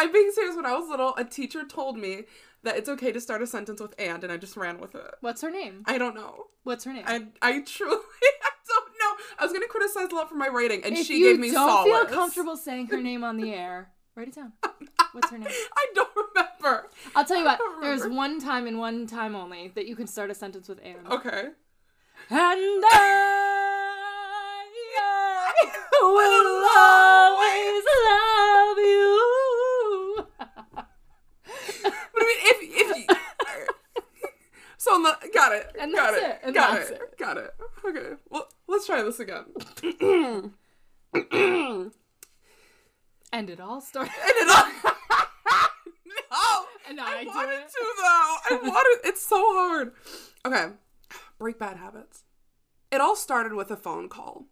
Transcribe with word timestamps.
I'm 0.00 0.12
being 0.12 0.30
serious. 0.32 0.56
When 0.56 0.64
I 0.64 0.72
was 0.72 0.88
little, 0.88 1.14
a 1.16 1.24
teacher 1.24 1.64
told 1.66 1.98
me 1.98 2.24
that 2.62 2.76
it's 2.76 2.88
okay 2.88 3.12
to 3.12 3.20
start 3.20 3.42
a 3.42 3.46
sentence 3.46 3.80
with 3.82 3.94
and, 3.98 4.24
and 4.24 4.32
I 4.32 4.38
just 4.38 4.56
ran 4.56 4.80
with 4.80 4.94
it. 4.94 5.14
What's 5.20 5.42
her 5.42 5.50
name? 5.50 5.82
I 5.86 5.98
don't 5.98 6.14
know. 6.14 6.46
What's 6.62 6.84
her 6.84 6.92
name? 6.92 7.04
I 7.06 7.26
I 7.42 7.60
truly 7.60 7.96
I 8.42 8.50
don't 8.66 8.92
know. 8.98 9.24
I 9.38 9.44
was 9.44 9.52
gonna 9.52 9.66
criticize 9.68 10.10
a 10.10 10.14
lot 10.14 10.30
for 10.30 10.36
my 10.36 10.48
writing, 10.48 10.82
and 10.84 10.96
if 10.96 11.06
she 11.06 11.20
gave 11.20 11.38
me 11.38 11.50
don't 11.50 11.68
solace. 11.68 12.08
feel 12.08 12.16
comfortable 12.16 12.56
saying 12.56 12.86
her 12.86 13.00
name 13.00 13.24
on 13.24 13.36
the 13.36 13.52
air, 13.52 13.90
write 14.14 14.28
it 14.28 14.34
down. 14.34 14.52
What's 15.12 15.30
her 15.30 15.38
name? 15.38 15.48
I 15.76 15.86
don't 15.94 16.10
remember. 16.16 16.88
I'll 17.14 17.24
tell 17.24 17.36
you 17.36 17.44
what. 17.44 17.60
There's 17.82 18.06
one 18.06 18.40
time 18.40 18.66
and 18.66 18.78
one 18.78 19.06
time 19.06 19.34
only 19.34 19.68
that 19.74 19.86
you 19.86 19.96
can 19.96 20.06
start 20.06 20.30
a 20.30 20.34
sentence 20.34 20.68
with 20.68 20.80
"and." 20.82 21.06
Okay. 21.10 21.48
And 22.30 22.38
I, 22.38 23.00
I 25.92 26.02
will 26.02 26.64
always 26.78 27.84
love 28.06 28.78
you. 28.78 29.40
But 32.12 32.22
I 32.22 32.26
mean, 32.26 32.40
if 32.42 32.58
if 32.62 32.88
you, 32.98 33.04
so 34.82 34.94
on 34.94 35.02
the 35.02 35.14
got 35.34 35.52
it, 35.52 35.76
And 35.78 35.92
got 35.94 36.12
that's 36.12 36.22
it, 36.22 36.30
it, 36.30 36.40
and 36.42 36.54
got 36.54 36.74
that's 36.74 36.90
it, 36.90 36.94
it. 37.02 37.18
got 37.18 37.36
it. 37.36 37.54
Okay, 37.84 38.14
well, 38.30 38.48
let's 38.66 38.86
try 38.86 39.02
this 39.02 39.20
again. 39.20 39.44
And 43.32 43.48
it 43.48 43.60
all 43.60 43.80
started. 43.80 44.12
And 44.20 44.32
it 44.36 44.48
all- 44.50 44.66
no, 46.06 46.66
And 46.88 47.00
I, 47.00 47.20
I 47.20 47.24
wanted 47.24 47.52
it. 47.60 47.68
to 47.68 47.94
though. 47.96 48.36
I 48.50 48.58
wanted. 48.62 49.08
It's 49.08 49.24
so 49.24 49.36
hard. 49.56 49.92
Okay, 50.44 50.66
break 51.38 51.58
bad 51.58 51.76
habits. 51.76 52.24
It 52.90 53.00
all 53.00 53.14
started 53.14 53.52
with 53.52 53.70
a 53.70 53.76
phone 53.76 54.08
call. 54.08 54.46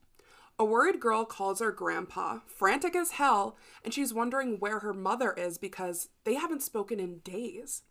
A 0.61 0.65
worried 0.65 1.01
girl 1.01 1.25
calls 1.25 1.59
her 1.61 1.73
grandpa, 1.73 2.39
frantic 2.47 2.95
as 2.95 3.13
hell, 3.13 3.57
and 3.85 3.93
she's 3.95 4.15
wondering 4.15 4.59
where 4.59 4.79
her 4.81 4.93
mother 4.95 5.33
is 5.33 5.59
because 5.59 6.09
they 6.25 6.35
haven't 6.35 6.63
spoken 6.63 7.01
in 7.01 7.19
days. 7.21 7.83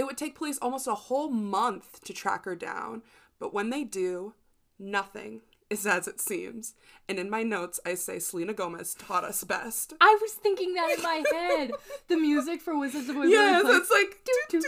It 0.00 0.06
would 0.06 0.16
take 0.16 0.34
police 0.34 0.56
almost 0.62 0.86
a 0.86 0.94
whole 0.94 1.28
month 1.28 2.02
to 2.04 2.14
track 2.14 2.46
her 2.46 2.56
down, 2.56 3.02
but 3.38 3.52
when 3.52 3.68
they 3.68 3.84
do, 3.84 4.32
nothing 4.78 5.42
is 5.68 5.86
as 5.86 6.08
it 6.08 6.22
seems. 6.22 6.72
And 7.06 7.18
in 7.18 7.28
my 7.28 7.42
notes, 7.42 7.78
I 7.84 7.96
say 7.96 8.18
Selena 8.18 8.54
Gomez 8.54 8.94
taught 8.94 9.24
us 9.24 9.44
best. 9.44 9.92
I 10.00 10.16
was 10.22 10.32
thinking 10.32 10.72
that 10.72 10.90
in 10.96 11.02
my 11.02 11.22
head. 11.30 11.72
The 12.08 12.16
music 12.16 12.62
for 12.62 12.78
Wizards 12.78 13.10
of 13.10 13.16
Waverly 13.16 13.32
Yes, 13.32 13.60
Place. 13.62 13.76
it's 13.76 13.90
like. 13.90 14.24
do, 14.48 14.60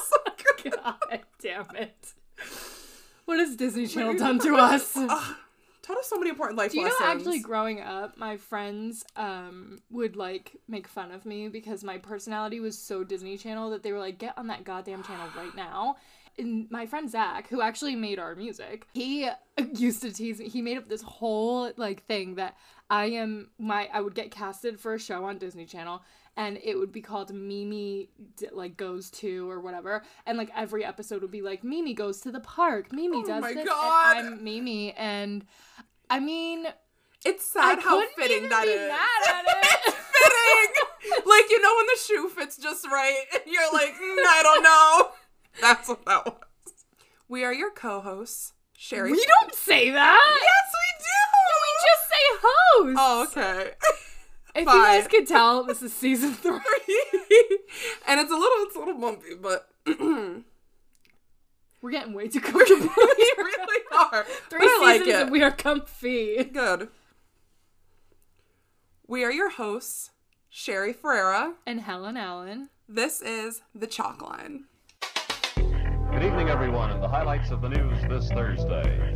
so 0.00 0.16
good. 0.62 0.72
God 0.82 1.20
damn 1.42 1.76
it. 1.76 2.14
What 3.26 3.38
has 3.38 3.54
Disney 3.54 3.86
Channel 3.86 4.14
done 4.16 4.38
to 4.38 4.56
us? 4.56 4.96
Taught 5.86 5.98
us 5.98 6.08
so 6.08 6.18
many 6.18 6.30
important 6.30 6.58
life 6.58 6.72
Do 6.72 6.78
you 6.78 6.84
know 6.84 6.94
actually 7.00 7.38
growing 7.38 7.80
up, 7.80 8.18
my 8.18 8.36
friends 8.36 9.04
um 9.14 9.78
would 9.90 10.16
like 10.16 10.56
make 10.66 10.88
fun 10.88 11.12
of 11.12 11.24
me 11.24 11.48
because 11.48 11.84
my 11.84 11.96
personality 11.98 12.58
was 12.58 12.76
so 12.76 13.04
Disney 13.04 13.36
Channel 13.36 13.70
that 13.70 13.82
they 13.84 13.92
were 13.92 14.00
like, 14.00 14.18
get 14.18 14.36
on 14.36 14.48
that 14.48 14.64
goddamn 14.64 15.04
channel 15.04 15.28
right 15.36 15.54
now. 15.54 15.96
My 16.70 16.86
friend 16.86 17.10
Zach, 17.10 17.48
who 17.48 17.62
actually 17.62 17.96
made 17.96 18.18
our 18.18 18.34
music, 18.34 18.86
he 18.92 19.28
used 19.74 20.02
to 20.02 20.12
tease 20.12 20.38
me. 20.38 20.48
He 20.48 20.60
made 20.62 20.76
up 20.78 20.88
this 20.88 21.02
whole 21.02 21.72
like 21.76 22.04
thing 22.06 22.34
that 22.34 22.56
I 22.90 23.06
am 23.06 23.50
my 23.58 23.88
I 23.92 24.00
would 24.00 24.14
get 24.14 24.30
casted 24.30 24.78
for 24.78 24.94
a 24.94 24.98
show 24.98 25.24
on 25.24 25.38
Disney 25.38 25.64
Channel 25.66 26.02
and 26.36 26.58
it 26.62 26.76
would 26.78 26.92
be 26.92 27.00
called 27.00 27.32
Mimi 27.32 28.10
like 28.52 28.76
goes 28.76 29.10
to 29.12 29.50
or 29.50 29.60
whatever 29.60 30.02
and 30.26 30.36
like 30.36 30.50
every 30.54 30.84
episode 30.84 31.22
would 31.22 31.30
be 31.30 31.40
like 31.42 31.64
Mimi 31.64 31.94
goes 31.94 32.20
to 32.20 32.30
the 32.30 32.40
park. 32.40 32.92
Mimi 32.92 33.18
Oh 33.24 33.26
does 33.26 33.40
my 33.42 33.54
this 33.54 33.66
God. 33.66 34.16
and 34.18 34.34
I'm 34.34 34.44
Mimi 34.44 34.92
and 34.92 35.44
I 36.10 36.20
mean 36.20 36.66
it's 37.24 37.56
I 37.56 37.74
sad 37.76 37.82
how 37.82 38.06
fitting 38.16 38.48
that 38.50 38.66
is. 38.68 38.88
mad 38.90 39.34
at 39.34 39.44
it. 39.88 39.94
fitting. 39.94 41.22
like 41.26 41.50
you 41.50 41.60
know 41.62 41.74
when 41.76 41.86
the 41.86 41.98
shoe 42.06 42.28
fits 42.28 42.56
just 42.58 42.86
right, 42.86 43.24
and 43.32 43.42
you're 43.46 43.72
like, 43.72 43.94
"Mm, 43.94 44.18
I 44.28 44.40
don't 44.42 44.62
know. 44.62 45.10
That's 45.60 45.88
what 45.88 46.04
that 46.06 46.24
was. 46.26 46.34
We 47.28 47.44
are 47.44 47.52
your 47.52 47.70
co-hosts, 47.70 48.52
Sherry. 48.76 49.10
We 49.12 49.24
don't 49.40 49.54
say 49.54 49.90
that. 49.90 50.38
Yes, 50.42 50.72
we 50.74 51.04
do. 51.04 51.18
No, 51.42 51.56
we 51.62 51.70
just 51.82 52.08
say 52.10 52.24
host. 52.42 52.96
Oh, 52.98 53.52
okay. 53.62 53.70
if 54.54 54.64
fine. 54.64 54.76
you 54.76 54.82
guys 54.84 55.08
could 55.08 55.26
tell, 55.26 55.64
this 55.64 55.82
is 55.82 55.92
season 55.92 56.34
three. 56.42 56.58
and 58.06 58.20
it's 58.20 58.30
a 58.30 58.34
little, 58.36 58.58
it's 58.66 58.76
a 58.76 58.78
little 58.78 58.98
bumpy, 58.98 59.34
but 59.40 59.68
we 59.86 59.94
We're 61.82 61.90
getting 61.90 62.14
way 62.14 62.26
too 62.28 62.40
comfortable. 62.40 62.88
We 62.96 63.32
really 63.36 63.82
are. 63.96 64.24
Three 64.48 64.58
but 64.60 64.68
I 64.68 64.78
like 64.82 65.00
seasons 65.02 65.14
it. 65.18 65.22
and 65.22 65.30
we 65.30 65.42
are 65.42 65.50
comfy. 65.52 66.42
Good. 66.44 66.88
We 69.06 69.22
are 69.24 69.30
your 69.30 69.50
hosts, 69.50 70.10
Sherry 70.48 70.92
Ferreira. 70.92 71.54
And 71.64 71.80
Helen 71.82 72.16
Allen. 72.16 72.70
This 72.88 73.20
is 73.22 73.62
the 73.74 73.86
Chalk 73.86 74.20
Line. 74.22 74.64
Good 76.16 76.28
evening, 76.28 76.48
everyone, 76.48 76.90
and 76.92 77.02
the 77.02 77.08
highlights 77.08 77.50
of 77.50 77.60
the 77.60 77.68
news 77.68 78.00
this 78.08 78.30
Thursday. 78.30 79.12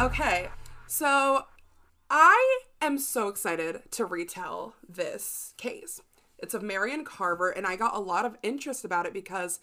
Okay, 0.00 0.48
so 0.88 1.44
I 2.10 2.60
am 2.82 2.98
so 2.98 3.28
excited 3.28 3.82
to 3.92 4.04
retell 4.04 4.74
this 4.88 5.54
case. 5.56 6.02
It's 6.38 6.54
of 6.54 6.62
Merrian 6.62 7.04
Carver, 7.04 7.50
and 7.50 7.66
I 7.66 7.76
got 7.76 7.94
a 7.94 8.00
lot 8.00 8.24
of 8.24 8.36
interest 8.42 8.84
about 8.84 9.06
it 9.06 9.12
because 9.12 9.60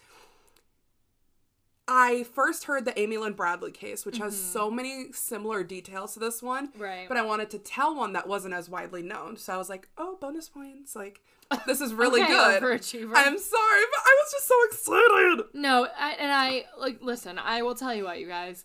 I 1.88 2.24
first 2.34 2.64
heard 2.64 2.84
the 2.84 2.98
Amy 2.98 3.16
Lynn 3.16 3.34
Bradley 3.34 3.70
case, 3.70 4.04
which 4.04 4.18
has 4.18 4.36
so 4.36 4.70
many 4.70 5.12
similar 5.12 5.62
details 5.62 6.14
to 6.14 6.20
this 6.20 6.42
one. 6.42 6.70
Right. 6.76 7.06
But 7.08 7.16
I 7.16 7.22
wanted 7.22 7.50
to 7.50 7.58
tell 7.58 7.94
one 7.94 8.12
that 8.14 8.26
wasn't 8.26 8.54
as 8.54 8.68
widely 8.68 9.02
known. 9.02 9.36
So 9.36 9.52
I 9.54 9.56
was 9.56 9.68
like, 9.68 9.88
oh, 9.96 10.16
bonus 10.20 10.48
points. 10.48 10.96
Like, 10.96 11.20
this 11.64 11.80
is 11.80 11.94
really 11.94 12.22
Okay, 12.24 12.32
good. 12.32 12.62
overachiever. 12.62 13.12
I'm 13.14 13.38
sorry, 13.38 13.82
but 13.92 14.00
I 14.04 14.16
was 14.24 14.32
just 14.32 14.48
so 14.48 14.54
excited. 14.64 15.44
No, 15.54 15.86
I, 15.96 16.10
and 16.18 16.32
I 16.32 16.64
like 16.78 16.98
listen. 17.02 17.38
I 17.38 17.62
will 17.62 17.76
tell 17.76 17.94
you 17.94 18.04
what, 18.04 18.18
you 18.18 18.26
guys. 18.26 18.64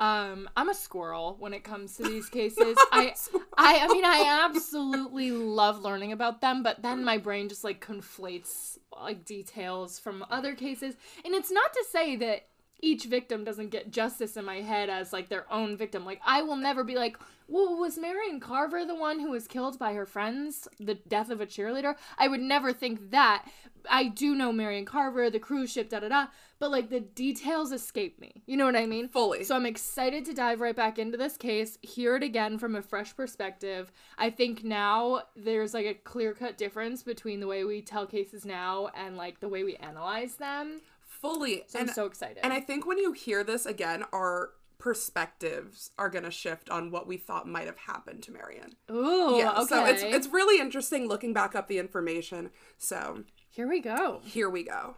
Um, 0.00 0.48
I'm 0.56 0.68
a 0.68 0.74
squirrel 0.74 1.36
when 1.38 1.52
it 1.54 1.62
comes 1.62 1.96
to 1.98 2.02
these 2.04 2.28
cases. 2.30 2.76
I, 2.90 3.14
I, 3.56 3.80
I 3.84 3.88
mean, 3.88 4.04
I 4.04 4.42
absolutely 4.46 5.30
love 5.30 5.80
learning 5.82 6.10
about 6.10 6.40
them, 6.40 6.62
but 6.62 6.82
then 6.82 7.04
my 7.04 7.18
brain 7.18 7.48
just 7.48 7.62
like 7.62 7.84
conflates 7.84 8.78
like 9.00 9.24
details 9.24 9.98
from 9.98 10.24
other 10.30 10.54
cases, 10.54 10.94
and 11.24 11.34
it's 11.34 11.52
not 11.52 11.72
to 11.72 11.84
say 11.92 12.16
that 12.16 12.46
each 12.82 13.04
victim 13.04 13.44
doesn't 13.44 13.70
get 13.70 13.92
justice 13.92 14.36
in 14.36 14.44
my 14.44 14.60
head 14.60 14.90
as 14.90 15.12
like 15.12 15.28
their 15.28 15.50
own 15.50 15.76
victim. 15.76 16.04
Like 16.04 16.20
I 16.26 16.42
will 16.42 16.56
never 16.56 16.84
be 16.84 16.96
like, 16.96 17.16
well, 17.48 17.76
was 17.76 17.98
Merrian 17.98 18.40
Carver 18.40 18.84
the 18.84 18.94
one 18.94 19.20
who 19.20 19.30
was 19.30 19.46
killed 19.46 19.78
by 19.78 19.94
her 19.94 20.06
friends? 20.06 20.68
The 20.80 20.94
death 20.94 21.30
of 21.30 21.40
a 21.40 21.46
cheerleader? 21.46 21.94
I 22.18 22.28
would 22.28 22.40
never 22.40 22.72
think 22.72 23.10
that. 23.10 23.46
I 23.90 24.08
do 24.08 24.34
know 24.34 24.52
Merrian 24.52 24.84
Carver, 24.84 25.28
the 25.28 25.38
cruise 25.38 25.72
ship, 25.72 25.90
da 25.90 26.00
da 26.00 26.08
da, 26.08 26.26
but 26.58 26.70
like 26.70 26.88
the 26.88 27.00
details 27.00 27.72
escape 27.72 28.20
me. 28.20 28.42
You 28.46 28.56
know 28.56 28.66
what 28.66 28.76
I 28.76 28.86
mean? 28.86 29.08
Fully. 29.08 29.44
So 29.44 29.56
I'm 29.56 29.66
excited 29.66 30.24
to 30.26 30.34
dive 30.34 30.60
right 30.60 30.74
back 30.74 30.98
into 30.98 31.18
this 31.18 31.36
case, 31.36 31.78
hear 31.82 32.16
it 32.16 32.22
again 32.22 32.58
from 32.58 32.74
a 32.74 32.82
fresh 32.82 33.14
perspective. 33.16 33.90
I 34.18 34.30
think 34.30 34.64
now 34.64 35.22
there's 35.36 35.74
like 35.74 35.86
a 35.86 35.94
clear 35.94 36.32
cut 36.32 36.56
difference 36.56 37.02
between 37.02 37.40
the 37.40 37.48
way 37.48 37.64
we 37.64 37.82
tell 37.82 38.06
cases 38.06 38.44
now 38.44 38.90
and 38.94 39.16
like 39.16 39.40
the 39.40 39.48
way 39.48 39.64
we 39.64 39.76
analyze 39.76 40.36
them. 40.36 40.80
Fully. 41.22 41.62
So 41.68 41.78
I'm 41.78 41.88
so 41.88 42.04
excited. 42.04 42.40
And 42.42 42.52
I 42.52 42.60
think 42.60 42.86
when 42.86 42.98
you 42.98 43.12
hear 43.12 43.42
this 43.44 43.64
again, 43.64 44.04
our 44.12 44.50
perspectives 44.78 45.92
are 45.96 46.10
going 46.10 46.24
to 46.24 46.30
shift 46.30 46.68
on 46.68 46.90
what 46.90 47.06
we 47.06 47.16
thought 47.16 47.46
might 47.46 47.66
have 47.66 47.78
happened 47.78 48.20
to 48.24 48.32
Merrian. 48.32 48.74
Ooh, 48.90 49.36
yeah, 49.38 49.52
okay. 49.52 49.66
so 49.66 49.84
it's 49.86 50.02
it's 50.02 50.26
really 50.26 50.60
interesting 50.60 51.06
looking 51.06 51.32
back 51.32 51.54
up 51.54 51.68
the 51.68 51.78
information. 51.78 52.50
So 52.78 53.22
Here 53.48 53.68
we 53.68 53.80
go. 53.80 54.20
here 54.24 54.50
we 54.50 54.64
go. 54.64 54.96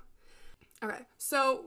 Okay, 0.83 1.01
so 1.19 1.67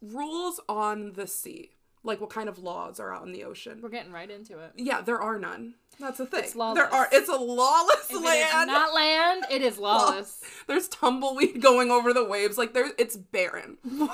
rules 0.00 0.58
on 0.70 1.12
the 1.12 1.26
sea, 1.26 1.72
like 2.02 2.18
what 2.20 2.30
kind 2.30 2.48
of 2.48 2.58
laws 2.58 2.98
are 2.98 3.14
out 3.14 3.26
in 3.26 3.32
the 3.32 3.44
ocean? 3.44 3.80
We're 3.82 3.90
getting 3.90 4.12
right 4.12 4.30
into 4.30 4.58
it. 4.58 4.72
Yeah, 4.76 5.02
there 5.02 5.20
are 5.20 5.38
none. 5.38 5.74
That's 6.00 6.18
the 6.18 6.26
thing. 6.26 6.44
It's 6.44 6.54
lawless. 6.54 6.76
There 6.78 6.92
are. 6.94 7.08
It's 7.10 7.28
a 7.28 7.36
lawless 7.36 8.06
If 8.08 8.16
it 8.16 8.18
is 8.18 8.22
land. 8.24 8.68
not 8.68 8.94
land, 8.94 9.44
it 9.50 9.62
is 9.62 9.78
lawless. 9.80 10.40
There's 10.66 10.88
tumbleweed 10.88 11.60
going 11.60 11.90
over 11.90 12.12
the 12.12 12.24
waves. 12.24 12.56
Like 12.58 12.72
there, 12.74 12.90
it's 12.98 13.16
barren. 13.16 13.78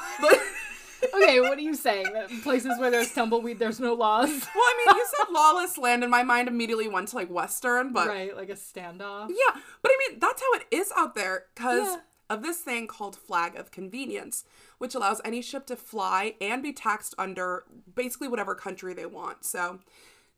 Okay, 1.15 1.39
what 1.39 1.59
are 1.59 1.61
you 1.61 1.75
saying? 1.75 2.07
That 2.15 2.31
places 2.43 2.79
where 2.79 2.91
there's 2.91 3.13
tumbleweed, 3.13 3.59
there's 3.59 3.79
no 3.79 3.93
laws? 3.93 4.31
Well, 4.55 4.65
I 4.65 4.85
mean, 4.87 4.97
you 4.97 5.07
said 5.19 5.27
lawless 5.31 5.77
land, 5.77 6.03
and 6.03 6.11
my 6.11 6.23
mind 6.23 6.49
immediately 6.49 6.89
went 6.89 7.09
to 7.09 7.17
like 7.17 7.29
Western, 7.29 7.93
but 7.93 8.09
right, 8.09 8.35
like 8.35 8.49
a 8.49 8.55
standoff. 8.55 9.29
yeah, 9.29 9.61
but 9.83 9.91
I 9.93 9.99
mean, 10.09 10.19
that's 10.19 10.41
how 10.41 10.55
it 10.55 10.65
is 10.71 10.91
out 10.97 11.15
there 11.15 11.45
because 11.55 11.89
Yeah. 11.89 11.97
of 12.31 12.43
this 12.43 12.59
thing 12.61 12.87
called 12.87 13.17
flag 13.17 13.55
of 13.55 13.71
convenience, 13.71 14.45
which 14.79 14.95
allows 14.95 15.21
any 15.27 15.43
ship 15.43 15.67
to 15.67 15.77
fly 15.77 16.37
and 16.41 16.63
be 16.63 16.73
taxed 16.73 17.15
under 17.19 17.65
basically 17.95 18.29
whatever 18.29 18.55
country 18.55 18.95
they 18.95 19.07
want. 19.07 19.45
So 19.45 19.81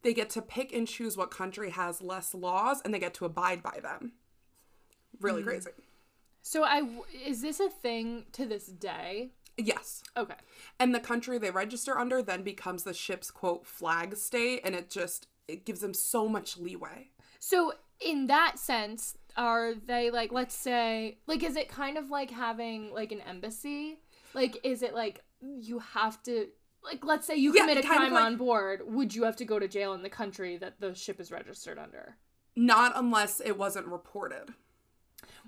they 0.06 0.14
get 0.14 0.30
to 0.30 0.40
pick 0.40 0.72
and 0.72 0.86
choose 0.86 1.16
what 1.16 1.32
country 1.32 1.70
has 1.70 2.00
less 2.00 2.32
laws, 2.32 2.80
and 2.84 2.94
they 2.94 3.00
get 3.00 3.12
to 3.14 3.24
abide 3.24 3.60
by 3.60 3.80
them. 3.82 4.12
Really 5.20 5.42
hmm. 5.42 5.48
crazy. 5.48 5.70
So 6.42 6.62
I 6.62 6.88
is 7.26 7.42
this 7.42 7.58
a 7.58 7.68
thing 7.68 8.26
to 8.32 8.46
this 8.46 8.66
day? 8.66 9.32
Yes. 9.56 10.04
Okay. 10.16 10.36
And 10.78 10.94
the 10.94 11.00
country 11.00 11.38
they 11.38 11.50
register 11.50 11.98
under 11.98 12.22
then 12.22 12.44
becomes 12.44 12.84
the 12.84 12.94
ship's 12.94 13.32
quote 13.32 13.66
flag 13.66 14.16
state 14.16 14.60
and 14.64 14.76
it 14.76 14.88
just 14.88 15.26
it 15.48 15.66
gives 15.66 15.80
them 15.80 15.92
so 15.92 16.28
much 16.28 16.56
leeway. 16.56 17.10
So 17.40 17.72
in 18.00 18.28
that 18.28 18.60
sense, 18.60 19.16
are 19.36 19.74
they 19.74 20.10
like 20.10 20.30
let's 20.30 20.54
say 20.54 21.18
like 21.26 21.42
is 21.42 21.56
it 21.56 21.68
kind 21.68 21.98
of 21.98 22.10
like 22.10 22.30
having 22.30 22.92
like 22.92 23.10
an 23.10 23.22
embassy? 23.22 23.98
Like 24.34 24.60
is 24.62 24.82
it 24.82 24.94
like 24.94 25.24
you 25.40 25.80
have 25.80 26.22
to 26.24 26.46
like 26.86 27.04
let's 27.04 27.26
say 27.26 27.34
you 27.36 27.52
Yeah, 27.54 27.62
commit 27.62 27.84
a 27.84 27.86
crime 27.86 28.12
like- 28.12 28.22
on 28.24 28.36
board, 28.36 28.82
would 28.86 29.14
you 29.14 29.24
have 29.24 29.36
to 29.36 29.44
go 29.44 29.58
to 29.58 29.68
jail 29.68 29.92
in 29.92 30.02
the 30.02 30.08
country 30.10 30.56
that 30.56 30.80
the 30.80 30.94
ship 30.94 31.20
is 31.20 31.30
registered 31.30 31.78
under? 31.78 32.16
Not 32.54 32.92
unless 32.96 33.40
it 33.40 33.58
wasn't 33.58 33.86
reported. 33.88 34.54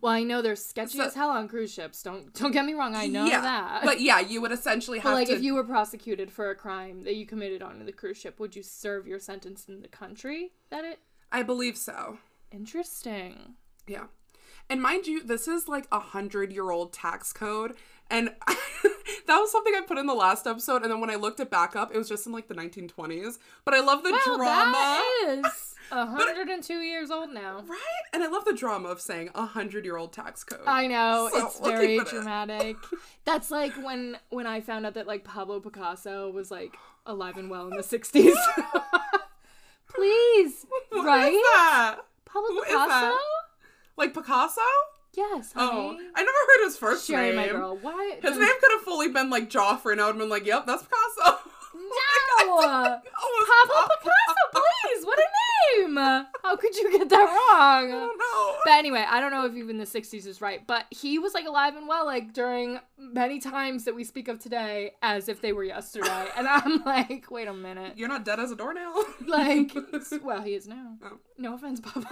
Well, 0.01 0.13
I 0.13 0.23
know 0.23 0.43
they're 0.43 0.55
sketchy 0.57 0.99
So- 0.99 1.05
as 1.07 1.15
hell 1.15 1.31
on 1.31 1.49
cruise 1.49 1.73
ships. 1.73 2.03
Don't 2.03 2.33
don't 2.35 2.53
get 2.53 2.65
me 2.65 2.75
wrong. 2.75 2.95
I 2.95 3.07
know 3.07 3.25
yeah. 3.27 3.41
that. 3.41 3.85
But 3.85 4.01
yeah, 4.01 4.21
you 4.21 4.41
would 4.41 4.53
essentially 4.53 4.99
But, 4.99 5.09
have 5.09 5.15
like 5.15 5.29
to 5.29 5.35
if 5.35 5.43
you 5.43 5.55
were 5.55 5.65
prosecuted 5.65 6.31
for 6.31 6.51
a 6.51 6.55
crime 6.55 7.03
that 7.03 7.17
you 7.17 7.25
committed 7.27 7.63
on 7.63 7.85
the 7.85 7.93
cruise 7.93 8.17
ship, 8.19 8.39
would 8.41 8.55
you 8.55 8.63
serve 8.63 9.07
your 9.07 9.19
sentence 9.19 9.67
in 9.69 9.81
the 9.81 9.89
country 9.89 10.53
that 10.71 10.85
it? 10.85 10.99
I 11.33 11.43
believe 11.43 11.77
so. 11.77 12.19
Interesting. 12.51 13.55
Yeah. 13.87 14.05
And 14.71 14.83
mind 14.83 15.07
you, 15.07 15.23
this 15.23 15.49
is 15.49 15.67
like 15.69 15.87
a 15.91 15.99
hundred 16.01 16.53
year 16.53 16.71
old 16.71 16.93
tax 16.93 17.33
code. 17.33 17.75
And 18.11 18.35
that 19.29 19.39
was 19.39 19.53
something 19.53 19.73
I 19.77 19.83
put 19.83 19.97
in 19.99 20.07
the 20.07 20.15
last 20.15 20.47
episode. 20.47 20.83
And 20.83 20.91
then 20.91 21.01
when 21.01 21.11
I 21.11 21.15
looked 21.15 21.39
it 21.41 21.51
back 21.51 21.77
up, 21.77 21.95
it 21.95 21.99
was 21.99 22.09
just 22.09 22.27
in 22.27 22.33
like 22.33 22.49
the 22.49 22.55
1920s. 22.55 23.39
But 23.65 23.75
I 23.75 23.81
love 23.81 24.03
the 24.03 24.11
Well, 24.11 24.37
drama. 24.37 24.73
that 24.73 25.43
is 25.47 25.75
102 25.91 26.75
years 26.81 27.11
old 27.11 27.31
now. 27.33 27.63
Right? 27.67 27.79
And 28.13 28.23
I 28.23 28.27
love 28.29 28.45
the 28.45 28.53
drama 28.55 28.89
of 28.89 29.01
saying 29.01 29.31
a 29.35 29.47
hundred 29.47 29.85
year 29.85 29.97
old 29.97 30.13
tax 30.13 30.43
code. 30.45 30.61
I 30.67 30.87
know 30.87 31.31
So, 31.33 31.47
it's 31.47 31.61
very 31.61 31.87
keep 31.99 32.03
it 32.03 32.09
dramatic. 32.09 32.77
That's 33.25 33.51
like 33.51 33.73
when 33.83 34.19
when 34.31 34.47
I 34.47 34.61
found 34.61 34.85
out 34.87 34.95
that 34.95 35.07
like 35.07 35.25
Pablo 35.25 35.61
Picasso 35.61 36.31
was 36.31 36.51
like 36.51 36.77
alive 37.07 37.37
and 37.39 37.49
well 37.49 37.69
in 37.69 37.77
the 37.77 37.83
60s. 37.83 38.35
Please, 39.89 40.67
What 40.91 41.05
right? 41.07 41.33
that? 41.33 41.97
Pablo 42.27 42.49
Who 42.51 42.63
Picasso? 42.65 43.17
Like 43.97 44.13
Picasso? 44.15 44.61
Yes, 45.15 45.53
Oh, 45.57 45.89
honey. 45.95 46.09
I 46.15 46.21
never 46.23 46.31
heard 46.31 46.65
his 46.67 46.77
first 46.77 47.07
Sherry, 47.07 47.29
name. 47.29 47.37
my 47.37 47.49
girl. 47.49 47.77
Why? 47.81 48.19
His 48.23 48.37
name 48.39 48.49
could 48.61 48.71
have 48.73 48.83
fully 48.83 49.09
been 49.09 49.31
like 49.31 49.51
Joffrey, 49.51 49.93
and 49.93 50.01
I 50.01 50.07
would 50.07 50.13
have 50.13 50.19
been 50.19 50.29
like, 50.29 50.47
"Yep, 50.47 50.67
that's 50.67 50.83
Picasso." 50.85 51.39
No! 51.75 51.85
Oh, 53.21 53.65
Pablo 53.67 53.97
Picasso, 54.01 54.45
please! 54.53 55.05
What 55.07 55.19
a 55.19 55.23
name! 55.77 55.95
How 55.97 56.57
could 56.57 56.75
you 56.77 56.91
get 56.93 57.09
that 57.09 57.29
I 57.29 57.83
wrong? 57.83 57.91
don't 57.91 58.19
know. 58.19 58.57
But 58.65 58.73
anyway, 58.75 59.05
I 59.09 59.21
don't 59.21 59.31
know 59.31 59.47
if 59.47 59.55
even 59.55 59.79
the 59.79 59.85
60s 59.85 60.27
is 60.27 60.41
right, 60.41 60.67
but 60.67 60.87
he 60.91 61.19
was 61.19 61.35
like 61.35 61.47
alive 61.47 61.77
and 61.77 61.87
well, 61.89 62.05
like 62.07 62.33
during 62.33 62.81
many 62.99 63.39
times 63.41 63.85
that 63.85 63.95
we 63.95 64.05
speak 64.05 64.29
of 64.29 64.39
today 64.39 64.93
as 65.03 65.29
if 65.29 65.41
they 65.41 65.53
were 65.53 65.65
yesterday. 65.65 66.27
And 66.37 66.47
I'm 66.49 66.83
like, 66.85 67.31
wait 67.31 67.49
a 67.49 67.55
minute. 67.55 67.95
You're 67.97 68.09
not 68.09 68.25
dead 68.25 68.41
as 68.41 68.51
a 68.51 68.57
doornail. 68.57 68.95
Like, 69.27 69.73
well, 70.23 70.43
he 70.43 70.55
is 70.55 70.67
now. 70.67 70.97
Oh. 71.05 71.19
No 71.37 71.55
offense, 71.55 71.81
Pablo. 71.81 72.09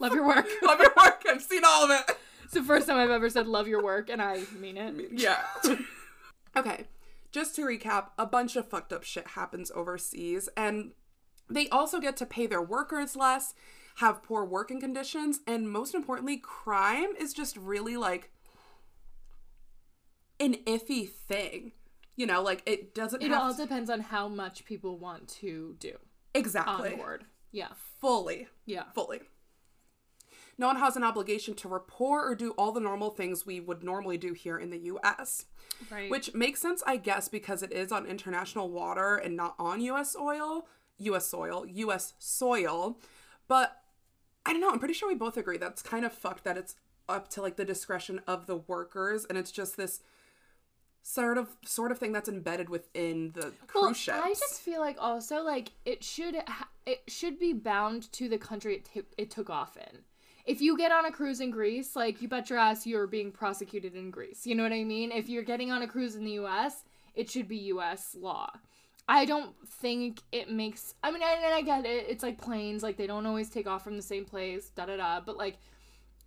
Love 0.00 0.12
your 0.12 0.26
work. 0.26 0.46
Love 0.62 0.80
your 0.80 0.92
work. 0.96 1.22
I've 1.28 1.42
seen 1.42 1.62
all 1.64 1.84
of 1.84 1.90
it. 1.90 2.16
It's 2.44 2.54
the 2.54 2.62
first 2.62 2.88
time 2.88 2.96
I've 2.96 3.10
ever 3.10 3.30
said 3.30 3.46
love 3.46 3.68
your 3.68 3.82
work, 3.82 4.10
and 4.10 4.20
I 4.20 4.42
mean 4.58 4.76
it. 4.76 4.94
Yeah. 5.12 5.40
okay. 6.56 6.86
Just 7.30 7.54
to 7.56 7.62
recap, 7.62 8.08
a 8.18 8.26
bunch 8.26 8.56
of 8.56 8.68
fucked 8.68 8.92
up 8.92 9.04
shit 9.04 9.28
happens 9.28 9.70
overseas, 9.74 10.48
and 10.56 10.92
they 11.48 11.68
also 11.68 12.00
get 12.00 12.16
to 12.18 12.26
pay 12.26 12.46
their 12.46 12.62
workers 12.62 13.16
less, 13.16 13.54
have 13.96 14.22
poor 14.22 14.44
working 14.44 14.80
conditions, 14.80 15.40
and 15.46 15.70
most 15.70 15.94
importantly, 15.94 16.36
crime 16.38 17.10
is 17.18 17.32
just 17.32 17.56
really 17.56 17.96
like 17.96 18.30
an 20.40 20.54
iffy 20.66 21.08
thing. 21.08 21.72
You 22.16 22.26
know, 22.26 22.42
like 22.42 22.62
it 22.66 22.94
doesn't 22.94 23.22
It 23.22 23.30
have 23.30 23.42
all 23.42 23.54
depends 23.54 23.88
on 23.88 24.00
how 24.00 24.28
much 24.28 24.64
people 24.64 24.98
want 24.98 25.28
to 25.40 25.76
do 25.78 25.96
exactly 26.34 26.92
on 26.92 26.96
board. 26.98 27.24
Yeah. 27.50 27.68
fully 28.00 28.48
Yeah. 28.66 28.84
fully. 28.94 29.20
No 30.58 30.66
one 30.66 30.76
has 30.76 30.96
an 30.96 31.02
obligation 31.04 31.54
to 31.54 31.68
report 31.68 32.30
or 32.30 32.34
do 32.34 32.52
all 32.52 32.72
the 32.72 32.80
normal 32.80 33.10
things 33.10 33.46
we 33.46 33.60
would 33.60 33.82
normally 33.82 34.18
do 34.18 34.32
here 34.32 34.58
in 34.58 34.70
the 34.70 34.78
US. 34.78 35.46
Right. 35.90 36.10
Which 36.10 36.34
makes 36.34 36.60
sense, 36.60 36.82
I 36.86 36.98
guess, 36.98 37.28
because 37.28 37.62
it 37.62 37.72
is 37.72 37.90
on 37.90 38.06
international 38.06 38.70
water 38.70 39.16
and 39.16 39.34
not 39.36 39.54
on 39.58 39.80
US 39.80 40.14
oil, 40.14 40.68
US 40.98 41.26
soil, 41.26 41.64
US 41.66 42.14
soil. 42.18 42.98
But 43.48 43.82
I 44.46 44.52
don't 44.52 44.60
know, 44.60 44.70
I'm 44.70 44.78
pretty 44.78 44.94
sure 44.94 45.08
we 45.08 45.14
both 45.14 45.36
agree 45.36 45.58
that's 45.58 45.82
kind 45.82 46.04
of 46.04 46.12
fucked 46.12 46.44
that 46.44 46.56
it's 46.56 46.74
up 47.08 47.28
to 47.28 47.42
like 47.42 47.56
the 47.56 47.64
discretion 47.64 48.20
of 48.26 48.46
the 48.46 48.56
workers 48.56 49.24
and 49.24 49.36
it's 49.36 49.50
just 49.50 49.76
this 49.76 50.00
sort 51.02 51.36
of 51.36 51.56
sort 51.64 51.90
of 51.90 51.98
thing 51.98 52.12
that's 52.12 52.28
embedded 52.28 52.68
within 52.68 53.32
the 53.34 53.52
cruise 53.66 53.82
well, 53.82 53.92
ships. 53.92 54.18
I 54.22 54.28
just 54.30 54.60
feel 54.60 54.80
like 54.80 54.96
also 55.00 55.42
like 55.42 55.72
it 55.84 56.02
should 56.04 56.36
ha- 56.46 56.68
it 56.86 57.02
should 57.08 57.38
be 57.38 57.52
bound 57.52 58.10
to 58.12 58.28
the 58.28 58.38
country 58.38 58.76
it, 58.76 58.84
t- 58.84 59.02
it 59.18 59.30
took 59.30 59.50
off 59.50 59.76
in. 59.76 59.98
If 60.44 60.60
you 60.60 60.76
get 60.76 60.90
on 60.90 61.04
a 61.04 61.12
cruise 61.12 61.40
in 61.40 61.50
Greece, 61.50 61.94
like 61.94 62.22
you 62.22 62.28
bet 62.28 62.50
your 62.50 62.58
ass 62.58 62.86
you're 62.86 63.06
being 63.06 63.30
prosecuted 63.30 63.94
in 63.94 64.10
Greece. 64.10 64.46
You 64.46 64.54
know 64.54 64.62
what 64.62 64.72
I 64.72 64.84
mean? 64.84 65.12
If 65.12 65.28
you're 65.28 65.42
getting 65.42 65.70
on 65.70 65.82
a 65.82 65.88
cruise 65.88 66.16
in 66.16 66.24
the 66.24 66.32
U.S., 66.32 66.84
it 67.14 67.30
should 67.30 67.46
be 67.46 67.56
U.S. 67.56 68.16
law. 68.18 68.50
I 69.08 69.24
don't 69.24 69.54
think 69.66 70.20
it 70.30 70.50
makes. 70.50 70.94
I 71.02 71.10
mean, 71.10 71.22
and 71.22 71.54
I 71.54 71.62
get 71.62 71.84
it. 71.84 72.06
It's 72.08 72.22
like 72.22 72.40
planes; 72.40 72.82
like 72.82 72.96
they 72.96 73.06
don't 73.06 73.26
always 73.26 73.50
take 73.50 73.66
off 73.66 73.84
from 73.84 73.96
the 73.96 74.02
same 74.02 74.24
place. 74.24 74.70
Da 74.70 74.86
da 74.86 74.96
da. 74.96 75.20
But 75.20 75.36
like 75.36 75.58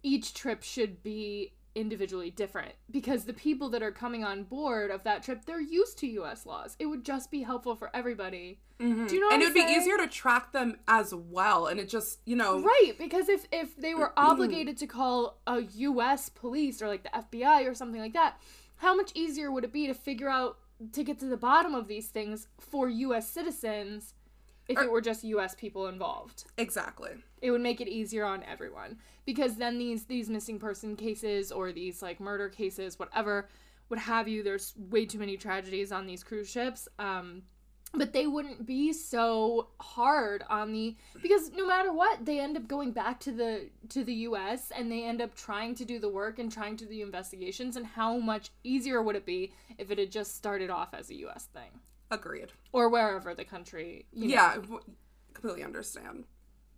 each 0.03 0.33
trip 0.33 0.61
should 0.61 1.01
be 1.01 1.53
individually 1.75 2.31
different 2.31 2.71
because 2.89 3.25
the 3.25 3.33
people 3.33 3.67
that 3.69 3.83
are 3.83 3.91
coming 3.91 4.23
on 4.23 4.43
board 4.43 4.89
of 4.89 5.03
that 5.03 5.21
trip 5.21 5.43
they're 5.45 5.59
used 5.59 5.97
to 5.99 6.07
US 6.07 6.45
laws. 6.45 6.75
It 6.79 6.85
would 6.85 7.03
just 7.03 7.29
be 7.29 7.41
helpful 7.41 7.75
for 7.75 7.89
everybody. 7.93 8.59
Mm-hmm. 8.79 9.07
Do 9.07 9.15
you 9.15 9.21
know 9.21 9.29
and 9.31 9.41
it 9.41 9.45
would 9.45 9.53
be 9.53 9.59
easier 9.59 9.97
to 9.97 10.07
track 10.07 10.53
them 10.53 10.77
as 10.87 11.13
well 11.13 11.67
and 11.67 11.79
it 11.79 11.89
just, 11.89 12.19
you 12.25 12.35
know, 12.35 12.61
Right, 12.61 12.93
because 12.97 13.27
if 13.27 13.45
if 13.51 13.75
they 13.75 13.93
were 13.93 14.07
mm-hmm. 14.07 14.25
obligated 14.25 14.77
to 14.77 14.87
call 14.87 15.41
a 15.45 15.61
US 15.61 16.29
police 16.29 16.81
or 16.81 16.87
like 16.87 17.03
the 17.03 17.09
FBI 17.09 17.69
or 17.69 17.75
something 17.75 18.01
like 18.01 18.13
that, 18.13 18.39
how 18.77 18.95
much 18.95 19.11
easier 19.13 19.51
would 19.51 19.65
it 19.65 19.73
be 19.73 19.87
to 19.87 19.93
figure 19.93 20.29
out 20.29 20.57
to 20.91 21.03
get 21.03 21.19
to 21.19 21.25
the 21.25 21.37
bottom 21.37 21.73
of 21.73 21.87
these 21.87 22.07
things 22.07 22.47
for 22.59 22.89
US 22.89 23.29
citizens 23.29 24.13
if 24.67 24.79
it 24.79 24.91
were 24.91 25.01
just 25.01 25.23
US 25.23 25.55
people 25.55 25.87
involved? 25.87 26.45
exactly. 26.57 27.11
it 27.41 27.51
would 27.51 27.61
make 27.61 27.81
it 27.81 27.87
easier 27.87 28.25
on 28.25 28.43
everyone 28.43 28.97
because 29.25 29.55
then 29.55 29.77
these 29.77 30.05
these 30.05 30.29
missing 30.29 30.59
person 30.59 30.95
cases 30.95 31.51
or 31.51 31.71
these 31.71 32.01
like 32.01 32.19
murder 32.19 32.49
cases 32.49 32.97
whatever 32.99 33.47
what 33.87 33.99
have 33.99 34.27
you 34.27 34.41
there's 34.43 34.73
way 34.89 35.05
too 35.05 35.19
many 35.19 35.37
tragedies 35.37 35.91
on 35.91 36.05
these 36.05 36.23
cruise 36.23 36.49
ships 36.49 36.87
um 36.99 37.43
but 37.97 38.13
they 38.13 38.27
wouldn't 38.27 38.65
be 38.65 38.93
so 38.93 39.67
hard 39.79 40.43
on 40.49 40.71
the 40.71 40.95
because 41.21 41.51
no 41.51 41.67
matter 41.67 41.93
what 41.93 42.25
they 42.25 42.39
end 42.39 42.57
up 42.57 42.67
going 42.67 42.91
back 42.91 43.19
to 43.21 43.31
the 43.31 43.69
to 43.89 44.03
the 44.03 44.13
US 44.13 44.71
and 44.75 44.91
they 44.91 45.03
end 45.03 45.21
up 45.21 45.35
trying 45.35 45.75
to 45.75 45.85
do 45.85 45.99
the 45.99 46.09
work 46.09 46.39
and 46.39 46.51
trying 46.51 46.77
to 46.77 46.85
do 46.85 46.89
the 46.89 47.01
investigations 47.01 47.75
and 47.75 47.85
how 47.85 48.17
much 48.17 48.49
easier 48.63 49.01
would 49.01 49.15
it 49.15 49.25
be 49.25 49.51
if 49.77 49.91
it 49.91 49.97
had 49.97 50.11
just 50.11 50.35
started 50.35 50.69
off 50.69 50.93
as 50.93 51.09
a 51.09 51.15
US 51.25 51.45
thing 51.53 51.79
Agreed. 52.11 52.51
or 52.71 52.89
wherever 52.89 53.33
the 53.33 53.45
country 53.45 54.05
you 54.13 54.27
know. 54.27 54.33
Yeah, 54.33 54.55
w- 54.55 54.81
completely 55.33 55.63
understand. 55.63 56.25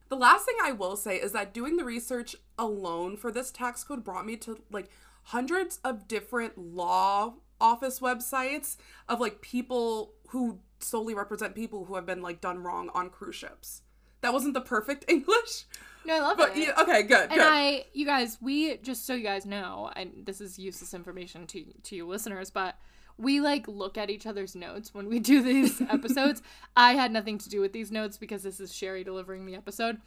The 0.09 0.15
last 0.15 0.45
thing 0.45 0.55
I 0.63 0.71
will 0.71 0.95
say 0.95 1.17
is 1.17 1.33
that 1.33 1.53
doing 1.53 1.75
the 1.75 1.83
research 1.83 2.35
alone 2.57 3.17
for 3.17 3.31
this 3.31 3.51
tax 3.51 3.83
code 3.83 4.03
brought 4.03 4.25
me 4.25 4.37
to 4.37 4.59
like 4.71 4.89
hundreds 5.23 5.79
of 5.83 6.07
different 6.07 6.57
law 6.57 7.33
office 7.59 7.99
websites 7.99 8.77
of 9.09 9.19
like 9.19 9.41
people 9.41 10.13
who 10.29 10.59
solely 10.79 11.13
represent 11.13 11.55
people 11.55 11.85
who 11.85 11.95
have 11.95 12.05
been 12.05 12.21
like 12.21 12.41
done 12.41 12.63
wrong 12.63 12.89
on 12.93 13.09
cruise 13.09 13.35
ships. 13.35 13.81
That 14.21 14.33
wasn't 14.33 14.53
the 14.53 14.61
perfect 14.61 15.05
English, 15.09 15.65
no 16.05 16.15
I 16.15 16.19
love 16.19 16.37
but 16.37 16.57
it 16.57 16.67
yeah, 16.67 16.81
okay, 16.81 17.03
good, 17.03 17.23
And 17.23 17.33
good. 17.33 17.41
I, 17.41 17.85
you 17.93 18.05
guys, 18.05 18.37
we 18.41 18.77
just 18.77 19.05
so 19.05 19.13
you 19.13 19.23
guys 19.23 19.45
know, 19.45 19.91
and 19.95 20.25
this 20.25 20.41
is 20.41 20.57
useless 20.57 20.93
information 20.93 21.45
to 21.47 21.65
to 21.83 21.95
you 21.95 22.07
listeners, 22.07 22.49
but 22.49 22.75
we 23.17 23.39
like 23.41 23.67
look 23.67 23.97
at 23.97 24.09
each 24.09 24.25
other's 24.27 24.55
notes 24.55 24.93
when 24.93 25.07
we 25.07 25.19
do 25.19 25.41
these 25.41 25.81
episodes. 25.89 26.41
I 26.75 26.93
had 26.93 27.11
nothing 27.11 27.37
to 27.39 27.49
do 27.49 27.61
with 27.61 27.73
these 27.73 27.91
notes 27.91 28.17
because 28.17 28.43
this 28.43 28.59
is 28.59 28.73
Sherry 28.73 29.03
delivering 29.03 29.45
the 29.45 29.55
episode. 29.55 29.97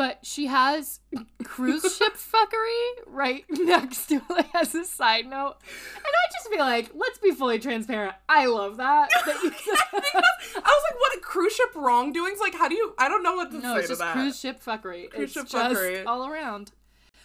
But 0.00 0.24
she 0.24 0.46
has 0.46 1.00
cruise 1.44 1.82
ship 1.98 2.14
fuckery 2.14 3.04
right 3.06 3.44
next 3.50 4.06
to 4.06 4.22
it 4.30 4.46
as 4.54 4.74
a 4.74 4.86
side 4.86 5.26
note. 5.26 5.56
And 5.94 6.06
I 6.06 6.32
just 6.32 6.48
feel 6.48 6.60
like, 6.60 6.90
let's 6.94 7.18
be 7.18 7.32
fully 7.32 7.58
transparent. 7.58 8.14
I 8.26 8.46
love 8.46 8.78
that. 8.78 9.10
that 9.26 9.42
you 9.44 9.50
I 9.50 10.14
was 10.14 10.82
like, 10.90 11.00
what 11.00 11.18
a 11.18 11.20
cruise 11.20 11.54
ship 11.54 11.74
wrongdoings? 11.74 12.40
Like, 12.40 12.54
how 12.54 12.66
do 12.66 12.76
you? 12.76 12.94
I 12.96 13.10
don't 13.10 13.22
know 13.22 13.34
what 13.34 13.50
to 13.50 13.58
No, 13.58 13.74
say 13.74 13.80
it's 13.80 13.88
to 13.88 13.92
just 13.92 14.00
that. 14.00 14.12
cruise 14.14 14.40
ship 14.40 14.64
fuckery. 14.64 15.10
Cruise 15.10 15.36
it's 15.36 15.50
ship 15.50 15.60
fuckery. 15.60 16.02
all 16.06 16.26
around. 16.26 16.72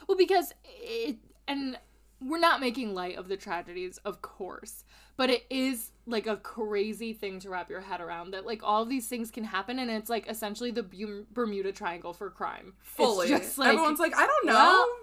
Well, 0.10 0.18
because 0.18 0.54
it 0.66 1.16
and 1.48 1.78
we're 2.22 2.40
not 2.40 2.60
making 2.60 2.94
light 2.94 3.16
of 3.16 3.30
the 3.30 3.38
tragedies, 3.38 4.00
of 4.00 4.22
course, 4.22 4.84
but 5.18 5.30
it 5.30 5.46
is 5.50 5.92
like 6.08 6.28
a 6.28 6.38
crazy 6.38 7.14
thing 7.14 7.40
to 7.40 7.50
wrap 7.50 7.70
your 7.70 7.82
head 7.82 8.00
around 8.00 8.32
that 8.32 8.46
like 8.46 8.62
all 8.64 8.84
of 8.84 8.90
these 8.90 9.08
things 9.08 9.32
can 9.32 9.44
happen 9.44 9.80
and 9.80 9.90
it's 9.90 10.10
like 10.10 10.28
essentially 10.30 10.70
the 10.72 11.26
Bermuda 11.32 11.72
Triangle 11.72 12.14
for 12.14 12.30
crime. 12.30 12.74
It's 12.82 12.90
Fully. 12.96 13.28
just 13.28 13.58
like, 13.58 13.70
Everyone's 13.70 14.00
like, 14.00 14.16
I 14.16 14.28
don't 14.28 14.46
know. 14.46 14.54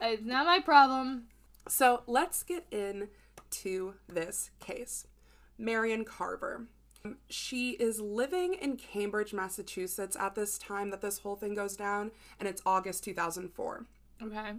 well, 0.01 0.13
it's 0.13 0.25
not 0.25 0.47
my 0.47 0.61
problem. 0.61 1.25
So 1.69 2.03
let's 2.07 2.43
get 2.43 2.67
into 2.71 3.95
this 4.09 4.51
case. 4.61 5.07
Merrian 5.59 6.05
Carver. 6.05 6.67
She 7.29 7.71
is 7.71 8.01
living 8.01 8.55
in 8.55 8.77
Cambridge, 8.77 9.33
Massachusetts 9.33 10.17
at 10.19 10.37
this 10.37 10.57
time 10.57 10.91
that 10.91 11.01
this 11.01 11.19
whole 11.19 11.35
thing 11.35 11.55
goes 11.55 11.77
down, 11.77 12.13
and 12.39 12.49
it's 12.49 12.63
August 12.65 13.03
2004. 13.03 13.87
Okay. 14.23 14.53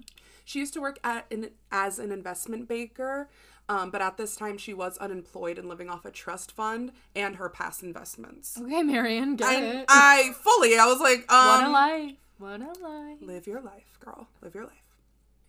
She 0.44 0.60
used 0.60 0.74
to 0.74 0.82
work 0.82 1.00
at 1.06 1.26
an, 1.32 1.52
as 1.72 2.00
an 2.00 2.12
investment 2.12 2.68
banker, 2.68 3.30
um, 3.70 3.90
but 3.92 4.02
at 4.02 4.18
this 4.18 4.36
time 4.36 4.58
she 4.58 4.74
was 4.74 4.98
unemployed 4.98 5.58
and 5.58 5.68
living 5.70 5.90
off 5.90 6.06
a 6.06 6.12
trust 6.12 6.52
fund 6.52 6.92
and 7.16 7.38
her 7.38 7.50
past 7.50 7.84
investments. 7.84 8.58
Okay, 8.62 8.84
Merrian, 8.84 9.36
get 9.36 9.54
And 9.54 9.80
it. 9.80 9.86
I 9.90 10.32
fully, 10.42 10.78
I 10.78 10.86
was 10.86 11.00
like, 11.00 11.30
what 11.30 11.64
a 11.64 11.66
um, 11.68 11.72
life. 11.72 12.16
What 12.38 12.62
a 12.62 12.80
life. 12.84 13.18
live 13.22 13.48
your 13.48 13.62
life, 13.62 13.98
girl. 14.00 14.28
Live 14.42 14.56
your 14.56 14.66
life. 14.66 14.84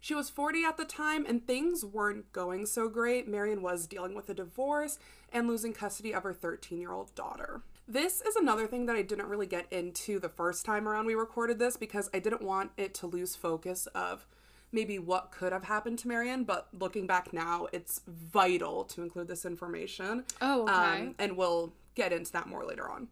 She 0.00 0.14
was 0.14 0.28
40 0.28 0.64
at 0.64 0.76
the 0.76 0.84
time, 0.84 1.24
and 1.26 1.46
things 1.46 1.82
weren't 1.82 2.30
going 2.32 2.66
so 2.66 2.90
great. 2.90 3.26
Merrian 3.26 3.62
was 3.62 3.86
dealing 3.86 4.14
with 4.14 4.28
a 4.28 4.34
divorce 4.34 4.98
and 5.32 5.48
losing 5.48 5.72
custody 5.72 6.12
of 6.12 6.24
her 6.24 6.34
13 6.34 6.78
year 6.78 6.92
old 6.92 7.14
daughter. 7.14 7.62
This 7.88 8.20
is 8.20 8.36
another 8.36 8.66
thing 8.66 8.86
that 8.86 8.96
I 8.96 9.02
didn't 9.02 9.28
really 9.28 9.46
get 9.46 9.66
into 9.72 10.18
the 10.18 10.28
first 10.28 10.64
time 10.66 10.86
around 10.86 11.06
we 11.06 11.14
recorded 11.14 11.58
this 11.58 11.76
because 11.76 12.10
I 12.14 12.18
didn't 12.18 12.42
want 12.42 12.72
it 12.76 12.92
to 12.96 13.06
lose 13.06 13.34
focus 13.34 13.86
of 13.94 14.26
maybe 14.74 14.98
what 14.98 15.30
could 15.30 15.52
have 15.52 15.64
happened 15.64 15.98
to 16.00 16.08
Merrian, 16.08 16.42
but 16.44 16.68
looking 16.78 17.06
back 17.06 17.32
now, 17.32 17.68
it's 17.72 18.00
vital 18.08 18.84
to 18.84 19.02
include 19.02 19.28
this 19.28 19.44
information. 19.46 20.24
Oh, 20.42 20.62
okay. 20.64 20.72
Um, 20.72 21.14
and 21.18 21.36
we'll 21.36 21.72
get 21.94 22.12
into 22.12 22.32
that 22.32 22.48
more 22.48 22.64
later 22.64 22.90
on. 22.90 23.08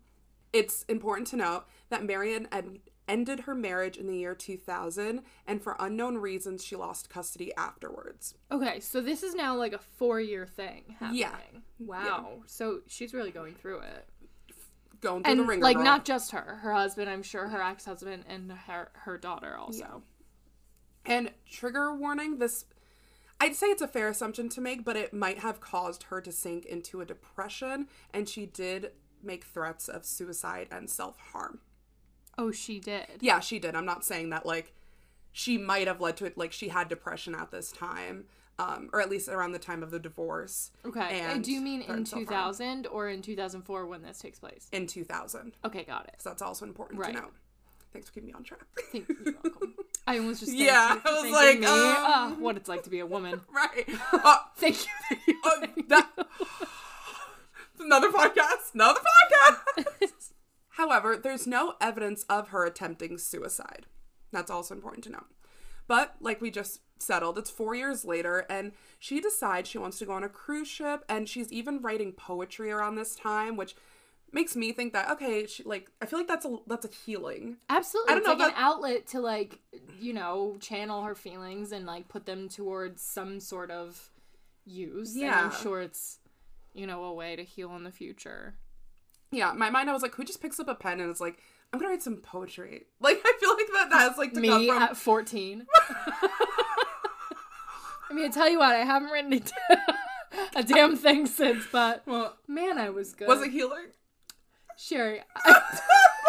It's 0.53 0.83
important 0.89 1.29
to 1.29 1.37
note 1.37 1.65
that 1.89 2.05
Merrian 2.05 2.49
ended 3.09 3.41
her 3.41 3.55
marriage 3.55 3.97
in 3.97 4.07
the 4.09 4.17
year 4.19 4.35
2000, 4.35 5.23
and 5.47 5.63
for 5.63 5.77
unknown 5.79 6.19
reasons, 6.19 6.65
she 6.65 6.77
lost 6.77 7.09
custody 7.09 7.55
afterwards. 7.57 8.35
Okay, 8.51 8.81
so 8.81 9.01
this 9.01 9.23
is 9.23 9.35
now 9.35 9.55
like 9.57 9.73
a 9.73 9.79
four 9.79 10.21
year 10.21 10.47
thing 10.47 10.97
happening. 10.99 11.21
Yeah. 11.21 11.37
Wow. 11.79 12.43
So 12.47 12.81
she's 12.89 13.15
really 13.15 13.31
going 13.31 13.55
through 13.55 13.79
it. 13.79 14.09
Going 15.01 15.23
through 15.25 15.31
And 15.33 15.41
the 15.41 15.45
ringer. 15.45 15.63
like 15.63 15.77
girl. 15.77 15.85
not 15.85 16.05
just 16.05 16.33
her, 16.33 16.59
her 16.63 16.73
husband, 16.75 17.09
I'm 17.11 17.23
sure 17.23 17.49
her 17.49 17.63
ex 17.63 17.85
husband 17.85 18.25
and 18.29 18.53
her 18.53 18.91
her 18.95 19.17
daughter 19.19 19.57
also. 19.57 20.03
And 21.05 21.31
trigger 21.51 21.95
warning 21.95 22.39
this. 22.39 22.65
I'd 23.41 23.57
say 23.57 23.67
it's 23.69 23.83
a 23.83 23.89
fair 23.89 24.09
assumption 24.09 24.49
to 24.51 24.61
make, 24.61 24.85
but 24.85 24.97
it 24.97 25.13
might 25.13 25.39
have 25.41 25.61
caused 25.61 26.05
her 26.05 26.21
to 26.21 26.31
sink 26.31 26.65
into 26.65 27.01
a 27.01 27.05
depression, 27.05 27.89
and 28.15 28.29
she 28.29 28.47
did 28.47 28.93
make 29.23 29.45
threats 29.45 29.89
of 29.89 30.05
suicide 30.05 30.69
and 30.71 30.89
self 30.89 31.19
harm. 31.33 31.59
Oh, 32.39 32.53
she 32.53 32.79
did. 32.79 33.07
Yeah, 33.21 33.41
she 33.41 33.59
did. 33.59 33.75
I'm 33.75 33.85
not 33.85 34.05
saying 34.05 34.31
that 34.31 34.47
like 34.47 34.73
she 35.33 35.59
might 35.59 35.87
have 35.89 36.01
led 36.01 36.17
to 36.19 36.25
it. 36.27 36.39
Like 36.39 36.53
she 36.53 36.69
had 36.69 36.89
depression 36.89 37.35
at 37.35 37.51
this 37.51 37.73
time, 37.73 38.27
um, 38.61 38.89
or 38.93 39.01
at 39.01 39.11
least 39.11 39.29
around 39.29 39.53
the 39.53 39.59
time 39.59 39.83
of 39.83 39.91
the 39.91 39.99
divorce. 39.99 40.71
Okay. 40.85 41.21
And 41.21 41.43
Do 41.43 41.51
you 41.51 41.61
mean 41.61 41.83
in 41.83 42.05
2000 42.05 42.87
or 42.87 43.09
in 43.09 43.23
2004 43.23 43.87
when 43.87 44.03
this 44.03 44.19
takes 44.19 44.39
place? 44.39 44.69
in 44.73 44.87
2000. 44.87 45.53
Okay, 45.65 45.83
got 45.85 46.07
it. 46.07 46.15
So 46.23 46.31
that's 46.31 46.43
also 46.43 46.65
important 46.65 47.01
Right. 47.01 47.15
to 47.15 47.21
know. 47.23 47.29
Thanks 47.93 48.09
for 48.09 48.15
keeping 48.15 48.29
me 48.29 48.35
on 48.35 48.45
track. 48.45 48.65
Thank 48.93 49.09
you're 49.09 49.35
welcome. 49.43 49.75
I 50.07 50.19
almost 50.19 50.41
just 50.41 50.53
Yeah, 50.53 50.99
I 51.05 51.23
was 51.23 51.31
like, 51.33 51.61
me. 51.61 51.67
um, 51.67 51.73
Ah, 51.75 52.35
what 52.39 52.57
it's 52.57 52.69
like 52.69 52.83
to 52.85 52.91
be 52.91 52.99
a 53.01 53.07
woman. 53.07 53.41
right. 53.53 53.89
Uh, 54.13 54.37
Thank 54.57 54.79
you. 54.85 54.91
Thank 55.09 55.21
you. 55.27 55.35
uh, 55.45 55.61
thank 55.61 55.89
that, 55.89 56.11
another 57.81 58.11
podcast. 58.11 58.75
Another 58.75 59.01
podcast. 59.01 60.33
However, 60.71 61.17
there's 61.17 61.47
no 61.47 61.75
evidence 61.81 62.25
of 62.29 62.49
her 62.49 62.65
attempting 62.65 63.19
suicide. 63.19 63.87
That's 64.33 64.51
also 64.51 64.75
important 64.75 65.05
to 65.05 65.11
know. 65.11 65.25
But 65.87 66.15
like 66.21 66.41
we 66.41 66.51
just 66.51 66.81
settled, 66.99 67.37
it's 67.39 67.51
four 67.51 67.75
years 67.75 68.05
later, 68.05 68.47
and 68.49 68.73
she 68.99 69.21
decides 69.21 69.69
she 69.69 69.79
wants 69.79 69.99
to 69.99 70.07
go 70.07 70.13
on 70.13 70.25
a 70.25 70.29
cruise 70.29 70.69
ship, 70.69 71.05
and 71.09 71.29
she's 71.29 71.53
even 71.53 71.81
writing 71.83 72.13
poetry 72.13 72.71
around 72.71 72.95
this 72.95 73.15
time, 73.15 73.57
which 73.57 73.75
makes 74.33 74.57
me 74.57 74.73
think 74.73 74.93
that 74.95 75.11
okay, 75.13 75.47
she 75.47 75.63
like 75.63 75.91
I 76.01 76.07
feel 76.07 76.19
like 76.19 76.29
that's 76.29 76.45
a 76.47 76.57
that's 76.67 76.85
a 76.87 76.91
healing. 77.05 77.59
Absolutely. 77.69 78.11
I 78.11 78.15
don't 78.15 78.19
it's 78.23 78.29
know 78.39 78.45
like 78.47 78.53
an 78.57 78.63
outlet 78.63 79.07
to 79.09 79.21
like, 79.21 79.59
you 80.01 80.13
know, 80.13 80.57
channel 80.61 81.03
her 81.03 81.15
feelings 81.15 81.73
and 81.73 81.87
like 81.87 82.09
put 82.09 82.27
them 82.27 82.49
towards 82.49 83.03
some 83.03 83.41
sort 83.41 83.71
of 83.71 84.11
use. 84.65 85.13
And 85.15 85.23
Yeah. 85.23 85.45
I'm 85.45 85.63
sure 85.63 85.81
it's, 85.81 86.19
you 86.75 86.87
know, 86.87 87.05
a 87.05 87.13
way 87.13 87.37
to 87.37 87.43
heal 87.43 87.75
in 87.77 87.85
the 87.85 87.93
future. 87.93 88.55
Yeah, 89.31 89.53
my 89.53 89.71
mind 89.71 89.89
I 89.89 89.93
was 89.93 90.03
like, 90.03 90.15
who 90.15 90.25
just 90.25 90.43
picks 90.43 90.61
up 90.61 90.69
a 90.69 90.75
pen 90.75 91.01
and 91.01 91.11
is 91.11 91.21
like, 91.21 91.39
I'm 91.73 91.79
gonna 91.81 91.91
write 91.91 92.03
some 92.03 92.17
poetry. 92.17 92.85
Like 93.01 93.21
I 93.25 93.33
feel 93.41 93.51
like 93.55 93.67
that 93.91 93.93
has 93.99 94.19
like 94.19 94.35
Me 94.35 94.69
from 94.69 94.79
at 94.83 94.97
14. 94.97 95.67
I 98.11 98.15
mean, 98.15 98.27
I 98.27 98.29
tell 98.29 98.49
you 98.49 98.59
what, 98.59 98.73
I 98.75 98.81
haven't 98.85 99.11
written 99.11 99.33
it 99.33 99.51
a 100.55 100.63
damn 100.65 100.97
thing 100.97 101.27
since, 101.27 101.65
but 101.73 102.03
well, 102.07 102.37
man, 102.47 102.77
I 102.79 102.91
was 102.91 103.15
good. 103.15 103.27
was 103.29 103.41
it 103.43 103.51
healing? 103.53 103.87
Sherry, 104.77 105.21
the 105.45 105.51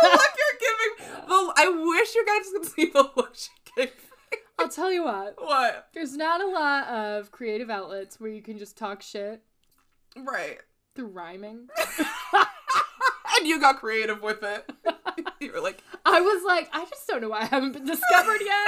look 0.03 0.31
you're 0.37 0.59
giving. 0.59 1.27
The, 1.27 1.53
I 1.57 1.67
wish 1.85 2.15
you 2.15 2.25
guys 2.25 2.51
could 2.51 2.65
see 2.65 2.85
the 2.91 3.09
look 3.15 3.35
she 3.35 3.49
gave. 3.75 3.87
me. 4.31 4.37
I'll 4.59 4.69
tell 4.69 4.91
you 4.91 5.03
what. 5.03 5.35
What? 5.37 5.87
There's 5.93 6.15
not 6.15 6.41
a 6.41 6.47
lot 6.47 6.87
of 6.87 7.31
creative 7.31 7.69
outlets 7.69 8.19
where 8.19 8.29
you 8.29 8.41
can 8.41 8.57
just 8.57 8.77
talk 8.77 9.01
shit 9.01 9.41
Right. 10.15 10.59
through 10.95 11.07
rhyming. 11.07 11.67
And 13.39 13.47
you 13.47 13.59
got 13.59 13.79
creative 13.79 14.21
with 14.21 14.43
it. 14.43 14.69
you 15.39 15.51
were 15.51 15.59
like, 15.59 15.81
I 16.05 16.21
was 16.21 16.43
like, 16.45 16.69
I 16.71 16.85
just 16.85 17.07
don't 17.07 17.19
know 17.19 17.29
why 17.29 17.39
I 17.41 17.45
haven't 17.45 17.71
been 17.71 17.83
discovered 17.83 18.39
yet. 18.41 18.67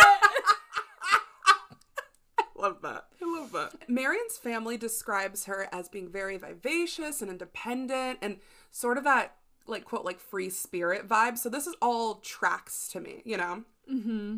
love 2.57 2.81
that. 2.81 3.05
I 3.21 3.25
love 3.39 3.51
that. 3.51 3.87
Merrian's 3.89 4.37
family 4.37 4.75
describes 4.75 5.45
her 5.45 5.67
as 5.71 5.87
being 5.87 6.09
very 6.09 6.37
vivacious 6.37 7.21
and 7.21 7.29
independent 7.29 8.19
and 8.23 8.37
sort 8.71 8.97
of 8.97 9.03
that 9.03 9.35
like 9.67 9.85
quote 9.85 10.05
like 10.05 10.19
free 10.19 10.49
spirit 10.49 11.07
vibe. 11.07 11.37
So 11.37 11.49
this 11.49 11.67
is 11.67 11.75
all 11.81 12.15
tracks 12.15 12.87
to 12.89 12.99
me, 12.99 13.21
you 13.25 13.37
know? 13.37 13.63
Mm-hmm. 13.91 14.37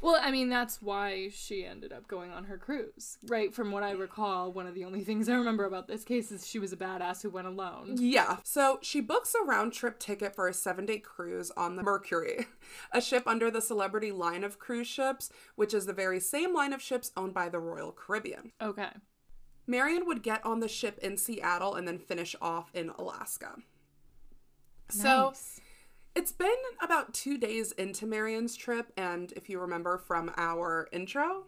well, 0.00 0.20
I 0.22 0.30
mean, 0.30 0.48
that's 0.48 0.80
why 0.80 1.30
she 1.34 1.64
ended 1.64 1.92
up 1.92 2.06
going 2.06 2.30
on 2.30 2.44
her 2.44 2.56
cruise. 2.56 3.18
Right? 3.26 3.52
From 3.52 3.72
what 3.72 3.82
I 3.82 3.90
recall, 3.90 4.52
one 4.52 4.66
of 4.68 4.74
the 4.74 4.84
only 4.84 5.00
things 5.04 5.28
I 5.28 5.34
remember 5.34 5.64
about 5.64 5.88
this 5.88 6.04
case 6.04 6.30
is 6.30 6.46
she 6.46 6.58
was 6.58 6.72
a 6.72 6.76
badass 6.76 7.22
who 7.22 7.30
went 7.30 7.46
alone. 7.48 7.96
Yeah. 7.98 8.36
So 8.44 8.78
she 8.82 9.00
books 9.00 9.34
a 9.34 9.44
round 9.44 9.72
trip 9.72 9.98
ticket 9.98 10.34
for 10.34 10.46
a 10.48 10.54
seven 10.54 10.86
day 10.86 10.98
cruise 10.98 11.50
on 11.56 11.76
the 11.76 11.82
Mercury, 11.82 12.46
a 12.92 13.00
ship 13.00 13.24
under 13.26 13.50
the 13.50 13.60
Celebrity 13.60 14.12
line 14.12 14.44
of 14.44 14.58
cruise 14.58 14.86
ships, 14.88 15.30
which 15.56 15.74
is 15.74 15.86
the 15.86 15.92
very 15.92 16.20
same 16.20 16.54
line 16.54 16.72
of 16.72 16.82
ships 16.82 17.10
owned 17.16 17.34
by 17.34 17.48
the 17.48 17.58
Royal 17.58 17.92
Caribbean. 17.92 18.52
Okay. 18.62 18.90
Merrian 19.66 20.06
would 20.06 20.22
get 20.22 20.44
on 20.44 20.60
the 20.60 20.68
ship 20.68 20.98
in 20.98 21.16
Seattle 21.16 21.74
and 21.74 21.88
then 21.88 21.98
finish 21.98 22.36
off 22.40 22.70
in 22.74 22.90
Alaska. 22.90 23.56
So 24.90 25.32
it's 26.14 26.32
been 26.32 26.48
about 26.82 27.12
two 27.14 27.38
days 27.38 27.72
into 27.72 28.06
Merrian's 28.06 28.56
trip, 28.56 28.92
and 28.96 29.32
if 29.36 29.48
you 29.48 29.58
remember 29.60 29.98
from 29.98 30.32
our 30.36 30.88
intro, 30.92 31.44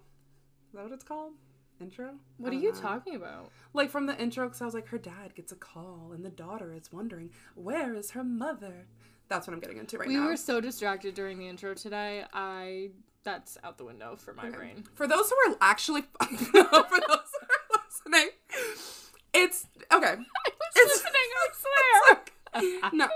is 0.69 0.75
that 0.75 0.83
what 0.85 0.93
it's 0.93 1.05
called? 1.05 1.33
Intro? 1.81 2.13
What 2.39 2.53
are 2.53 2.57
you 2.57 2.73
know. 2.73 2.81
talking 2.81 3.15
about? 3.17 3.51
Like 3.75 3.91
from 3.91 4.07
the 4.07 4.19
intro, 4.19 4.47
because 4.47 4.63
I 4.63 4.65
was 4.65 4.75
like, 4.75 4.89
her 4.89 4.99
dad 4.99 5.35
gets 5.35 5.53
a 5.53 5.57
call, 5.57 6.11
and 6.15 6.25
the 6.25 6.31
daughter 6.31 6.73
is 6.73 6.91
wondering, 6.93 7.31
where 7.55 7.95
is 7.95 8.13
her 8.13 8.25
mother? 8.25 8.87
That's 9.29 9.47
what 9.47 9.55
I'm 9.55 9.61
getting 9.61 9.77
into 9.79 9.99
right 9.99 10.09
We 10.09 10.15
now. 10.15 10.23
We 10.23 10.27
were 10.29 10.37
so 10.37 10.61
distracted 10.61 11.15
during 11.15 11.39
the 11.39 11.49
intro 11.49 11.75
today. 11.75 12.25
I 12.33 12.91
that's 13.25 13.59
out 13.65 13.77
the 13.77 13.85
window 13.85 14.15
for 14.17 14.33
my 14.33 14.49
brain. 14.49 14.85
For 14.95 15.09
those 15.09 15.29
who 15.31 15.53
are 15.53 15.57
actually, 15.61 16.03
for 16.23 16.29
those 16.29 16.53
who 16.53 16.63
are 16.63 17.81
listening, 17.83 18.31
it's 19.35 19.67
okay. 19.93 20.15
I 20.47 20.51
It's 20.77 21.05
listening, 21.05 21.13
I 22.55 22.69
swear. 22.85 22.91
no. 22.93 23.09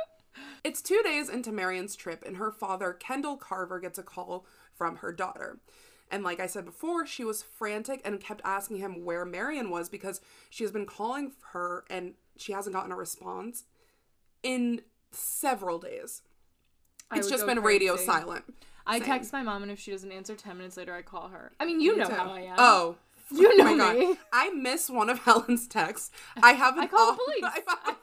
It's 0.65 0.83
two 0.83 1.01
days 1.03 1.29
into 1.29 1.53
Merrian's 1.53 1.97
trip, 1.97 2.23
and 2.27 2.37
her 2.37 2.51
father, 2.51 2.93
Kendall 2.93 3.37
Carver, 3.37 3.81
gets 3.81 3.99
a 3.99 4.03
call 4.03 4.45
from 4.77 4.97
her 4.97 5.13
daughter. 5.13 5.59
And 6.11 6.25
like 6.25 6.41
I 6.41 6.47
said 6.47 6.65
before, 6.65 7.07
she 7.07 7.25
was 7.25 7.43
frantic 7.43 8.01
and 8.05 8.21
kept 8.21 8.41
asking 8.45 8.79
him 8.79 9.05
where 9.05 9.25
Merrian 9.25 9.71
was 9.71 9.89
because 9.89 10.21
she 10.51 10.65
has 10.65 10.73
been 10.73 10.87
calling 10.87 11.33
her 11.53 11.85
and 11.89 12.15
she 12.37 12.53
hasn't 12.53 12.75
gotten 12.75 12.91
a 12.91 12.97
response 12.97 13.65
in 14.43 14.83
several 15.13 15.79
days. 15.79 16.23
I 17.11 17.19
It's 17.19 17.29
just 17.31 17.47
been 17.47 17.61
radio 17.63 17.97
silent. 17.97 18.45
I 18.87 18.99
Same. 18.99 19.07
text 19.07 19.33
my 19.33 19.43
mom, 19.43 19.63
and 19.63 19.71
if 19.71 19.79
she 19.79 19.91
doesn't 19.93 20.11
answer 20.11 20.35
ten 20.35 20.57
minutes 20.57 20.77
later, 20.77 20.95
I 20.95 21.03
call 21.03 21.29
her. 21.29 21.53
I 21.61 21.65
mean, 21.65 21.81
you 21.81 21.97
know 21.97 22.07
too. 22.09 22.15
how 22.15 22.31
I 22.33 22.41
am. 22.41 22.55
Oh. 22.59 22.97
You 23.33 23.53
oh 23.53 23.57
know 23.57 23.77
God. 23.77 23.97
me. 23.97 24.17
I 24.33 24.51
miss 24.51 24.91
one 24.91 25.09
of 25.09 25.19
Helen's 25.25 25.69
texts. 25.69 26.11
I 26.43 26.53
have 26.53 26.77
an 26.77 26.85
I 26.85 26.87
call 26.89 27.13
the 27.13 27.19
police. 27.19 27.45
I, 27.69 27.95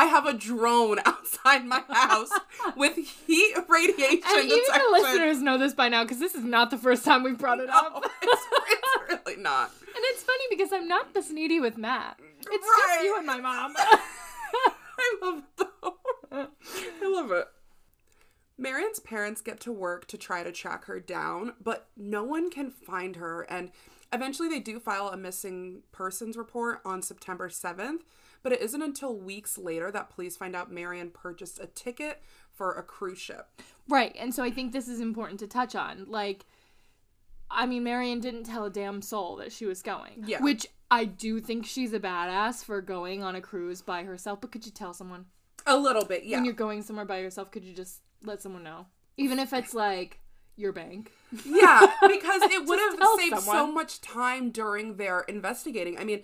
I 0.00 0.06
have 0.06 0.24
a 0.24 0.32
drone 0.32 0.98
outside 1.04 1.66
my 1.66 1.82
house 1.90 2.30
with 2.76 2.96
heat 2.96 3.54
radiation 3.68 4.22
And 4.26 4.44
even 4.46 4.62
the 4.72 4.88
listeners 4.92 5.42
know 5.42 5.58
this 5.58 5.74
by 5.74 5.90
now 5.90 6.04
because 6.04 6.18
this 6.18 6.34
is 6.34 6.42
not 6.42 6.70
the 6.70 6.78
first 6.78 7.04
time 7.04 7.22
we've 7.22 7.36
brought 7.36 7.60
it 7.60 7.68
up. 7.68 7.92
Oh, 7.96 8.10
it's, 8.22 8.42
it's 8.70 9.22
really 9.26 9.42
not. 9.42 9.70
And 9.82 10.04
it's 10.08 10.22
funny 10.22 10.44
because 10.48 10.72
I'm 10.72 10.88
not 10.88 11.12
this 11.12 11.30
needy 11.30 11.60
with 11.60 11.76
Matt. 11.76 12.18
It's 12.18 12.48
Right. 12.48 12.88
just 12.94 13.04
you 13.04 13.16
and 13.18 13.26
my 13.26 13.40
mom. 13.40 13.74
I 13.76 15.16
love 15.22 15.38
it 15.58 15.66
though. 15.82 15.96
I 16.32 17.06
love 17.06 17.30
it. 17.32 17.46
Merrian's 18.56 19.00
parents 19.00 19.42
get 19.42 19.60
to 19.60 19.72
work 19.72 20.06
to 20.08 20.16
try 20.16 20.42
to 20.42 20.52
track 20.52 20.86
her 20.86 20.98
down, 20.98 21.52
but 21.62 21.88
no 21.94 22.24
one 22.24 22.50
can 22.50 22.70
find 22.70 23.16
her. 23.16 23.42
And 23.42 23.70
eventually 24.14 24.48
they 24.48 24.60
do 24.60 24.80
file 24.80 25.08
a 25.08 25.16
missing 25.18 25.82
persons 25.92 26.38
report 26.38 26.80
on 26.86 27.02
September 27.02 27.50
7th, 27.50 28.00
but 28.42 28.52
it 28.52 28.60
isn't 28.60 28.82
until 28.82 29.14
weeks 29.14 29.58
later 29.58 29.90
that 29.90 30.10
police 30.10 30.36
find 30.36 30.54
out 30.56 30.72
Merrian 30.72 31.10
purchased 31.10 31.58
a 31.60 31.66
ticket 31.66 32.22
for 32.52 32.72
a 32.72 32.82
cruise 32.82 33.18
ship. 33.18 33.48
right. 33.88 34.14
And 34.18 34.34
so 34.34 34.42
I 34.42 34.50
think 34.50 34.72
this 34.72 34.88
is 34.88 35.00
important 35.00 35.40
to 35.40 35.46
touch 35.46 35.74
on. 35.74 36.06
Like, 36.08 36.44
I 37.50 37.66
mean, 37.66 37.84
Merrian 37.84 38.20
didn't 38.20 38.44
tell 38.44 38.64
a 38.64 38.70
damn 38.70 39.02
soul 39.02 39.36
that 39.36 39.52
she 39.52 39.66
was 39.66 39.82
going. 39.82 40.24
Yeah. 40.26 40.42
Which 40.42 40.66
I 40.90 41.04
do 41.04 41.40
think 41.40 41.66
she's 41.66 41.92
a 41.92 42.00
badass 42.00 42.64
for 42.64 42.80
going 42.80 43.22
on 43.22 43.34
a 43.34 43.40
cruise 43.40 43.82
by 43.82 44.04
herself. 44.04 44.40
But 44.40 44.52
could 44.52 44.66
you 44.66 44.72
tell 44.72 44.92
someone? 44.92 45.26
A 45.66 45.76
little 45.76 46.04
bit, 46.04 46.24
yeah. 46.24 46.36
When 46.36 46.44
you're 46.44 46.54
going 46.54 46.82
somewhere 46.82 47.04
by 47.04 47.18
yourself, 47.20 47.50
could 47.50 47.64
you 47.64 47.74
just 47.74 48.00
let 48.24 48.40
someone 48.42 48.62
know? 48.62 48.86
Even 49.16 49.38
if 49.38 49.52
it's 49.52 49.74
like 49.74 50.20
your 50.56 50.72
bank. 50.72 51.12
Yeah, 51.44 51.80
because 52.02 52.42
it 52.42 52.64
would 52.66 52.78
have 52.78 52.98
saved 53.18 53.40
so 53.40 53.70
much 53.70 54.00
time 54.00 54.50
during 54.50 54.96
their 54.96 55.20
investigating. 55.20 55.98
I 55.98 56.04
mean, 56.04 56.22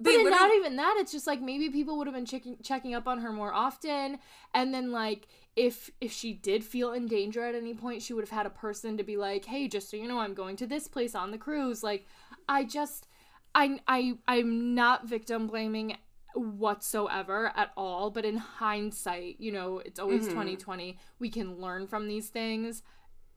they 0.00 0.16
then 0.16 0.30
not 0.30 0.54
even 0.54 0.76
that. 0.76 0.96
It's 0.98 1.12
just 1.12 1.26
like 1.26 1.40
maybe 1.40 1.70
people 1.70 1.98
would 1.98 2.06
have 2.06 2.14
been 2.14 2.26
checking 2.26 2.58
checking 2.62 2.94
up 2.94 3.08
on 3.08 3.20
her 3.20 3.32
more 3.32 3.52
often, 3.52 4.18
and 4.54 4.72
then 4.72 4.92
like 4.92 5.26
if 5.56 5.90
if 6.00 6.12
she 6.12 6.32
did 6.32 6.62
feel 6.62 6.92
in 6.92 7.08
danger 7.08 7.44
at 7.44 7.54
any 7.54 7.74
point, 7.74 8.02
she 8.02 8.12
would 8.12 8.22
have 8.22 8.30
had 8.30 8.46
a 8.46 8.50
person 8.50 8.96
to 8.96 9.02
be 9.02 9.16
like, 9.16 9.44
"Hey, 9.44 9.66
just 9.66 9.90
so 9.90 9.96
you 9.96 10.06
know, 10.06 10.20
I'm 10.20 10.34
going 10.34 10.56
to 10.56 10.66
this 10.66 10.86
place 10.86 11.14
on 11.14 11.32
the 11.32 11.38
cruise." 11.38 11.82
Like, 11.82 12.06
I 12.48 12.64
just, 12.64 13.08
I 13.54 13.80
I 13.88 14.18
I'm 14.28 14.74
not 14.74 15.06
victim 15.06 15.46
blaming 15.48 15.96
whatsoever 16.34 17.52
at 17.56 17.72
all 17.76 18.10
but 18.10 18.24
in 18.24 18.36
hindsight 18.36 19.36
you 19.40 19.50
know 19.50 19.78
it's 19.78 19.98
always 19.98 20.22
mm-hmm. 20.22 20.30
2020 20.30 20.98
we 21.18 21.30
can 21.30 21.58
learn 21.58 21.86
from 21.86 22.06
these 22.06 22.28
things 22.28 22.82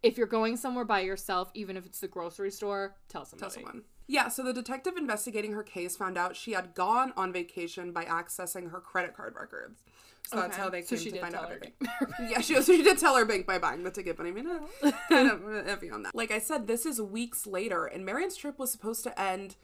if 0.03 0.17
you're 0.17 0.27
going 0.27 0.57
somewhere 0.57 0.85
by 0.85 0.99
yourself 0.99 1.49
even 1.53 1.77
if 1.77 1.85
it's 1.85 2.01
the 2.01 2.07
grocery 2.07 2.51
store 2.51 2.95
tell 3.07 3.25
somebody 3.25 3.53
Tell 3.53 3.63
someone. 3.63 3.83
Yeah, 4.11 4.27
so 4.27 4.43
the 4.43 4.51
detective 4.51 4.97
investigating 4.97 5.53
her 5.53 5.63
case 5.63 5.95
found 5.95 6.17
out 6.17 6.35
she 6.35 6.51
had 6.51 6.75
gone 6.75 7.13
on 7.15 7.31
vacation 7.31 7.93
by 7.93 8.03
accessing 8.03 8.69
her 8.71 8.81
credit 8.81 9.15
card 9.15 9.35
records. 9.39 9.83
So 10.29 10.35
that's 10.35 10.57
how 10.57 10.69
they 10.69 10.81
So 10.81 10.97
came 10.97 11.05
she 11.05 11.11
to 11.11 11.21
find 11.21 11.33
out 11.33 11.45
everything. 11.45 11.71
yeah, 12.29 12.41
she, 12.41 12.61
she 12.61 12.83
did 12.83 12.97
tell 12.97 13.15
her 13.15 13.23
bank 13.23 13.47
by 13.47 13.57
buying 13.57 13.83
the 13.83 13.89
ticket, 13.89 14.17
but 14.17 14.25
I 14.25 14.31
mean, 14.31 14.49
eh, 14.83 14.91
kind 15.09 15.31
of 15.31 15.39
iffy 15.39 15.93
on 15.93 16.03
that. 16.03 16.13
Like 16.13 16.29
I 16.29 16.39
said, 16.39 16.67
this 16.67 16.85
is 16.85 16.99
weeks 16.99 17.47
later, 17.47 17.85
and 17.85 18.05
Merrian's 18.05 18.35
trip 18.35 18.59
was 18.59 18.69
supposed 18.69 19.03
to 19.05 19.17
end. 19.19 19.55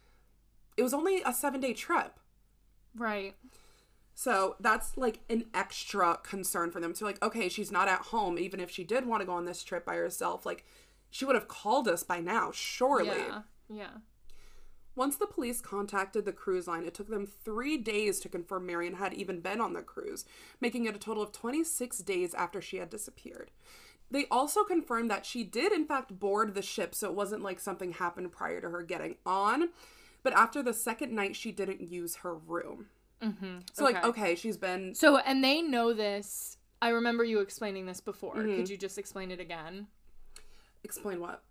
It 0.77 0.83
was 0.83 0.93
only 0.93 1.21
a 1.25 1.33
seven 1.33 1.59
day 1.59 1.73
trip. 1.73 2.17
right 2.95 3.35
So 4.15 4.55
that's 4.61 4.95
like 4.95 5.19
an 5.29 5.47
extra 5.53 6.19
concern 6.23 6.71
for 6.71 6.79
them. 6.79 6.95
So, 6.95 7.05
like, 7.05 7.21
okay, 7.21 7.49
she's 7.49 7.69
not 7.69 7.89
at 7.89 7.99
home, 7.99 8.39
even 8.39 8.61
if 8.61 8.71
she 8.71 8.85
did 8.85 9.05
want 9.05 9.19
to 9.19 9.25
go 9.25 9.33
on 9.33 9.43
this 9.43 9.61
trip 9.61 9.85
by 9.85 9.95
herself. 9.95 10.45
Like, 10.45 10.63
she 11.09 11.25
would 11.25 11.35
have 11.35 11.49
called 11.49 11.89
us 11.89 12.03
by 12.03 12.21
now, 12.21 12.51
surely. 12.53 13.07
yeah 13.07 13.41
yeah 13.69 13.97
Once 14.97 15.15
the 15.15 15.27
police 15.27 15.61
contacted 15.61 16.25
the 16.25 16.33
cruise 16.33 16.67
line, 16.67 16.83
it 16.83 16.93
took 16.95 17.07
them 17.07 17.27
three 17.27 17.77
days 17.77 18.19
to 18.19 18.27
confirm 18.27 18.65
Merrian 18.65 18.95
had 18.95 19.13
even 19.13 19.39
been 19.41 19.61
on 19.61 19.73
the 19.73 19.83
cruise, 19.83 20.25
making 20.59 20.85
it 20.85 20.95
a 20.95 20.99
total 20.99 21.21
of 21.21 21.31
26 21.31 21.99
days 21.99 22.33
after 22.33 22.59
she 22.59 22.77
had 22.77 22.89
disappeared. 22.89 23.51
They 24.09 24.25
also 24.31 24.63
confirmed 24.63 25.11
that 25.11 25.23
she 25.23 25.43
did, 25.43 25.71
in 25.71 25.85
fact, 25.85 26.17
board 26.19 26.55
the 26.55 26.63
ship, 26.63 26.95
so 26.95 27.09
it 27.09 27.13
wasn't 27.13 27.43
like 27.43 27.59
something 27.59 27.91
happened 27.93 28.31
prior 28.31 28.59
to 28.59 28.69
her 28.71 28.81
getting 28.81 29.17
on. 29.23 29.69
But 30.23 30.33
after 30.33 30.63
the 30.63 30.73
second 30.73 31.11
night, 31.13 31.35
she 31.35 31.51
didn't 31.51 31.81
use 31.81 32.15
her 32.17 32.33
room. 32.33 32.87
Mm-hmm. 33.21 33.59
So, 33.73 33.83
like, 33.83 33.97
Okay. 33.97 34.07
okay, 34.07 34.35
she's 34.35 34.57
been. 34.57 34.95
So, 34.95 35.17
and 35.17 35.43
they 35.43 35.61
know 35.61 35.93
this. 35.93 36.57
I 36.81 36.89
remember 36.89 37.23
you 37.23 37.39
explaining 37.41 37.85
this 37.85 38.01
before. 38.01 38.35
Mm-hmm. 38.35 38.55
Could 38.55 38.69
you 38.69 38.77
just 38.77 38.97
explain 38.97 39.29
it 39.29 39.39
again? 39.39 39.87
Explain 40.83 41.19
what? 41.19 41.43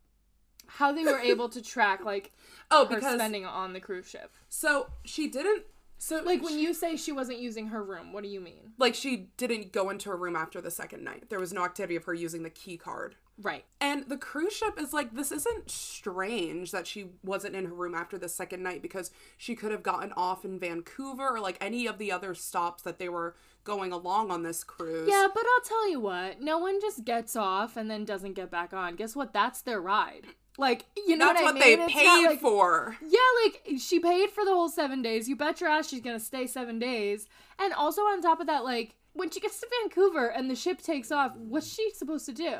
How 0.66 0.92
they 0.92 1.04
were 1.04 1.18
able 1.18 1.49
to 1.50 1.62
track 1.62 2.04
like 2.04 2.32
Oh, 2.70 2.87
her 2.87 2.96
because. 2.96 3.14
spending 3.14 3.44
on 3.46 3.73
the 3.73 3.80
cruise 3.80 4.08
ship. 4.08 4.32
So, 4.49 4.88
she 5.04 5.28
didn't. 5.28 5.62
So, 5.99 6.21
Like 6.25 6.43
when 6.43 6.58
you 6.58 6.75
say 6.75 6.97
she 6.97 7.10
wasn't 7.12 7.38
using 7.38 7.69
her 7.69 7.82
room, 7.82 8.12
what 8.12 8.23
do 8.23 8.28
you 8.28 8.40
mean? 8.40 8.73
Like, 8.76 8.95
she 8.95 9.28
didn't 9.38 9.73
go 9.73 9.88
into 9.88 10.10
her 10.10 10.17
room 10.17 10.36
after 10.36 10.60
the 10.60 10.71
second 10.71 11.02
night. 11.02 11.30
There 11.30 11.40
was 11.40 11.52
no 11.54 11.64
activity 11.64 11.97
of 11.97 12.04
her 12.04 12.12
using 12.12 12.43
the 12.43 12.50
key 12.50 12.76
card. 12.76 13.14
Right. 13.40 13.64
And 13.80 14.06
the 14.08 14.17
cruise 14.17 14.52
ship 14.54 14.78
is 14.78 14.93
like, 14.93 15.14
this 15.14 15.30
isn't 15.32 15.71
strange 15.71 16.71
that 16.73 16.86
she 16.86 17.06
wasn't 17.23 17.54
in 17.56 17.67
her 17.67 17.75
room 17.75 17.95
after 17.95 18.19
the 18.19 18.28
second 18.28 18.62
night 18.62 18.82
because 18.82 19.10
she 19.36 19.54
could 19.54 19.71
have 19.73 19.82
gotten 19.82 20.12
off 20.17 20.45
in 20.45 20.58
Vancouver 20.58 21.28
or 21.36 21.40
like 21.40 21.56
any 21.60 21.86
of 21.86 21.99
the 21.99 22.12
other 22.12 22.34
stops 22.34 22.82
that 22.82 22.99
they 22.99 23.08
were 23.08 23.34
going 23.64 23.93
along 23.93 24.30
on 24.30 24.43
this 24.43 24.64
cruise. 24.64 25.08
Yeah, 25.10 25.26
but 25.34 25.45
I'll 25.45 25.64
tell 25.64 25.90
you 25.90 26.00
what. 26.00 26.40
No 26.40 26.58
one 26.58 26.80
just 26.80 27.04
gets 27.04 27.36
off 27.36 27.76
and 27.76 27.90
then 27.90 28.04
doesn't 28.04 28.34
get 28.34 28.50
back 28.50 28.73
on. 28.73 28.97
Guess 28.97 29.17
what? 29.17 29.32
That's 29.32 29.60
their 29.62 29.80
ride. 29.80 30.26
Like, 30.58 30.86
you 31.06 31.16
know 31.16 31.26
That's 31.26 31.42
what, 31.42 31.54
what, 31.54 31.62
I 31.62 31.66
mean? 31.69 31.78
they 31.80 31.86
paid 31.92 32.26
like- 32.26 32.40
for. 32.40 32.97
Yeah, 33.06 33.19
like 33.45 33.62
she 33.78 33.99
paid 34.00 34.30
for 34.30 34.45
the 34.45 34.52
whole 34.54 34.69
seven 34.69 35.02
days. 35.02 35.28
You 35.28 35.36
bet 35.36 35.60
your 35.60 35.69
ass 35.71 35.88
she's 35.88 36.00
gonna 36.00 36.21
stay 36.21 36.47
seven 36.47 36.78
days. 36.78 37.26
And 37.58 37.73
also 37.75 38.02
on 38.02 38.23
top 38.23 38.40
of 38.40 38.47
that, 38.47 38.64
like 38.64 38.95
when 39.12 39.30
she 39.30 39.40
gets 39.40 39.60
to 39.60 39.66
Vancouver 39.82 40.26
and 40.28 40.50
the 40.50 40.54
ship 40.56 40.80
takes 40.82 41.10
off, 41.12 41.34
what's 41.36 41.66
she 41.73 41.90
supposed 41.90 42.26
to 42.26 42.32
do? 42.32 42.56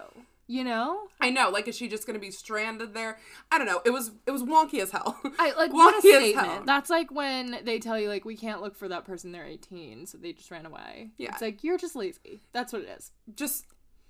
You 0.49 0.63
know? 0.63 1.09
I 1.21 1.31
know. 1.31 1.51
Like, 1.51 1.67
is 1.67 1.77
she 1.77 1.89
just 1.89 2.07
gonna 2.07 2.19
be 2.21 2.31
stranded 2.31 2.95
there? 2.95 3.19
I 3.51 3.59
don't 3.59 3.67
know. 3.67 3.81
It 3.85 3.91
was 3.91 4.13
it 4.27 4.31
was 4.31 4.43
wonky 4.43 4.81
as 4.81 4.91
hell. 4.91 5.19
I 5.39 5.53
like 5.57 5.71
Wonky 5.73 5.97
as 5.97 6.23
statement. 6.23 6.47
hell. 6.47 6.63
That's 6.65 6.89
like 6.91 7.11
when 7.11 7.59
they 7.65 7.79
tell 7.79 7.99
you 7.99 8.09
like 8.09 8.25
we 8.25 8.37
can't 8.37 8.61
look 8.63 8.77
for 8.77 8.89
that 8.89 9.05
person. 9.05 9.33
They're 9.33 9.45
eighteen, 9.47 10.07
so 10.07 10.19
they 10.19 10.33
just 10.33 10.51
ran 10.51 10.65
away. 10.67 11.11
Yeah. 11.19 11.31
it's 11.33 11.43
like 11.43 11.65
you're 11.65 11.79
just 11.79 11.97
lazy. 11.97 12.43
That's 12.53 12.73
what 12.73 12.83
it 12.83 12.89
is. 12.97 13.11
Just 13.35 13.65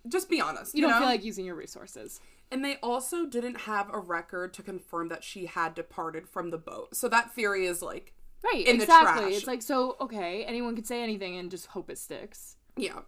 just 0.09 0.29
be 0.29 0.40
honest. 0.40 0.75
You, 0.75 0.83
You, 0.83 0.87
don't 0.88 0.90
know? 0.92 0.99
feel 1.01 1.09
like 1.09 1.25
using 1.25 1.44
your 1.46 1.55
resources. 1.57 2.20
And 2.50 2.64
they 2.64 2.76
also 2.82 3.26
didn't 3.26 3.62
have 3.62 3.92
a 3.92 3.98
record 3.98 4.54
to 4.54 4.62
confirm 4.62 5.09
that 5.09 5.24
she 5.24 5.46
had 5.46 5.74
departed 5.74 6.28
from 6.28 6.50
the 6.50 6.59
boat. 6.59 6.94
So 6.94 7.09
that 7.09 7.32
theory 7.35 7.66
is 7.66 7.82
like, 7.82 8.12
Right. 8.44 8.66
In 8.66 8.76
the 8.78 8.85
exactly. 8.85 9.22
trash. 9.24 9.37
It's 9.38 9.46
like 9.46 9.62
so 9.62 9.96
okay. 10.00 10.44
Anyone 10.44 10.76
could 10.76 10.87
say 10.87 11.02
anything 11.02 11.37
and 11.37 11.50
just 11.50 11.66
hope 11.68 11.90
it 11.90 11.98
sticks. 11.98 12.56
yeah. 12.76 13.00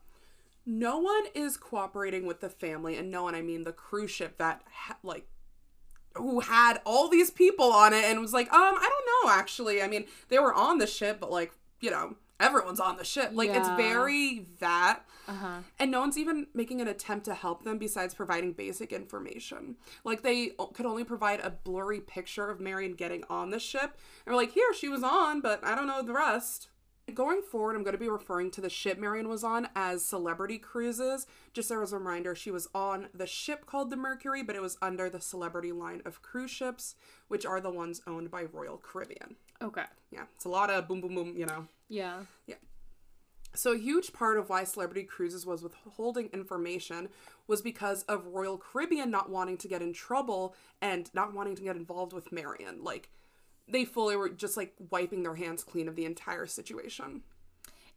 No 0.66 0.98
one 0.98 1.24
is 1.35 1.57
cooperating 1.57 2.27
with 2.27 2.40
the 2.40 2.51
family, 2.51 2.96
and 2.96 3.11
no 3.11 3.22
one, 3.22 3.35
I 3.35 3.40
mean 3.40 3.64
the 3.64 3.72
cruise 3.72 4.11
ship 4.11 4.37
that, 4.37 4.61
ha- 4.70 4.98
like, 5.03 5.27
who 6.14 6.40
had 6.40 6.81
all 6.85 7.09
these 7.09 7.31
people 7.31 7.72
on 7.72 7.94
it 7.94 8.05
and 8.05 8.20
was 8.20 8.35
like, 8.35 8.53
um, 8.53 8.74
I 8.79 8.87
don't 8.90 9.31
know, 9.31 9.38
actually. 9.38 9.81
I 9.81 9.88
mean, 9.88 10.05
they 10.29 10.38
were 10.38 10.53
on 10.53 10.77
the 10.77 10.87
ship, 10.87 11.20
but, 11.20 11.31
like, 11.31 11.53
you 11.81 11.90
know, 11.90 12.16
everyone's 12.38 12.81
on 12.81 12.98
the 12.98 13.05
ship. 13.05 13.31
Like, 13.33 13.48
it's 13.48 13.68
very 13.79 14.44
that. 14.61 15.01
Uh 15.29 15.35
huh. 15.35 15.59
And 15.79 15.91
no 15.91 16.01
one's 16.01 16.17
even 16.17 16.47
making 16.55 16.81
an 16.81 16.88
attempt 16.88 17.27
to 17.27 17.35
help 17.35 17.62
them 17.62 17.77
besides 17.77 18.14
providing 18.14 18.55
basic 18.55 18.93
information. 18.93 19.77
Like 20.03 20.23
they 20.23 20.53
could 20.73 20.87
only 20.87 21.05
provide 21.05 21.41
a 21.41 21.51
blurry 21.51 22.01
picture 22.01 22.49
of 22.49 22.61
Merrian 22.61 22.95
getting 22.95 23.25
on 23.29 23.51
the 23.51 23.61
ship. 23.61 23.99
And 24.25 24.35
we're 24.35 24.41
like, 24.41 24.53
here, 24.53 24.73
she 24.73 24.88
was 24.88 25.03
on, 25.03 25.43
but 25.43 25.62
I 25.62 25.75
don't 25.75 25.87
know 25.87 26.03
the 26.03 26.14
rest. 26.14 26.69
Going 27.14 27.41
forward, 27.41 27.75
I'm 27.75 27.85
going 27.85 27.95
to 27.95 27.99
be 27.99 28.09
referring 28.09 28.51
to 28.53 28.61
the 28.61 28.69
ship 28.69 28.99
Merrian 28.99 29.29
was 29.29 29.43
on 29.43 29.69
as 29.75 30.05
Celebrity 30.05 30.59
Cruises. 30.59 31.27
Just 31.55 31.71
as 31.71 31.93
a 31.93 31.99
reminder, 31.99 32.35
she 32.35 32.51
was 32.51 32.69
on 32.75 33.09
the 33.14 33.27
ship 33.27 33.64
called 33.64 33.88
the 33.91 33.97
Mercury, 33.97 34.43
but 34.43 34.57
it 34.57 34.62
was 34.62 34.77
under 34.83 35.09
the 35.09 35.21
Celebrity 35.21 35.73
line 35.73 36.03
of 36.05 36.21
cruise 36.21 36.51
ships, 36.51 36.97
which 37.29 37.47
are 37.47 37.61
the 37.61 37.71
ones 37.71 38.03
owned 38.07 38.31
by 38.31 38.45
Royal 38.45 38.77
Caribbean. 38.77 39.37
Okay. 39.62 39.85
Yeah, 40.11 40.25
it's 40.35 40.45
a 40.45 40.51
lot 40.51 40.69
of 40.71 40.87
boom, 40.87 41.01
boom, 41.01 41.14
boom, 41.14 41.35
you 41.37 41.47
know. 41.47 41.67
Yeah. 41.88 42.21
Yeah. 42.47 42.57
So 43.55 43.73
a 43.73 43.79
huge 43.79 44.13
part 44.13 44.39
of 44.39 44.49
why 44.49 44.65
Celebrity 44.65 45.05
Cruises 45.05 45.47
was 45.47 45.63
withholding 45.63 46.29
information 46.33 47.09
was 47.47 47.63
because 47.63 48.03
of 48.05 48.27
Royal 48.27 48.59
Caribbean 48.59 49.11
not 49.11 49.31
wanting 49.31 49.57
to 49.59 49.69
get 49.69 49.83
in 49.83 49.93
trouble 49.93 50.55
and 50.81 51.11
not 51.15 51.35
wanting 51.35 51.57
to 51.57 51.63
get 51.63 51.77
involved 51.77 52.13
with 52.13 52.31
Merrian. 52.31 52.85
Like 52.85 53.11
they 53.67 53.85
fully 53.85 54.17
were 54.17 54.29
just 54.29 54.57
like 54.57 54.75
wiping 54.91 55.23
their 55.23 55.35
hands 55.35 55.65
clean 55.65 55.89
of 55.89 55.97
the 55.97 56.05
entire 56.05 56.47
situation. 56.47 57.23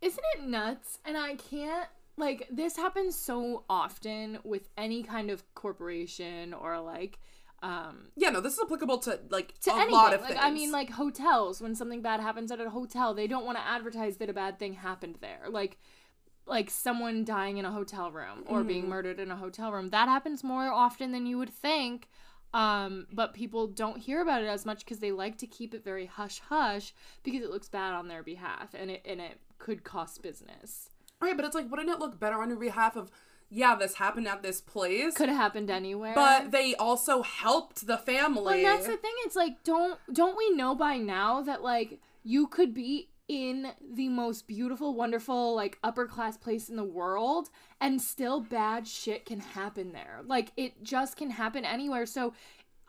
Isn't 0.02 0.24
it 0.36 0.48
nuts? 0.48 1.00
And 1.06 1.18
I 1.18 1.36
can't 1.36 1.88
like 2.18 2.48
this 2.52 2.76
happens 2.76 3.16
so 3.16 3.64
often 3.70 4.40
with 4.44 4.70
any 4.78 5.04
kind 5.04 5.30
of 5.30 5.44
corporation 5.54 6.54
or 6.54 6.80
like 6.80 7.20
um 7.62 8.08
Yeah, 8.16 8.30
no, 8.30 8.42
this 8.42 8.54
is 8.54 8.60
applicable 8.60 8.98
to 9.00 9.20
like 9.30 9.60
to 9.62 9.72
a 9.72 9.74
anything. 9.76 9.92
lot 9.94 10.14
of 10.14 10.22
like 10.22 10.32
things. 10.32 10.42
I 10.44 10.52
mean 10.52 10.72
like 10.72 10.90
hotels 10.92 11.62
when 11.62 11.76
something 11.76 12.02
bad 12.02 12.20
happens 12.20 12.52
at 12.52 12.60
a 12.60 12.70
hotel, 12.70 13.14
they 13.14 13.28
don't 13.28 13.46
want 13.46 13.58
to 13.58 13.64
advertise 13.64 14.18
that 14.18 14.30
a 14.30 14.34
bad 14.34 14.58
thing 14.60 14.74
happened 14.74 15.18
there. 15.22 15.42
Like 15.50 15.78
like 16.48 16.70
someone 16.72 17.24
dying 17.24 17.58
in 17.58 17.66
a 17.66 17.72
hotel 17.72 18.12
room 18.12 18.44
or 18.48 18.64
being 18.64 18.90
murdered 18.90 19.20
in 19.20 19.30
a 19.30 19.36
hotel 19.36 19.72
room. 19.72 19.90
That 19.90 20.08
happens 20.10 20.44
more 20.44 20.72
often 20.72 21.12
than 21.12 21.26
you 21.28 21.38
would 21.38 21.52
think. 21.52 22.10
Um, 22.54 23.08
but 23.14 23.34
people 23.34 23.68
don't 23.68 23.98
hear 24.00 24.22
about 24.22 24.42
it 24.42 24.48
as 24.48 24.66
much 24.66 24.80
because 24.80 25.00
they 25.00 25.12
like 25.14 25.38
to 25.38 25.48
keep 25.48 25.74
it 25.74 25.86
very 25.86 26.06
hush 26.08 26.40
hush 26.50 26.94
because 27.24 27.44
it 27.44 27.50
looks 27.50 27.70
bad 27.70 27.94
on 27.94 28.10
their 28.10 28.24
behalf 28.24 28.74
and 28.74 28.92
it 28.92 29.02
and 29.06 29.22
it 29.22 29.40
could 29.60 29.84
cost 29.86 30.22
business. 30.22 30.90
right, 31.22 31.36
but 31.38 31.46
it's 31.46 31.56
like 31.56 31.70
wouldn't 31.72 31.90
it 31.90 32.00
look 32.00 32.20
better 32.20 32.42
on 32.42 32.50
your 32.50 32.58
behalf 32.60 32.98
of 32.98 33.10
yeah, 33.54 33.76
this 33.76 33.96
happened 33.96 34.30
at 34.30 34.42
this 34.42 34.62
place. 34.62 35.14
Could 35.16 35.28
have 35.28 35.38
happened 35.38 35.70
anywhere. 35.70 36.16
but 36.16 36.52
they 36.52 36.74
also 36.76 37.22
helped 37.22 37.86
the 37.86 37.98
family. 37.98 38.44
Well, 38.44 38.54
and 38.54 38.66
that's 38.66 38.88
the 38.88 38.98
thing. 38.98 39.12
It's 39.26 39.36
like 39.36 39.64
don't 39.64 40.00
don't 40.12 40.38
we 40.38 40.52
know 40.52 40.74
by 40.74 40.98
now 40.98 41.42
that 41.42 41.62
like 41.62 42.00
you 42.24 42.48
could 42.48 42.74
be 42.74 43.10
in 43.28 43.74
the 43.94 44.10
most 44.10 44.48
beautiful, 44.48 44.94
wonderful, 44.94 45.54
like 45.54 45.78
upper 45.84 46.06
class 46.06 46.38
place 46.38 46.70
in 46.70 46.78
the 46.78 46.84
world, 46.84 47.50
and 47.80 48.02
still 48.02 48.40
bad 48.40 48.88
shit 48.88 49.26
can 49.26 49.42
happen 49.42 49.92
there. 49.92 50.22
Like 50.26 50.54
it 50.56 50.82
just 50.82 51.18
can 51.18 51.30
happen 51.32 51.66
anywhere. 51.66 52.06
So. 52.06 52.34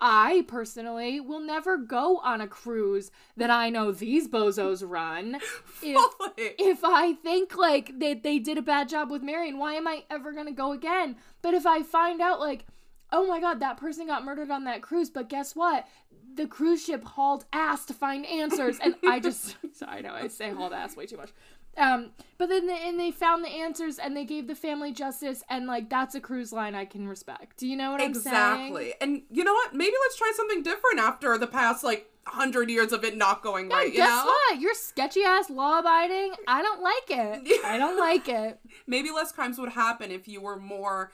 I 0.04 0.44
personally 0.48 1.20
will 1.20 1.38
never 1.38 1.76
go 1.76 2.18
on 2.18 2.40
a 2.40 2.48
cruise 2.48 3.12
that 3.36 3.50
I 3.50 3.70
know 3.70 3.92
these 3.92 4.26
bozos 4.26 4.82
run. 4.84 5.38
If, 5.84 6.54
if 6.58 6.80
I 6.84 7.12
think 7.14 7.56
like 7.56 7.98
they, 7.98 8.14
they 8.14 8.38
did 8.38 8.56
a 8.56 8.62
bad 8.62 8.88
job 8.88 9.10
with 9.10 9.22
Merrian, 9.22 9.58
why 9.58 9.74
am 9.74 9.86
I 9.86 10.04
ever 10.10 10.32
gonna 10.32 10.52
go 10.52 10.72
again? 10.72 11.16
But 11.40 11.54
if 11.54 11.66
I 11.66 11.82
find 11.82 12.20
out 12.20 12.40
like, 12.40 12.66
oh 13.12 13.26
my 13.26 13.40
god, 13.40 13.60
that 13.60 13.76
person 13.76 14.06
got 14.06 14.24
murdered 14.24 14.50
on 14.50 14.64
that 14.64 14.82
cruise, 14.82 15.10
but 15.10 15.28
guess 15.28 15.54
what? 15.54 15.86
The 16.34 16.46
cruise 16.46 16.84
ship 16.84 17.04
hauled 17.04 17.44
ass 17.52 17.84
to 17.86 17.94
find 17.94 18.24
answers, 18.26 18.78
and 18.82 18.94
I 19.06 19.20
just 19.20 19.56
sorry, 19.74 19.98
I 19.98 20.00
know 20.00 20.14
I 20.14 20.28
say 20.28 20.50
hauled 20.50 20.72
ass 20.72 20.96
way 20.96 21.06
too 21.06 21.16
much. 21.16 21.30
Um, 21.76 22.10
but 22.38 22.48
then 22.48 22.66
they, 22.66 22.88
and 22.88 23.00
they 23.00 23.10
found 23.10 23.44
the 23.44 23.48
answers 23.48 23.98
and 23.98 24.16
they 24.16 24.24
gave 24.24 24.46
the 24.46 24.54
family 24.54 24.92
justice, 24.92 25.42
and 25.48 25.66
like 25.66 25.88
that's 25.88 26.14
a 26.14 26.20
cruise 26.20 26.52
line 26.52 26.74
I 26.74 26.84
can 26.84 27.08
respect. 27.08 27.58
Do 27.58 27.66
you 27.66 27.76
know 27.76 27.92
what 27.92 28.00
I'm 28.00 28.14
saying? 28.14 28.26
Exactly. 28.34 28.94
And 29.00 29.22
you 29.30 29.44
know 29.44 29.54
what? 29.54 29.74
Maybe 29.74 29.94
let's 30.04 30.16
try 30.16 30.32
something 30.36 30.62
different 30.62 30.98
after 30.98 31.38
the 31.38 31.46
past 31.46 31.82
like 31.82 32.08
hundred 32.26 32.70
years 32.70 32.92
of 32.92 33.04
it 33.04 33.16
not 33.16 33.42
going 33.42 33.68
Yeah, 33.70 33.76
right. 33.76 33.88
You 33.88 33.96
guess 33.96 34.08
know? 34.08 34.24
what? 34.26 34.60
You're 34.60 34.74
sketchy 34.74 35.22
ass 35.24 35.50
law 35.50 35.80
abiding. 35.80 36.34
I 36.46 36.62
don't 36.62 36.82
like 36.82 37.18
it. 37.18 37.62
I 37.64 37.78
don't 37.78 37.98
like 37.98 38.28
it. 38.28 38.60
Maybe 38.86 39.10
less 39.10 39.32
crimes 39.32 39.58
would 39.58 39.70
happen 39.72 40.10
if 40.10 40.28
you 40.28 40.40
were 40.40 40.58
more, 40.58 41.10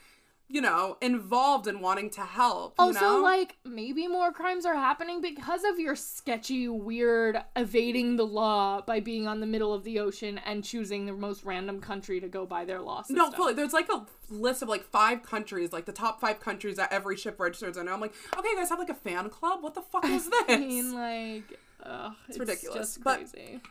you 0.51 0.61
know, 0.63 0.97
involved 1.03 1.67
in 1.67 1.81
wanting 1.81 2.09
to 2.09 2.23
help. 2.23 2.75
You 2.79 2.85
Also, 2.87 3.01
know? 3.01 3.23
like, 3.23 3.57
maybe 3.65 4.09
more 4.09 4.33
crimes 4.33 4.65
are 4.65 4.75
happening 4.75 5.21
because 5.21 5.63
of 5.65 5.79
your 5.79 5.95
sketchy, 5.95 6.69
weird 6.69 7.39
evading 7.55 8.17
the 8.17 8.25
law 8.25 8.81
by 8.81 8.99
being 9.01 9.27
on 9.27 9.41
the 9.41 9.47
middle 9.47 9.75
of 9.75 9.85
the 9.85 9.99
ocean 9.99 10.39
and 10.39 10.65
choosing 10.65 11.05
the 11.05 11.13
most 11.13 11.45
random 11.45 11.81
country 11.81 12.19
to 12.21 12.29
go 12.29 12.47
by 12.47 12.65
their 12.65 12.81
law 12.81 13.03
system. 13.03 13.17
No, 13.17 13.31
fully. 13.31 13.53
There's 13.53 13.75
like 13.75 13.91
a 13.93 14.07
list 14.31 14.63
of 14.63 14.69
like 14.71 14.85
five 14.85 15.23
countries, 15.23 15.73
like 15.73 15.85
the 15.85 15.93
top 15.93 16.19
five 16.21 16.41
countries 16.41 16.77
that 16.77 16.91
every 16.93 17.17
ship 17.17 17.39
registers 17.39 17.77
under. 17.77 17.93
I'm 17.93 18.01
like, 18.01 18.15
okay, 18.37 18.49
you 18.49 18.57
guys 18.57 18.71
have 18.71 18.79
like 18.79 18.89
a 18.91 18.95
fan 18.95 19.29
club? 19.29 19.63
What 19.63 19.75
the 19.75 19.83
fuck 19.83 20.07
is 20.07 20.31
this? 20.31 20.45
I 20.49 20.57
mean, 20.57 20.95
like, 20.95 21.59
ugh, 21.83 22.15
it's, 22.27 22.39
ridiculous, 22.39 22.95
Just 22.97 23.05
but- 23.05 23.21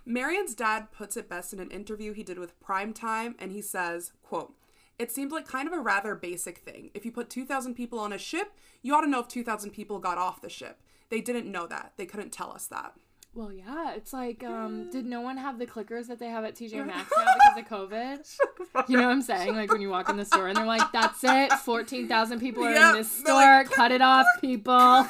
Merrian's 0.06 0.54
dad 0.54 0.92
puts 0.92 1.18
it 1.18 1.28
best 1.28 1.54
in 1.54 1.60
an 1.60 1.72
interview 1.72 2.14
he 2.14 2.22
did 2.24 2.38
with 2.38 2.54
Primetime, 2.64 3.34
and 3.40 3.52
he 3.52 3.62
says, 3.62 4.12
quote, 4.22 4.54
it 5.00 5.12
seemed 5.12 5.32
like 5.32 5.48
kind 5.48 5.68
of 5.68 5.74
a 5.74 5.80
rather 5.80 6.16
basic 6.16 6.58
thing. 6.60 6.90
If 6.94 7.06
you 7.06 7.12
put 7.12 7.30
2,000 7.30 7.76
people 7.76 8.00
on 8.00 8.12
a 8.14 8.18
ship, 8.18 8.54
you 8.82 8.96
ought 8.96 9.02
to 9.02 9.08
know 9.08 9.20
if 9.20 9.28
2,000 9.28 9.72
people 9.72 10.00
got 10.00 10.18
off 10.18 10.42
the 10.42 10.50
ship. 10.50 10.82
They 11.10 11.22
didn't 11.22 11.52
know 11.52 11.68
that. 11.68 11.94
They 11.98 12.06
couldn't 12.06 12.32
tell 12.32 12.52
us 12.52 12.68
that. 12.68 12.94
Well, 13.36 13.52
yeah, 13.52 13.94
it's 13.94 14.14
like, 14.14 14.44
um, 14.44 14.90
did 14.90 15.06
no 15.06 15.22
one 15.22 15.38
have 15.38 15.60
the 15.60 15.68
clickers 15.68 16.08
that 16.08 16.18
they 16.18 16.26
have 16.28 16.44
at 16.44 16.56
TJ 16.56 16.84
Maxx 16.88 17.12
now 17.16 17.26
because 17.56 17.58
of 17.60 17.66
COVID? 17.68 18.90
You 18.90 18.98
know 18.98 19.04
what 19.04 19.12
I'm 19.12 19.22
saying? 19.22 19.56
Like 19.56 19.72
when 19.72 19.80
you 19.82 19.90
walk 19.90 20.10
in 20.10 20.18
the 20.18 20.26
store 20.26 20.48
and 20.48 20.58
they're 20.58 20.66
like, 20.66 20.92
"That's 20.92 21.24
it, 21.24 21.54
fourteen 21.54 22.08
thousand 22.08 22.40
people 22.40 22.64
are 22.64 22.74
Yeah, 22.74 22.92
in 22.92 22.98
this 22.98 23.12
store. 23.12 23.36
like, 23.36 23.70
Cut 23.70 23.92
it 23.92 24.02
off, 24.02 24.26
people." 24.42 24.74
I 24.74 25.06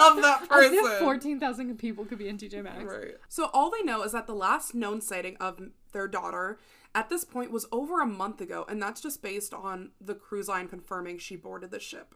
love 0.00 0.16
that 0.22 0.42
As 0.50 0.72
if 0.72 0.80
person. 0.82 0.98
fourteen 1.04 1.38
thousand 1.38 1.76
people 1.78 2.06
could 2.06 2.16
be 2.18 2.28
in 2.28 2.38
TJ 2.38 2.62
Maxx. 2.64 2.84
Right. 2.84 3.14
So 3.28 3.50
all 3.52 3.70
they 3.70 3.82
know 3.82 4.02
is 4.02 4.12
that 4.12 4.26
the 4.26 4.34
last 4.34 4.74
known 4.74 5.02
sighting 5.02 5.36
of 5.38 5.60
their 5.92 6.08
daughter 6.08 6.58
at 6.94 7.08
this 7.08 7.24
point 7.24 7.50
was 7.50 7.66
over 7.72 8.00
a 8.00 8.06
month 8.06 8.40
ago, 8.40 8.64
and 8.68 8.80
that's 8.80 9.00
just 9.00 9.22
based 9.22 9.52
on 9.52 9.90
the 10.00 10.14
cruise 10.14 10.48
line 10.48 10.68
confirming 10.68 11.18
she 11.18 11.36
boarded 11.36 11.70
the 11.70 11.80
ship. 11.80 12.14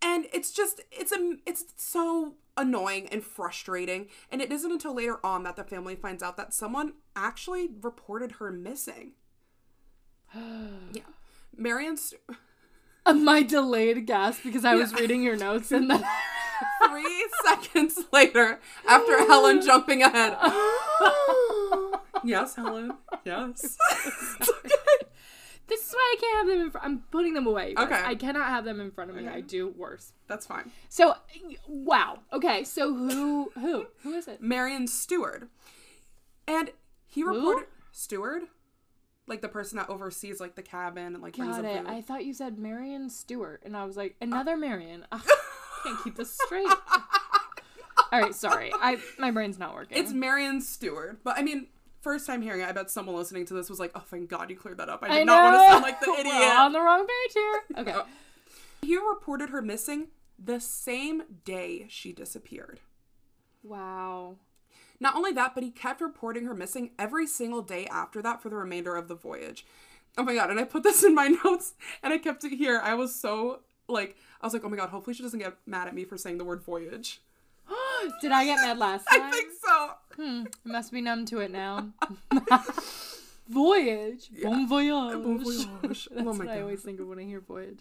And 0.00 0.26
it's 0.32 0.50
just 0.50 0.80
it's 0.90 1.12
a 1.12 1.36
it's 1.46 1.64
so 1.76 2.34
annoying 2.56 3.08
and 3.08 3.22
frustrating, 3.22 4.08
and 4.30 4.42
it 4.42 4.52
isn't 4.52 4.72
until 4.72 4.94
later 4.94 5.24
on 5.24 5.44
that 5.44 5.56
the 5.56 5.64
family 5.64 5.94
finds 5.94 6.22
out 6.22 6.36
that 6.36 6.52
someone 6.52 6.94
actually 7.14 7.68
reported 7.80 8.32
her 8.32 8.50
missing. 8.50 9.12
yeah. 10.34 11.02
Uh, 13.04 13.12
my 13.14 13.42
delayed 13.42 14.06
gasp 14.06 14.42
because 14.44 14.64
I 14.64 14.74
was 14.74 14.92
reading 14.94 15.22
your 15.22 15.36
notes 15.36 15.70
and 15.72 15.90
then 15.90 16.04
three 16.88 17.28
seconds 17.44 17.98
later, 18.12 18.60
after 18.88 19.18
Helen 19.26 19.62
jumping 19.66 20.02
ahead. 20.02 20.36
yes, 22.24 22.54
Helen. 22.56 22.92
Yes. 23.24 23.76
Okay. 24.42 25.06
this 25.68 25.86
is 25.88 25.92
why 25.94 26.14
I 26.16 26.20
can't 26.20 26.38
have 26.38 26.46
them 26.48 26.66
in 26.66 26.70
front. 26.70 26.86
I'm 26.86 26.98
putting 27.10 27.34
them 27.34 27.46
away. 27.46 27.74
Okay. 27.78 28.00
I 28.04 28.14
cannot 28.14 28.48
have 28.48 28.64
them 28.64 28.80
in 28.80 28.90
front 28.90 29.10
of 29.10 29.16
me. 29.16 29.28
I 29.28 29.40
do 29.40 29.68
worse. 29.68 30.12
That's 30.26 30.44
fine. 30.46 30.70
So, 30.88 31.14
wow. 31.68 32.18
Okay, 32.32 32.64
so 32.64 32.92
who 32.94 33.50
who 33.54 33.86
who 34.02 34.14
is 34.14 34.26
it? 34.28 34.42
Marion 34.42 34.86
Stewart. 34.86 35.48
And 36.48 36.70
he 37.06 37.22
reported 37.22 37.66
Stewart, 37.92 38.42
Like 39.26 39.40
the 39.40 39.48
person 39.48 39.78
that 39.78 39.88
oversees 39.88 40.40
like 40.40 40.56
the 40.56 40.62
cabin 40.62 41.14
and 41.14 41.22
like 41.22 41.36
Got 41.36 41.64
it. 41.64 41.78
food. 41.78 41.86
I 41.86 42.00
thought 42.00 42.24
you 42.24 42.34
said 42.34 42.58
Marion 42.58 43.08
Stewart, 43.08 43.62
and 43.64 43.76
I 43.76 43.84
was 43.84 43.96
like, 43.96 44.16
uh, 44.20 44.24
another 44.24 44.56
Marion. 44.56 45.06
Ugh, 45.12 45.20
ah, 45.26 45.36
can't 45.84 46.02
keep 46.04 46.16
this 46.16 46.32
straight. 46.44 46.66
All 48.12 48.20
right, 48.20 48.34
sorry. 48.34 48.72
I 48.74 48.98
my 49.18 49.30
brain's 49.30 49.58
not 49.58 49.74
working. 49.74 49.96
It's 49.96 50.12
Marion 50.12 50.60
Stewart. 50.60 51.20
But 51.24 51.38
I 51.38 51.42
mean, 51.42 51.68
first 52.02 52.26
time 52.26 52.42
hearing 52.42 52.60
it, 52.60 52.68
I 52.68 52.72
bet 52.72 52.90
someone 52.90 53.16
listening 53.16 53.46
to 53.46 53.54
this 53.54 53.70
was 53.70 53.80
like, 53.80 53.92
oh 53.94 54.02
thank 54.06 54.28
God 54.28 54.50
you 54.50 54.56
cleared 54.56 54.78
that 54.78 54.88
up. 54.88 55.02
I 55.02 55.08
did 55.08 55.20
I 55.20 55.24
not 55.24 55.44
want 55.44 55.54
to 55.54 55.72
sound 55.72 55.82
like 55.82 56.00
the 56.00 56.06
We're 56.10 56.20
idiot. 56.20 56.58
on 56.58 56.72
the 56.72 56.80
wrong 56.80 57.06
page 57.06 57.34
here. 57.34 57.60
Okay. 57.78 57.92
Oh. 57.94 58.06
He 58.82 58.96
reported 58.96 59.50
her 59.50 59.62
missing 59.62 60.08
the 60.38 60.60
same 60.60 61.22
day 61.44 61.86
she 61.88 62.12
disappeared. 62.12 62.80
Wow. 63.62 64.36
Not 64.98 65.14
only 65.16 65.32
that, 65.32 65.54
but 65.54 65.62
he 65.64 65.70
kept 65.70 66.00
reporting 66.00 66.44
her 66.46 66.54
missing 66.54 66.90
every 66.98 67.26
single 67.26 67.62
day 67.62 67.86
after 67.86 68.20
that 68.22 68.42
for 68.42 68.48
the 68.48 68.56
remainder 68.56 68.96
of 68.96 69.08
the 69.08 69.14
voyage. 69.14 69.64
Oh 70.18 70.22
my 70.24 70.34
god, 70.34 70.50
and 70.50 70.60
I 70.60 70.64
put 70.64 70.82
this 70.82 71.02
in 71.04 71.14
my 71.14 71.28
notes 71.44 71.74
and 72.02 72.12
I 72.12 72.18
kept 72.18 72.44
it 72.44 72.52
here. 72.52 72.80
I 72.82 72.94
was 72.94 73.14
so 73.14 73.60
like 73.88 74.16
I 74.40 74.46
was 74.46 74.52
like, 74.52 74.64
oh 74.64 74.68
my 74.68 74.76
god, 74.76 74.90
hopefully 74.90 75.14
she 75.14 75.22
doesn't 75.22 75.38
get 75.38 75.54
mad 75.66 75.88
at 75.88 75.94
me 75.94 76.04
for 76.04 76.16
saying 76.18 76.38
the 76.38 76.44
word 76.44 76.62
voyage. 76.62 77.20
Did 78.20 78.32
I 78.32 78.44
get 78.44 78.56
mad 78.56 78.78
last 78.78 79.04
time? 79.10 79.22
I 79.22 79.30
think 79.30 79.48
so. 79.64 79.90
Hmm. 80.16 80.44
I 80.66 80.72
must 80.72 80.92
be 80.92 81.00
numb 81.00 81.24
to 81.26 81.38
it 81.40 81.50
now. 81.50 81.88
voyage. 83.48 84.30
Bon 84.42 84.68
voyage. 84.68 85.12
Bon 85.22 85.38
voyage. 85.38 85.66
That's 85.82 86.08
Oh 86.16 86.22
my 86.32 86.44
what 86.44 86.48
I 86.48 86.60
always 86.60 86.82
think 86.82 87.00
of 87.00 87.08
when 87.08 87.18
I 87.18 87.24
hear 87.24 87.40
voyage. 87.40 87.80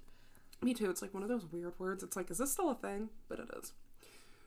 Me 0.62 0.74
too. 0.74 0.90
It's 0.90 1.02
like 1.02 1.14
one 1.14 1.24
of 1.24 1.30
those 1.30 1.46
weird 1.52 1.74
words. 1.80 2.04
It's 2.04 2.16
like, 2.16 2.30
is 2.32 2.38
this 2.38 2.52
still 2.52 2.70
a 2.70 2.76
thing? 2.76 3.10
But 3.28 3.40
it 3.40 3.50
is. 3.62 3.74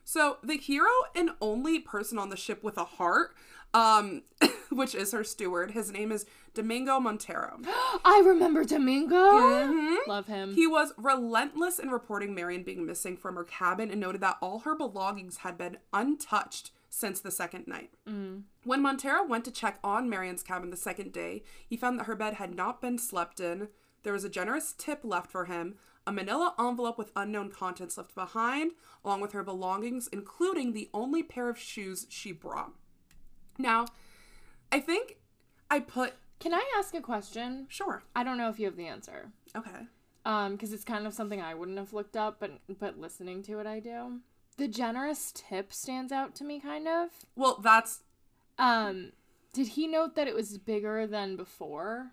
So 0.03 0.37
the 0.43 0.57
hero 0.57 0.89
and 1.15 1.31
only 1.41 1.79
person 1.79 2.19
on 2.19 2.29
the 2.29 2.37
ship 2.37 2.63
with 2.63 2.77
a 2.77 2.85
heart, 2.85 3.35
um, 3.73 4.21
which 4.69 4.93
is 4.93 5.11
her 5.11 5.23
steward, 5.23 5.71
his 5.71 5.91
name 5.91 6.11
is 6.11 6.25
Domingo 6.55 6.99
Montero. 6.99 7.59
I 8.05 8.23
remember 8.25 8.63
Domingo. 8.63 9.15
Mm-hmm. 9.15 10.09
Love 10.09 10.27
him. 10.27 10.55
He 10.55 10.65
was 10.65 10.93
relentless 10.97 11.77
in 11.77 11.89
reporting 11.89 12.33
Merrian 12.33 12.63
being 12.63 12.85
missing 12.85 13.17
from 13.17 13.35
her 13.35 13.43
cabin 13.43 13.91
and 13.91 14.01
noted 14.01 14.21
that 14.21 14.37
all 14.41 14.59
her 14.59 14.75
belongings 14.75 15.37
had 15.37 15.57
been 15.57 15.77
untouched 15.93 16.71
since 16.89 17.19
the 17.19 17.31
second 17.31 17.67
night. 17.67 17.91
Mm. 18.07 18.43
When 18.63 18.81
Montero 18.81 19.25
went 19.25 19.45
to 19.45 19.51
check 19.51 19.79
on 19.83 20.09
Merrian's 20.09 20.43
cabin 20.43 20.69
the 20.69 20.77
second 20.77 21.11
day, 21.11 21.43
he 21.67 21.75
found 21.75 21.99
that 21.99 22.05
her 22.05 22.15
bed 22.15 22.35
had 22.35 22.55
not 22.55 22.81
been 22.81 22.97
slept 22.97 23.39
in. 23.39 23.67
There 24.03 24.13
was 24.13 24.23
a 24.23 24.29
generous 24.29 24.73
tip 24.77 25.01
left 25.03 25.29
for 25.29 25.45
him, 25.45 25.75
a 26.07 26.11
manila 26.11 26.53
envelope 26.57 26.97
with 26.97 27.11
unknown 27.15 27.51
contents 27.51 27.97
left 27.97 28.15
behind, 28.15 28.71
along 29.03 29.21
with 29.21 29.33
her 29.33 29.43
belongings, 29.43 30.07
including 30.07 30.71
the 30.71 30.89
only 30.93 31.21
pair 31.21 31.49
of 31.49 31.57
shoes 31.59 32.05
she 32.09 32.31
brought. 32.31 32.71
Now, 33.57 33.87
I 34.71 34.79
think 34.79 35.17
I 35.69 35.79
put. 35.79 36.13
Can 36.39 36.53
I 36.53 36.63
ask 36.77 36.93
a 36.93 37.01
question? 37.01 37.65
Sure. 37.69 38.03
I 38.15 38.23
don't 38.23 38.37
know 38.37 38.49
if 38.49 38.59
you 38.59 38.65
have 38.65 38.75
the 38.77 38.87
answer. 38.87 39.31
Okay. 39.55 39.87
Um, 40.25 40.53
because 40.53 40.73
it's 40.73 40.83
kind 40.83 41.05
of 41.07 41.13
something 41.13 41.41
I 41.41 41.53
wouldn't 41.53 41.77
have 41.77 41.93
looked 41.93 42.17
up, 42.17 42.37
but 42.39 42.59
but 42.79 42.99
listening 42.99 43.43
to 43.43 43.59
it, 43.59 43.67
I 43.67 43.79
do. 43.79 44.19
The 44.57 44.67
generous 44.67 45.31
tip 45.35 45.71
stands 45.73 46.11
out 46.11 46.33
to 46.35 46.43
me, 46.43 46.59
kind 46.59 46.87
of. 46.87 47.09
Well, 47.35 47.59
that's 47.63 48.03
Um, 48.57 49.11
did 49.53 49.69
he 49.69 49.85
note 49.87 50.15
that 50.15 50.27
it 50.27 50.35
was 50.35 50.57
bigger 50.57 51.05
than 51.07 51.35
before? 51.35 52.11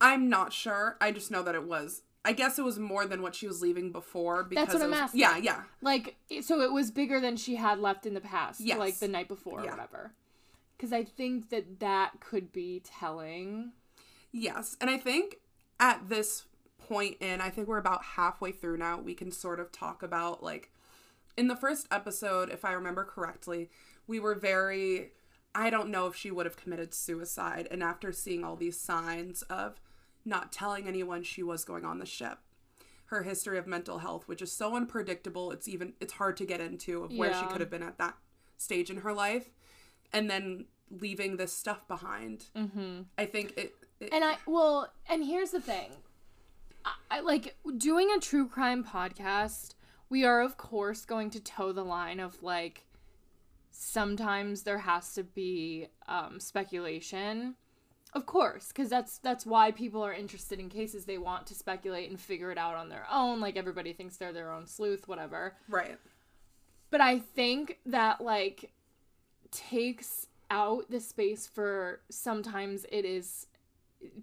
I'm 0.00 0.28
not 0.28 0.52
sure. 0.52 0.96
I 1.00 1.10
just 1.12 1.30
know 1.30 1.42
that 1.42 1.54
it 1.54 1.64
was. 1.64 2.02
I 2.24 2.32
guess 2.32 2.58
it 2.58 2.62
was 2.64 2.78
more 2.78 3.06
than 3.06 3.22
what 3.22 3.34
she 3.36 3.46
was 3.46 3.62
leaving 3.62 3.92
before. 3.92 4.42
Because 4.42 4.74
what 4.74 4.82
I'm 4.82 4.90
was- 4.90 4.98
asking. 4.98 5.20
Yeah, 5.20 5.36
yeah. 5.36 5.62
Like, 5.80 6.16
so 6.42 6.60
it 6.60 6.72
was 6.72 6.90
bigger 6.90 7.20
than 7.20 7.36
she 7.36 7.54
had 7.56 7.78
left 7.78 8.04
in 8.04 8.14
the 8.14 8.20
past, 8.20 8.60
Yes. 8.60 8.78
like 8.78 8.98
the 8.98 9.08
night 9.08 9.28
before 9.28 9.60
Yeah. 9.62 9.68
or 9.68 9.70
whatever. 9.72 10.12
Because 10.76 10.92
I 10.92 11.04
think 11.04 11.50
that 11.50 11.80
that 11.80 12.20
could 12.20 12.52
be 12.52 12.82
telling. 12.84 13.72
Yes. 14.32 14.76
And 14.80 14.90
I 14.90 14.98
think 14.98 15.36
at 15.80 16.08
this 16.08 16.44
point 16.78 17.16
in, 17.20 17.40
I 17.40 17.50
think 17.50 17.68
we're 17.68 17.78
about 17.78 18.02
halfway 18.02 18.52
through 18.52 18.76
now, 18.76 19.00
we 19.00 19.14
can 19.14 19.30
sort 19.30 19.60
of 19.60 19.72
talk 19.72 20.02
about 20.02 20.42
like 20.42 20.70
in 21.36 21.48
the 21.48 21.56
first 21.56 21.86
episode, 21.90 22.50
if 22.50 22.64
I 22.64 22.72
remember 22.72 23.04
correctly, 23.04 23.70
we 24.06 24.20
were 24.20 24.34
very 24.34 25.12
I 25.54 25.70
don't 25.70 25.88
know 25.88 26.06
if 26.06 26.14
she 26.14 26.30
would 26.30 26.44
have 26.44 26.58
committed 26.58 26.92
suicide 26.92 27.66
and 27.70 27.82
after 27.82 28.12
seeing 28.12 28.44
all 28.44 28.56
these 28.56 28.78
signs 28.78 29.40
of 29.42 29.80
not 30.22 30.52
telling 30.52 30.86
anyone 30.86 31.22
she 31.22 31.42
was 31.42 31.64
going 31.64 31.84
on 31.84 31.98
the 31.98 32.04
ship. 32.04 32.38
Her 33.06 33.22
history 33.22 33.56
of 33.56 33.66
mental 33.66 33.98
health, 33.98 34.28
which 34.28 34.42
is 34.42 34.52
so 34.52 34.76
unpredictable, 34.76 35.52
it's 35.52 35.66
even 35.68 35.94
it's 36.00 36.14
hard 36.14 36.36
to 36.38 36.44
get 36.44 36.60
into 36.60 37.04
of 37.04 37.12
where 37.12 37.32
she 37.32 37.46
could 37.46 37.60
have 37.60 37.70
been 37.70 37.82
at 37.82 37.98
that 37.98 38.16
stage 38.58 38.90
in 38.90 38.98
her 38.98 39.12
life, 39.14 39.50
and 40.16 40.30
then 40.30 40.64
leaving 40.90 41.36
this 41.36 41.52
stuff 41.52 41.86
behind. 41.86 42.46
Mm-hmm. 42.56 43.02
I 43.18 43.26
think 43.26 43.52
it. 43.58 43.74
it 44.00 44.08
And 44.12 44.24
I 44.24 44.38
well, 44.46 44.90
and 45.08 45.22
here's 45.22 45.50
the 45.50 45.60
thing. 45.60 45.90
I, 46.84 46.94
I 47.10 47.20
like 47.20 47.56
doing 47.76 48.10
a 48.16 48.18
true 48.18 48.48
crime 48.48 48.82
podcast. 48.82 49.74
We 50.08 50.24
are 50.24 50.40
of 50.40 50.56
course 50.56 51.04
going 51.04 51.30
to 51.30 51.40
toe 51.40 51.72
the 51.72 51.84
line 51.84 52.18
of 52.18 52.42
like 52.42 52.86
sometimes 53.70 54.62
there 54.62 54.78
has 54.78 55.12
to 55.14 55.22
be 55.22 55.88
um, 56.08 56.40
speculation. 56.40 57.56
Of 58.14 58.24
course, 58.24 58.68
because 58.68 58.88
that's 58.88 59.18
that's 59.18 59.44
why 59.44 59.72
people 59.72 60.02
are 60.02 60.14
interested 60.14 60.58
in 60.58 60.70
cases. 60.70 61.04
They 61.04 61.18
want 61.18 61.46
to 61.48 61.54
speculate 61.54 62.08
and 62.08 62.18
figure 62.18 62.50
it 62.50 62.56
out 62.56 62.76
on 62.76 62.88
their 62.88 63.06
own. 63.12 63.40
Like 63.40 63.58
everybody 63.58 63.92
thinks 63.92 64.16
they're 64.16 64.32
their 64.32 64.50
own 64.50 64.66
sleuth, 64.66 65.06
whatever. 65.06 65.56
right. 65.68 65.98
But 66.88 67.00
I 67.00 67.18
think 67.18 67.80
that 67.84 68.22
like 68.22 68.70
takes 69.56 70.26
out 70.50 70.90
the 70.90 71.00
space 71.00 71.46
for 71.46 72.00
sometimes 72.10 72.84
it 72.92 73.04
is 73.04 73.46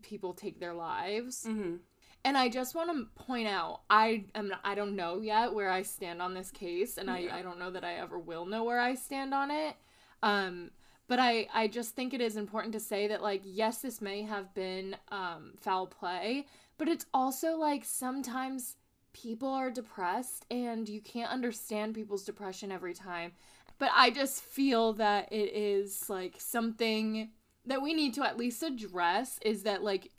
people 0.02 0.34
take 0.34 0.60
their 0.60 0.74
lives. 0.74 1.46
Mm-hmm. 1.48 1.78
And 2.26 2.38
I 2.38 2.48
just 2.48 2.74
want 2.74 2.90
to 2.90 3.22
point 3.22 3.50
out, 3.50 3.82
I 3.90 4.26
am 4.34 4.54
I 4.64 4.76
don't 4.76 4.96
know 4.96 5.20
yet 5.20 5.54
where 5.54 5.70
I 5.70 5.82
stand 5.82 6.22
on 6.22 6.34
this 6.34 6.52
case, 6.52 6.98
and 6.98 7.12
I, 7.12 7.28
I 7.30 7.42
don't 7.42 7.60
know 7.60 7.72
that 7.72 7.84
I 7.84 7.96
ever 7.96 8.18
will 8.18 8.46
know 8.46 8.64
where 8.64 8.80
I 8.80 8.96
stand 8.96 9.34
on 9.34 9.52
it. 9.52 9.76
Um, 10.22 10.72
but 11.10 11.20
I 11.20 11.48
I 11.54 11.68
just 11.68 11.96
think 11.96 12.14
it 12.14 12.22
is 12.22 12.38
important 12.38 12.74
to 12.74 12.80
say 12.80 13.08
that 13.08 13.22
like 13.22 13.42
yes, 13.44 13.80
this 13.80 14.02
may 14.02 14.22
have 14.22 14.54
been 14.54 14.96
um, 15.12 15.56
foul 15.60 15.88
play, 15.88 16.46
but 16.78 16.88
it's 16.88 17.06
also 17.14 17.58
like 17.58 17.84
sometimes 17.84 18.78
people 19.12 19.50
are 19.50 19.70
depressed 19.70 20.46
and 20.50 20.90
you 20.90 21.02
can't 21.02 21.32
understand 21.32 21.94
people's 21.94 22.24
depression 22.24 22.72
every 22.72 22.94
time. 22.94 23.34
But 23.80 23.90
I 23.96 24.12
just 24.12 24.42
feel 24.42 24.94
that 24.94 25.32
it 25.32 25.54
is 25.54 26.10
like 26.10 26.36
something 26.38 27.32
that 27.66 27.82
we 27.82 27.94
need 27.94 28.14
to 28.16 28.24
at 28.24 28.38
least 28.38 28.64
address 28.64 29.40
is 29.42 29.64
that 29.64 29.84
like 29.84 30.12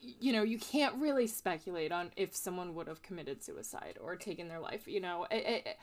you 0.00 0.32
know 0.32 0.42
you 0.42 0.58
can't 0.58 0.94
really 0.96 1.26
speculate 1.26 1.92
on 1.92 2.10
if 2.16 2.34
someone 2.34 2.74
would 2.74 2.86
have 2.86 3.02
committed 3.02 3.42
suicide 3.42 3.98
or 4.00 4.16
taken 4.16 4.48
their 4.48 4.60
life 4.60 4.86
you 4.86 5.00
know? 5.00 5.26
It, 5.30 5.46
it, 5.46 5.78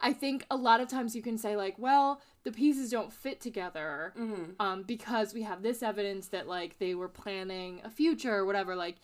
i 0.00 0.12
think 0.12 0.46
a 0.50 0.56
lot 0.56 0.80
of 0.80 0.88
times 0.88 1.14
you 1.14 1.22
can 1.22 1.36
say 1.36 1.56
like 1.56 1.78
well 1.78 2.20
the 2.44 2.52
pieces 2.52 2.90
don't 2.90 3.12
fit 3.12 3.40
together 3.40 4.12
um, 4.60 4.84
because 4.84 5.34
we 5.34 5.42
have 5.42 5.62
this 5.62 5.82
evidence 5.82 6.28
that 6.28 6.46
like 6.48 6.78
they 6.78 6.94
were 6.94 7.08
planning 7.08 7.80
a 7.84 7.90
future 7.90 8.36
or 8.36 8.44
whatever 8.46 8.74
like 8.76 8.96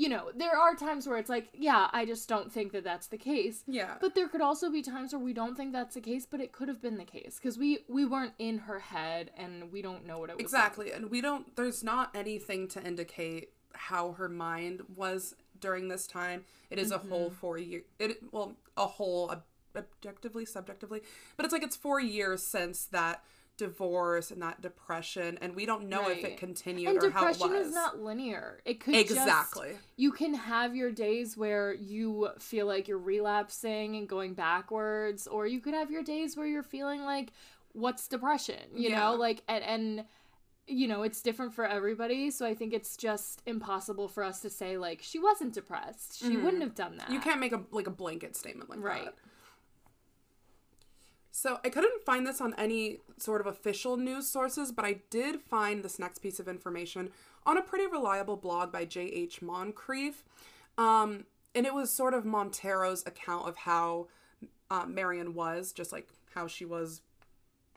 you 0.00 0.08
know 0.08 0.30
there 0.36 0.56
are 0.56 0.74
times 0.76 1.06
where 1.08 1.18
it's 1.18 1.28
like 1.28 1.48
yeah 1.52 1.88
i 1.92 2.04
just 2.04 2.28
don't 2.28 2.52
think 2.52 2.70
that 2.72 2.84
that's 2.84 3.08
the 3.08 3.18
case 3.18 3.64
Yeah. 3.66 3.94
but 4.00 4.14
there 4.14 4.28
could 4.28 4.40
also 4.40 4.70
be 4.70 4.80
times 4.80 5.12
where 5.12 5.20
we 5.20 5.32
don't 5.32 5.56
think 5.56 5.72
that's 5.72 5.94
the 5.96 6.00
case 6.00 6.24
but 6.24 6.40
it 6.40 6.52
could 6.52 6.68
have 6.68 6.80
been 6.80 6.98
the 6.98 7.04
case 7.04 7.36
because 7.40 7.58
we 7.58 7.80
we 7.88 8.04
weren't 8.04 8.34
in 8.38 8.58
her 8.58 8.78
head 8.78 9.30
and 9.36 9.72
we 9.72 9.82
don't 9.82 10.06
know 10.06 10.18
what 10.20 10.30
it 10.30 10.36
was 10.36 10.52
like. 10.52 10.62
Exactly. 10.62 10.92
And 10.92 11.10
we 11.10 11.20
don't, 11.20 11.56
there's 11.56 11.82
not 11.82 12.10
anything 12.14 12.68
to 12.68 12.82
indicate 12.86 13.50
how 13.74 14.12
her 14.12 14.28
mind 14.28 14.82
was 14.94 15.34
during 15.60 15.88
this 15.88 16.06
time. 16.06 16.44
It 16.70 16.78
is 16.78 16.92
Mm-hmm. 16.92 17.06
a 17.06 17.10
whole 17.10 17.30
four 17.30 17.58
year, 17.58 17.82
it, 17.98 18.18
well, 18.32 18.52
a 18.76 18.86
whole, 18.86 19.30
ob- 19.30 19.44
objectively, 19.76 20.44
subjectively, 20.44 21.00
but 21.36 21.44
it's 21.44 21.52
like 21.52 21.62
it's 21.62 21.76
four 21.76 22.00
years 22.00 22.42
since 22.42 22.84
that 22.86 23.24
divorce 23.58 24.30
and 24.30 24.40
that 24.40 24.62
depression. 24.62 25.38
And 25.42 25.54
we 25.54 25.66
don't 25.66 25.88
know 25.90 26.08
if 26.08 26.24
it 26.24 26.38
continued 26.38 26.88
and 26.88 26.98
or 27.04 27.10
how 27.10 27.26
it 27.26 27.32
depression 27.34 27.58
was. 27.58 27.66
is 27.68 27.74
not 27.74 28.00
linear 28.00 28.60
it 28.64 28.80
could 28.80 28.94
Exactly. 28.94 29.68
just, 29.72 29.80
you 29.96 30.10
can 30.12 30.32
have 30.32 30.74
your 30.74 30.90
days 30.90 31.36
where 31.36 31.74
you 31.74 32.28
feel 32.38 32.66
like 32.66 32.88
you're 32.88 32.96
relapsing 32.98 33.96
and 33.96 34.08
going 34.08 34.32
backwards 34.34 35.26
or 35.26 35.46
you 35.46 35.60
could 35.60 35.74
have 35.74 35.90
your 35.90 36.02
days 36.02 36.36
where 36.36 36.46
you're 36.46 36.62
feeling 36.62 37.02
like 37.02 37.32
what's 37.72 38.08
depression 38.08 38.56
you 38.74 38.88
Yeah. 38.90 39.00
know 39.10 39.14
like 39.16 39.42
and 39.48 39.62
and 39.62 40.04
you 40.66 40.86
know 40.88 41.02
it's 41.02 41.20
different 41.22 41.52
for 41.54 41.66
everybody 41.66 42.30
so 42.30 42.44
i 42.46 42.54
think 42.54 42.72
it's 42.72 42.96
just 42.96 43.42
impossible 43.46 44.06
for 44.08 44.22
us 44.22 44.40
to 44.40 44.50
say 44.50 44.76
like 44.78 45.00
she 45.02 45.18
wasn't 45.18 45.52
depressed 45.52 46.18
she 46.18 46.36
wouldn't 46.36 46.62
have 46.62 46.74
done 46.74 46.96
that 46.96 47.06
Mm-hmm. 47.06 47.14
You 47.14 47.20
can't 47.20 47.40
make 47.40 47.52
a 47.52 47.62
like 47.70 47.86
a 47.86 47.90
blanket 47.90 48.36
statement 48.36 48.70
like 48.70 48.82
Right. 48.82 49.04
that. 49.04 49.14
So 51.38 51.60
I 51.64 51.68
couldn't 51.68 52.02
find 52.04 52.26
this 52.26 52.40
on 52.40 52.52
any 52.58 52.98
sort 53.16 53.40
of 53.40 53.46
official 53.46 53.96
news 53.96 54.26
sources, 54.26 54.72
but 54.72 54.84
I 54.84 55.02
did 55.08 55.40
find 55.40 55.84
this 55.84 55.96
next 55.96 56.18
piece 56.18 56.40
of 56.40 56.48
information 56.48 57.10
on 57.46 57.56
a 57.56 57.62
pretty 57.62 57.86
reliable 57.86 58.36
blog 58.36 58.72
by 58.72 58.84
J.H. 58.84 59.40
Moncrieff. 59.40 60.24
Um, 60.76 61.26
and 61.54 61.64
it 61.64 61.72
was 61.72 61.92
sort 61.92 62.12
of 62.12 62.24
Montero's 62.24 63.06
account 63.06 63.46
of 63.48 63.56
how 63.56 64.08
uh, 64.68 64.86
Merrian 64.86 65.32
was, 65.32 65.70
just 65.72 65.92
like 65.92 66.08
how 66.34 66.48
she 66.48 66.64
was, 66.64 67.02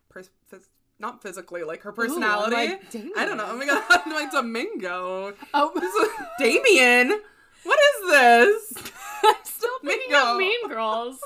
pers- 0.10 0.32
phys- 0.52 0.70
not 0.98 1.22
physically, 1.22 1.64
like 1.64 1.84
her 1.84 1.92
personality. 1.92 2.56
like 2.56 2.96
I 3.16 3.26
don't 3.26 3.38
know. 3.38 3.46
Oh 3.48 3.58
my 3.58 3.68
god, 3.68 3.84
I'm 3.90 4.12
like 4.12 4.32
Domingo. 4.32 5.34
oh 5.54 6.26
Damien, 6.40 7.22
what 7.64 7.80
is 7.80 8.10
this? 8.10 8.92
i'm 9.24 9.36
still 9.44 9.80
thinking 9.86 10.10
Domingo. 10.10 10.32
of 10.32 10.38
mean 10.40 10.68
girls. 10.68 11.20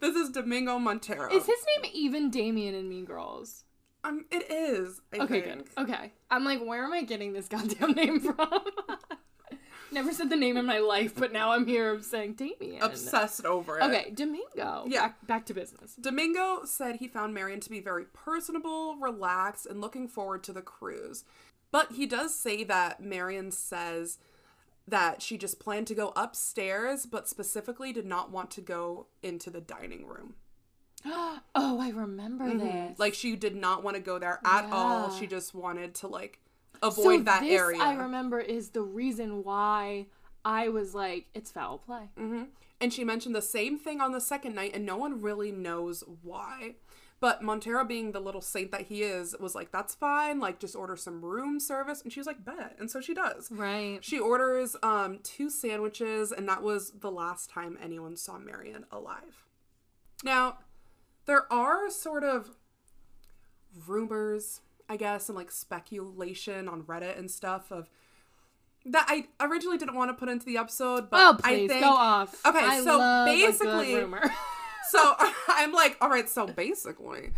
This 0.00 0.14
is 0.16 0.30
Domingo 0.30 0.78
Montero. 0.78 1.28
is 1.34 1.46
his 1.46 1.64
name 1.82 1.90
even 1.94 2.30
damien 2.30 2.74
in 2.74 2.88
mean 2.88 3.04
girls 3.04 3.64
Um, 4.04 4.24
it 4.30 4.50
is. 4.50 5.00
I 5.12 5.18
Okay, 5.24 5.40
think. 5.42 5.74
good. 5.76 5.84
Okay. 5.90 6.12
I'm 6.30 6.44
like, 6.44 6.64
where 6.64 6.84
am 6.84 6.92
I 6.92 7.02
getting 7.02 7.32
this 7.32 7.48
goddamn 7.48 7.92
name 8.02 8.20
from? 8.20 8.36
Never 9.90 10.12
said 10.12 10.28
the 10.28 10.36
name 10.36 10.58
in 10.58 10.66
my 10.66 10.80
life, 10.80 11.14
but 11.16 11.32
now 11.32 11.52
I'm 11.52 11.66
here 11.66 12.02
saying 12.02 12.34
Damien. 12.34 12.82
Obsessed 12.82 13.46
over 13.46 13.78
it. 13.78 13.84
Okay, 13.84 14.10
Domingo. 14.14 14.84
Yeah. 14.86 15.00
Back, 15.08 15.26
back 15.26 15.46
to 15.46 15.54
business. 15.54 15.94
Domingo 15.94 16.64
said 16.66 16.96
he 16.96 17.08
found 17.08 17.32
Merrian 17.32 17.60
to 17.60 17.70
be 17.70 17.80
very 17.80 18.04
personable, 18.12 18.96
relaxed, 18.96 19.64
and 19.64 19.80
looking 19.80 20.06
forward 20.06 20.44
to 20.44 20.52
the 20.52 20.60
cruise. 20.60 21.24
But 21.70 21.92
he 21.92 22.04
does 22.06 22.34
say 22.34 22.64
that 22.64 23.02
Merrian 23.02 23.50
says 23.50 24.18
that 24.90 25.22
she 25.22 25.36
just 25.38 25.60
planned 25.60 25.86
to 25.88 25.94
go 25.94 26.12
upstairs, 26.16 27.06
but 27.06 27.28
specifically 27.28 27.92
did 27.92 28.06
not 28.06 28.30
want 28.30 28.50
to 28.52 28.60
go 28.60 29.06
into 29.22 29.50
the 29.50 29.60
dining 29.60 30.06
room. 30.06 30.34
oh, 31.06 31.40
I 31.54 31.90
remember 31.94 32.44
mm-hmm. 32.44 32.58
this. 32.58 32.98
Like 32.98 33.14
she 33.14 33.36
did 33.36 33.54
not 33.54 33.82
want 33.82 33.96
to 33.96 34.02
go 34.02 34.18
there 34.18 34.40
at 34.44 34.66
all. 34.70 35.10
She 35.10 35.26
just 35.26 35.54
wanted 35.54 35.94
to 35.96 36.08
like 36.08 36.40
So 36.82 36.88
avoid 36.88 37.24
that 37.26 37.42
this, 37.42 37.52
area. 37.52 37.80
I 37.80 37.94
remember 37.94 38.40
is 38.40 38.70
the 38.70 38.82
reason 38.82 39.44
why 39.44 40.06
I 40.44 40.68
was 40.68 40.94
like, 40.94 41.26
it's 41.34 41.50
foul 41.50 41.78
play. 41.78 42.10
Mm-hmm. 42.18 42.44
And 42.80 42.92
she 42.92 43.04
mentioned 43.04 43.34
the 43.34 43.42
same 43.42 43.76
thing 43.76 44.00
on 44.00 44.12
the 44.12 44.20
second 44.20 44.54
night, 44.54 44.70
and 44.72 44.86
no 44.86 44.96
one 44.96 45.20
really 45.20 45.50
knows 45.50 46.04
why. 46.22 46.76
But 47.20 47.42
Montero, 47.42 47.84
being 47.84 48.12
the 48.12 48.20
little 48.20 48.40
saint 48.40 48.70
that 48.70 48.82
he 48.82 49.02
is, 49.02 49.34
was 49.40 49.54
like, 49.54 49.72
that's 49.72 49.92
fine. 49.94 50.38
Like, 50.38 50.60
just 50.60 50.76
order 50.76 50.94
some 50.94 51.24
room 51.24 51.58
service. 51.58 52.00
And 52.00 52.12
she 52.12 52.20
was 52.20 52.28
like, 52.28 52.44
bet. 52.44 52.76
And 52.78 52.88
so 52.88 53.00
she 53.00 53.12
does. 53.12 53.50
Right. 53.50 53.98
She 54.02 54.20
orders 54.20 54.76
um, 54.84 55.18
two 55.24 55.50
sandwiches, 55.50 56.30
and 56.30 56.48
that 56.48 56.62
was 56.62 56.92
the 56.92 57.10
last 57.10 57.50
time 57.50 57.76
anyone 57.82 58.16
saw 58.16 58.38
Merrian 58.38 58.84
alive. 58.92 59.44
Now, 60.22 60.58
there 61.26 61.52
are 61.52 61.90
sort 61.90 62.22
of 62.22 62.50
rumors, 63.86 64.60
I 64.88 64.96
guess, 64.96 65.28
and 65.28 65.36
like 65.36 65.50
speculation 65.50 66.68
on 66.68 66.82
Reddit 66.84 67.18
and 67.18 67.30
stuff 67.30 67.70
of 67.70 67.88
that 68.86 69.06
I 69.08 69.26
originally 69.44 69.76
didn't 69.76 69.96
want 69.96 70.10
to 70.10 70.14
put 70.14 70.28
into 70.28 70.46
the 70.46 70.56
episode, 70.56 71.10
but 71.10 71.18
Oh, 71.20 71.38
I 71.44 71.66
think 71.66 71.82
go 71.82 71.90
off. 71.90 72.34
Okay, 72.46 72.58
I 72.58 72.80
so 72.82 72.96
love 72.96 73.28
a 73.28 73.30
good 73.36 73.46
basically- 73.46 73.94
rumor. 73.96 74.22
so 74.90 75.14
I'm 75.48 75.72
like, 75.72 75.96
all 76.00 76.08
right, 76.08 76.28
so 76.28 76.46
basically, 76.46 77.30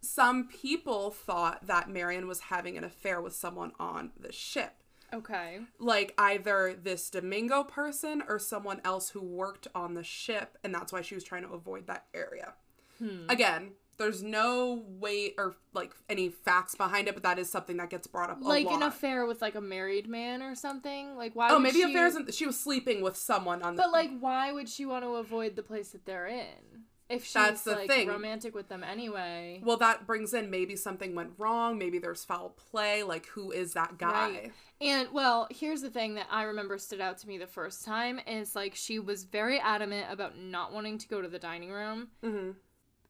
some 0.00 0.48
people 0.48 1.10
thought 1.10 1.66
that 1.66 1.90
Merrian 1.90 2.26
was 2.26 2.40
having 2.40 2.76
an 2.76 2.84
affair 2.84 3.20
with 3.20 3.34
someone 3.34 3.72
on 3.78 4.12
the 4.18 4.32
ship. 4.32 4.72
okay. 5.12 5.60
Like 5.78 6.14
either 6.18 6.74
this 6.80 7.10
Domingo 7.10 7.64
person 7.64 8.22
or 8.28 8.38
someone 8.38 8.80
else 8.84 9.10
who 9.10 9.20
worked 9.22 9.68
on 9.74 9.94
the 9.94 10.04
ship, 10.04 10.58
and 10.64 10.74
that's 10.74 10.92
why 10.92 11.02
she 11.02 11.14
was 11.14 11.24
trying 11.24 11.42
to 11.42 11.52
avoid 11.52 11.86
that 11.86 12.06
area. 12.14 12.54
Hmm. 12.98 13.28
Again, 13.28 13.72
there's 14.00 14.22
no 14.22 14.82
way 14.88 15.34
or 15.36 15.54
like 15.74 15.94
any 16.08 16.30
facts 16.30 16.74
behind 16.74 17.06
it, 17.06 17.14
but 17.14 17.22
that 17.22 17.38
is 17.38 17.50
something 17.50 17.76
that 17.76 17.90
gets 17.90 18.06
brought 18.06 18.30
up 18.30 18.40
a 18.40 18.44
Like 18.44 18.66
an 18.66 18.82
affair 18.82 19.26
with 19.26 19.42
like 19.42 19.54
a 19.54 19.60
married 19.60 20.08
man 20.08 20.42
or 20.42 20.54
something. 20.54 21.16
Like 21.16 21.36
why? 21.36 21.50
Oh, 21.50 21.54
would 21.54 21.62
maybe 21.62 21.80
she... 21.80 21.90
affairs. 21.90 22.14
And 22.14 22.32
she 22.32 22.46
was 22.46 22.58
sleeping 22.58 23.02
with 23.02 23.16
someone 23.16 23.62
on 23.62 23.76
the. 23.76 23.82
But 23.82 23.92
like, 23.92 24.10
why 24.18 24.52
would 24.52 24.70
she 24.70 24.86
want 24.86 25.04
to 25.04 25.16
avoid 25.16 25.54
the 25.54 25.62
place 25.62 25.90
that 25.90 26.06
they're 26.06 26.26
in? 26.26 26.86
If 27.10 27.24
she's 27.24 27.34
That's 27.34 27.62
the 27.62 27.72
like 27.72 27.88
thing. 27.90 28.08
romantic 28.08 28.54
with 28.54 28.68
them 28.68 28.84
anyway. 28.84 29.60
Well, 29.64 29.76
that 29.78 30.06
brings 30.06 30.32
in 30.32 30.48
maybe 30.48 30.76
something 30.76 31.14
went 31.14 31.32
wrong. 31.38 31.76
Maybe 31.76 31.98
there's 31.98 32.24
foul 32.24 32.50
play. 32.50 33.02
Like, 33.02 33.26
who 33.26 33.50
is 33.50 33.74
that 33.74 33.98
guy? 33.98 34.30
Right. 34.30 34.52
And 34.80 35.08
well, 35.12 35.48
here's 35.50 35.82
the 35.82 35.90
thing 35.90 36.14
that 36.14 36.28
I 36.30 36.44
remember 36.44 36.78
stood 36.78 37.00
out 37.00 37.18
to 37.18 37.28
me 37.28 37.36
the 37.36 37.48
first 37.48 37.84
time 37.84 38.20
is 38.26 38.54
like 38.56 38.76
she 38.76 38.98
was 38.98 39.24
very 39.24 39.58
adamant 39.58 40.06
about 40.08 40.38
not 40.38 40.72
wanting 40.72 40.98
to 40.98 41.08
go 41.08 41.20
to 41.20 41.28
the 41.28 41.38
dining 41.38 41.70
room. 41.70 42.08
Mhm. 42.24 42.54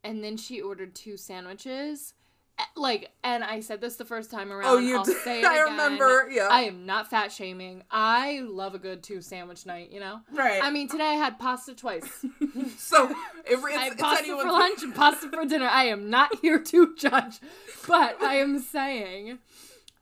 And 0.02 0.22
then 0.24 0.36
she 0.36 0.60
ordered 0.60 0.94
two 0.94 1.16
sandwiches. 1.16 2.14
like, 2.76 3.10
and 3.24 3.42
I 3.42 3.60
said 3.60 3.80
this 3.80 3.96
the 3.96 4.04
first 4.04 4.30
time 4.30 4.52
around. 4.52 4.66
Oh, 4.68 4.78
you 4.78 4.96
I'll 4.98 5.04
did. 5.04 5.16
say 5.18 5.40
it 5.40 5.44
I 5.46 5.54
again. 5.62 5.70
remember, 5.72 6.28
yeah. 6.30 6.48
I 6.50 6.62
am 6.62 6.84
not 6.86 7.08
fat 7.08 7.32
shaming. 7.32 7.82
I 7.90 8.40
love 8.44 8.74
a 8.74 8.78
good 8.78 9.02
two 9.02 9.20
sandwich 9.22 9.64
night. 9.66 9.90
You 9.90 10.00
know. 10.00 10.20
Right. 10.32 10.62
I 10.62 10.70
mean, 10.70 10.88
today 10.88 11.04
I 11.06 11.14
had 11.14 11.38
pasta 11.38 11.74
twice. 11.74 12.04
so 12.78 13.10
it, 13.10 13.16
it's, 13.46 13.64
I 13.76 13.84
had 13.84 13.98
pasta 13.98 14.24
anyone's- 14.24 14.42
for 14.46 14.52
lunch 14.52 14.82
and 14.82 14.94
pasta 14.94 15.28
for 15.30 15.44
dinner. 15.46 15.66
I 15.66 15.84
am 15.84 16.10
not 16.10 16.34
here 16.42 16.58
to 16.58 16.94
judge, 16.96 17.40
but 17.86 18.20
I 18.22 18.36
am 18.36 18.58
saying, 18.58 19.38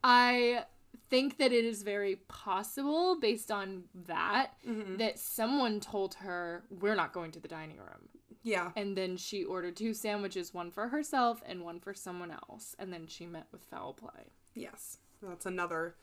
I 0.02 0.64
think 1.10 1.38
that 1.38 1.52
it 1.52 1.64
is 1.64 1.82
very 1.82 2.16
possible, 2.28 3.18
based 3.20 3.50
on 3.50 3.84
that, 4.06 4.50
Mm-hmm. 4.68 4.96
that 4.98 5.18
someone 5.18 5.80
told 5.80 6.14
her 6.14 6.64
we're 6.70 6.94
not 6.94 7.12
going 7.12 7.30
to 7.32 7.40
the 7.40 7.48
dining 7.48 7.78
room. 7.78 8.08
Yeah. 8.42 8.70
And 8.76 8.96
then 8.96 9.16
she 9.16 9.44
ordered 9.44 9.76
two 9.76 9.92
sandwiches, 9.94 10.54
one 10.54 10.70
for 10.70 10.88
herself 10.88 11.42
and 11.46 11.64
one 11.64 11.80
for 11.80 11.92
someone 11.94 12.30
else. 12.30 12.74
And 12.78 12.92
then 12.92 13.06
she 13.06 13.26
met 13.26 13.46
with 13.52 13.64
foul 13.64 13.92
play. 13.92 14.32
Yes. 14.54 14.98
That's 15.22 15.46
another 15.46 15.96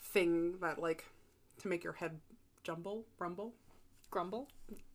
thing 0.00 0.58
that 0.60 0.80
like 0.80 1.04
to 1.62 1.68
make 1.68 1.82
your 1.84 1.94
head 1.94 2.20
jumble, 2.62 3.06
rumble. 3.18 3.54
Grumble, 4.10 4.48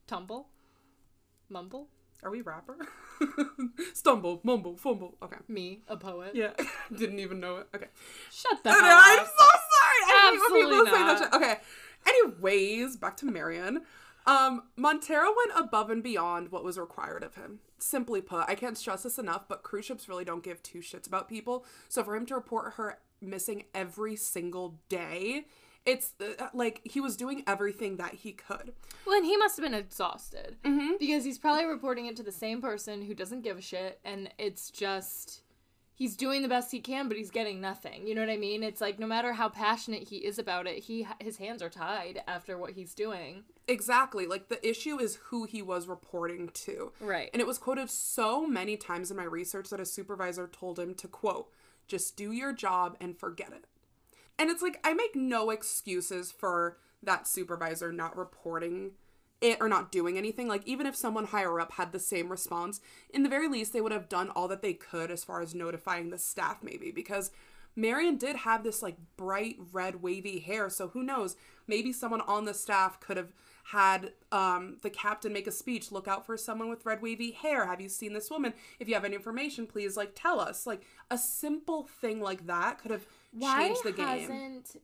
tumble, 0.08 0.50
mumble. 1.50 1.88
Are 2.24 2.32
we 2.32 2.42
rapper? 2.42 2.78
Stumble, 3.94 4.42
mumble, 4.44 4.76
fumble. 4.78 5.16
Okay. 5.24 5.38
Me, 5.48 5.82
a 5.88 5.96
poet. 5.96 6.32
Yeah. 6.36 6.52
Didn't 6.98 7.20
even 7.20 7.40
know 7.40 7.58
it. 7.58 7.68
Okay. 7.76 7.88
Shut 8.32 8.64
the 8.64 8.72
I 8.72 8.74
hell 8.74 8.82
know, 8.84 9.02
I'm 9.04 9.20
up. 9.20 9.26
so 9.28 9.46
sorry. 9.46 10.02
I 10.02 10.08
hate 10.08 10.32
when 10.32 10.42
Absolutely 10.42 10.78
people 10.78 10.86
say 10.86 10.92
that 10.92 11.06
not. 11.06 11.20
shit. 11.20 11.34
Okay. 11.34 11.60
Anyways, 12.08 12.98
back 12.98 13.18
to 13.18 13.26
Merrian. 13.26 13.82
Um, 14.28 14.64
Montero 14.76 15.26
went 15.36 15.60
above 15.60 15.90
and 15.90 16.02
beyond 16.02 16.52
what 16.52 16.64
was 16.64 16.78
required 16.78 17.24
of 17.24 17.36
him. 17.36 17.60
Simply 17.78 18.22
put, 18.22 18.46
I 18.48 18.56
can't 18.56 18.78
stress 18.78 19.04
this 19.04 19.20
enough, 19.20 19.48
but 19.48 19.62
cruise 19.64 19.86
ships 19.86 20.10
really 20.10 20.26
don't 20.26 20.44
give 20.44 20.64
two 20.64 20.80
shits 20.80 21.06
about 21.08 21.30
people. 21.30 21.66
So 21.90 22.04
for 22.04 22.16
him 22.16 22.26
to 22.28 22.36
report 22.36 22.74
her 22.74 22.98
missing 23.22 23.66
every 23.76 24.16
single 24.16 24.80
day, 24.90 25.46
it's 25.86 26.14
uh, 26.20 26.48
like 26.54 26.82
he 26.84 27.00
was 27.00 27.16
doing 27.16 27.44
everything 27.46 27.98
that 27.98 28.16
he 28.16 28.32
could. 28.32 28.74
Well, 29.06 29.18
and 29.18 29.26
he 29.26 29.38
must 29.38 29.58
have 29.58 29.64
been 29.64 29.76
exhausted 29.76 30.56
Mm-hmm. 30.64 30.94
because 31.00 31.24
he's 31.26 31.38
probably 31.38 31.66
reporting 31.66 32.08
it 32.08 32.16
to 32.16 32.24
the 32.24 32.32
same 32.32 32.60
person 32.62 33.04
who 33.04 33.14
doesn't 33.14 33.42
give 33.44 33.58
a 33.58 33.62
shit, 33.62 34.00
and 34.04 34.32
it's 34.40 34.72
just 34.72 35.42
he's 35.96 36.16
doing 36.16 36.42
the 36.42 36.48
best 36.48 36.72
he 36.72 36.80
can, 36.80 37.08
but 37.08 37.18
he's 37.18 37.32
getting 37.32 37.60
nothing. 37.62 38.06
You 38.06 38.14
know 38.14 38.22
what 38.22 38.30
I 38.30 38.38
mean? 38.38 38.62
It's 38.62 38.82
like 38.82 39.00
no 39.00 39.08
matter 39.08 39.34
how 39.34 39.50
passionate 39.50 40.10
he 40.10 40.18
is 40.18 40.38
about 40.38 40.68
it, 40.68 40.84
he 40.84 41.08
his 41.20 41.38
hands 41.38 41.64
are 41.64 41.70
tied 41.70 42.22
after 42.28 42.58
what 42.58 42.72
he's 42.72 42.94
doing. 42.94 43.46
Exactly. 43.68 44.28
Like 44.28 44.50
the 44.50 44.68
issue 44.68 45.00
is 45.00 45.16
who 45.30 45.46
he 45.46 45.62
was 45.62 45.88
reporting 45.88 46.50
to. 46.50 46.92
Right. 47.00 47.30
And 47.34 47.42
it 47.42 47.48
was 47.48 47.58
quoted 47.58 47.90
so 47.90 48.46
many 48.46 48.78
times 48.78 49.10
in 49.10 49.18
my 49.18 49.24
research 49.24 49.70
that 49.70 49.80
a 49.80 49.86
supervisor 49.86 50.48
told 50.48 50.78
him 50.78 50.94
to 50.96 51.08
quote, 51.08 51.50
just 51.88 52.16
do 52.16 52.32
your 52.32 52.54
job 52.54 52.98
and 53.00 53.18
forget 53.18 53.52
it. 53.52 53.66
And 54.38 54.50
it's 54.50 54.62
like 54.62 54.80
I 54.84 54.94
make 54.94 55.16
no 55.16 55.50
excuses 55.50 56.32
for 56.32 56.78
that 57.02 57.28
supervisor 57.28 57.92
not 57.92 58.18
reporting 58.18 58.92
it 59.52 59.58
or 59.62 59.70
not 59.70 59.92
doing 59.92 60.18
anything. 60.18 60.48
Like 60.48 60.66
even 60.66 60.86
if 60.86 60.96
someone 60.96 61.26
higher 61.26 61.60
up 61.60 61.74
had 61.74 61.92
the 61.92 62.00
same 62.00 62.30
response, 62.30 62.82
in 63.10 63.24
the 63.24 63.30
very 63.30 63.48
least 63.48 63.74
they 63.74 63.82
would 63.82 63.92
have 63.92 64.10
done 64.10 64.30
all 64.32 64.48
that 64.48 64.62
they 64.62 64.74
could 64.74 65.12
as 65.12 65.24
far 65.24 65.42
as 65.42 65.56
notifying 65.56 66.10
the 66.10 66.18
staff 66.18 66.60
maybe 66.62 66.92
because 66.92 67.32
Merrian 67.76 68.18
did 68.18 68.38
have 68.38 68.64
this 68.64 68.82
like 68.82 68.96
bright 69.18 69.58
red 69.72 70.02
wavy 70.02 70.40
hair, 70.40 70.70
so 70.70 70.90
who 70.90 71.04
knows? 71.04 71.36
Maybe 71.68 71.92
someone 71.92 72.22
on 72.22 72.46
the 72.46 72.54
staff 72.54 73.00
could 73.00 73.18
have 73.18 73.34
had 73.72 74.14
um, 74.32 74.78
the 74.82 74.90
captain 74.90 75.34
make 75.34 75.48
a 75.48 75.52
speech. 75.52 75.92
Look 75.92 76.08
out 76.08 76.26
for 76.26 76.38
someone 76.38 76.70
with 76.70 76.86
red 76.86 77.02
wavy 77.02 77.32
hair. 77.32 77.66
Have 77.66 77.82
you 77.82 77.90
seen 77.90 78.14
this 78.14 78.30
woman? 78.30 78.54
If 78.80 78.88
you 78.88 78.94
have 78.94 79.04
any 79.04 79.16
information, 79.16 79.68
please 79.68 79.98
like 79.98 80.12
tell 80.16 80.40
us. 80.40 80.66
Like 80.66 80.84
a 81.12 81.18
simple 81.18 81.84
thing 81.84 82.22
like 82.22 82.48
that 82.48 82.80
could 82.80 82.92
have 82.92 83.06
Why 83.34 83.68
changed 83.68 83.84
the 83.84 83.92
game. 83.92 84.08
hasn't 84.08 84.78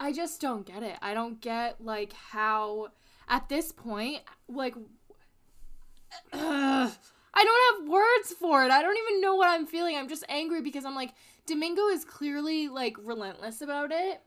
I 0.00 0.12
just 0.12 0.40
don't 0.40 0.64
get 0.64 0.82
it. 0.82 0.96
I 1.02 1.12
don't 1.12 1.40
get 1.42 1.84
like 1.84 2.14
how 2.14 2.88
at 3.30 3.48
this 3.48 3.72
point 3.72 4.20
like 4.48 4.74
Ugh, 6.32 6.92
I 7.34 7.44
don't 7.44 7.80
have 7.84 7.88
words 7.90 8.32
for 8.38 8.64
it. 8.64 8.70
I 8.70 8.82
don't 8.82 8.96
even 8.98 9.20
know 9.20 9.36
what 9.36 9.48
I'm 9.48 9.66
feeling. 9.66 9.96
I'm 9.96 10.08
just 10.08 10.24
angry 10.28 10.60
because 10.60 10.84
I'm 10.84 10.94
like 10.94 11.12
Domingo 11.46 11.88
is 11.88 12.04
clearly 12.04 12.68
like 12.68 12.96
relentless 13.02 13.60
about 13.62 13.90
it. 13.92 14.20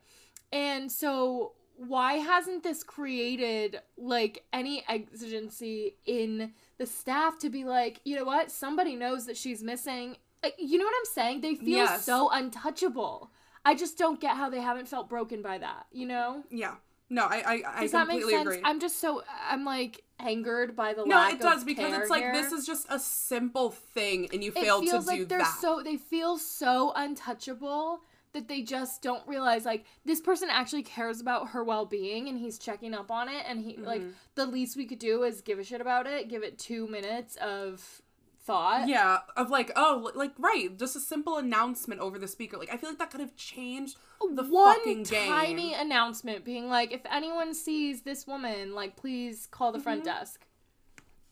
And 0.51 0.91
so 0.91 1.53
why 1.75 2.13
hasn't 2.13 2.63
this 2.63 2.83
created 2.83 3.81
like 3.97 4.43
any 4.53 4.83
exigency 4.87 5.97
in 6.05 6.53
the 6.77 6.85
staff 6.85 7.39
to 7.39 7.49
be 7.49 7.63
like, 7.65 7.99
you 8.05 8.15
know 8.15 8.23
what? 8.25 8.51
Somebody 8.51 8.95
knows 8.95 9.25
that 9.25 9.37
she's 9.37 9.63
missing. 9.63 10.17
Uh, 10.43 10.49
you 10.57 10.77
know 10.77 10.85
what 10.85 10.95
I'm 10.99 11.13
saying? 11.13 11.41
They 11.41 11.55
feel 11.55 11.77
Yes. 11.85 12.05
so 12.05 12.29
untouchable. 12.31 13.31
I 13.65 13.75
just 13.75 13.97
don't 13.97 14.19
get 14.19 14.35
how 14.37 14.49
they 14.49 14.59
haven't 14.59 14.87
felt 14.89 15.09
broken 15.09 15.41
by 15.41 15.57
that, 15.57 15.87
you 15.91 16.05
know? 16.05 16.43
Yeah. 16.49 16.75
No, 17.09 17.23
I 17.25 17.43
I, 17.45 17.61
I 17.77 17.81
Does 17.81 17.91
that 17.91 18.07
make 18.07 18.21
completely 18.21 18.33
sense? 18.33 18.55
agree. 18.55 18.61
I'm 18.63 18.79
just 18.79 18.99
so 18.99 19.23
I'm 19.49 19.65
like 19.65 20.03
angered 20.19 20.75
by 20.75 20.93
the 20.93 21.05
no, 21.05 21.27
it 21.27 21.39
does 21.39 21.63
because 21.63 21.93
it's 21.97 22.09
like 22.09 22.23
here. 22.23 22.33
this 22.33 22.51
is 22.51 22.65
just 22.65 22.87
a 22.89 22.97
simple 22.99 23.71
thing, 23.71 24.29
and 24.33 24.43
you 24.43 24.51
it 24.55 24.63
failed 24.63 24.83
to 24.85 24.89
feels 24.91 25.05
do 25.05 25.11
like 25.11 25.27
they're 25.27 25.39
that. 25.39 25.57
so 25.61 25.81
they 25.83 25.97
feel 25.97 26.37
so 26.37 26.93
untouchable 26.95 28.01
that 28.33 28.47
they 28.47 28.63
just 28.63 29.03
don't 29.03 29.25
realize 29.27 29.63
like 29.63 29.85
this 30.05 30.19
person 30.19 30.47
actually 30.51 30.81
cares 30.81 31.21
about 31.21 31.49
her 31.49 31.63
well-being 31.63 32.27
and 32.27 32.39
he's 32.39 32.57
checking 32.57 32.93
up 32.93 33.11
on 33.11 33.29
it 33.29 33.43
and 33.47 33.61
he 33.61 33.77
like 33.77 34.01
Mm-hmm. 34.01 34.09
the 34.33 34.45
least 34.47 34.75
we 34.75 34.85
could 34.87 34.97
do 34.97 35.21
is 35.23 35.41
give 35.41 35.59
a 35.59 35.63
shit 35.63 35.81
about 35.81 36.07
it 36.07 36.29
give 36.29 36.41
it 36.41 36.57
two 36.57 36.87
minutes 36.87 37.35
of 37.35 38.01
thought 38.45 38.87
Yeah, 38.87 39.19
of 39.37 39.49
like, 39.49 39.71
oh, 39.75 40.11
like 40.15 40.31
right, 40.37 40.77
just 40.77 40.95
a 40.95 40.99
simple 40.99 41.37
announcement 41.37 42.01
over 42.01 42.19
the 42.19 42.27
speaker. 42.27 42.57
Like 42.57 42.71
I 42.73 42.77
feel 42.77 42.89
like 42.89 42.99
that 42.99 43.11
could 43.11 43.21
have 43.21 43.35
changed 43.35 43.97
the 44.19 44.43
one 44.43 44.77
fucking 44.77 45.03
game. 45.03 45.27
tiny 45.29 45.73
announcement 45.73 46.45
being 46.45 46.69
like 46.69 46.91
if 46.91 47.01
anyone 47.09 47.53
sees 47.53 48.01
this 48.03 48.25
woman 48.27 48.73
like 48.73 48.95
please 48.95 49.47
call 49.51 49.71
the 49.71 49.79
front 49.79 50.03
Mm-hmm. 50.03 50.05
desk 50.05 50.45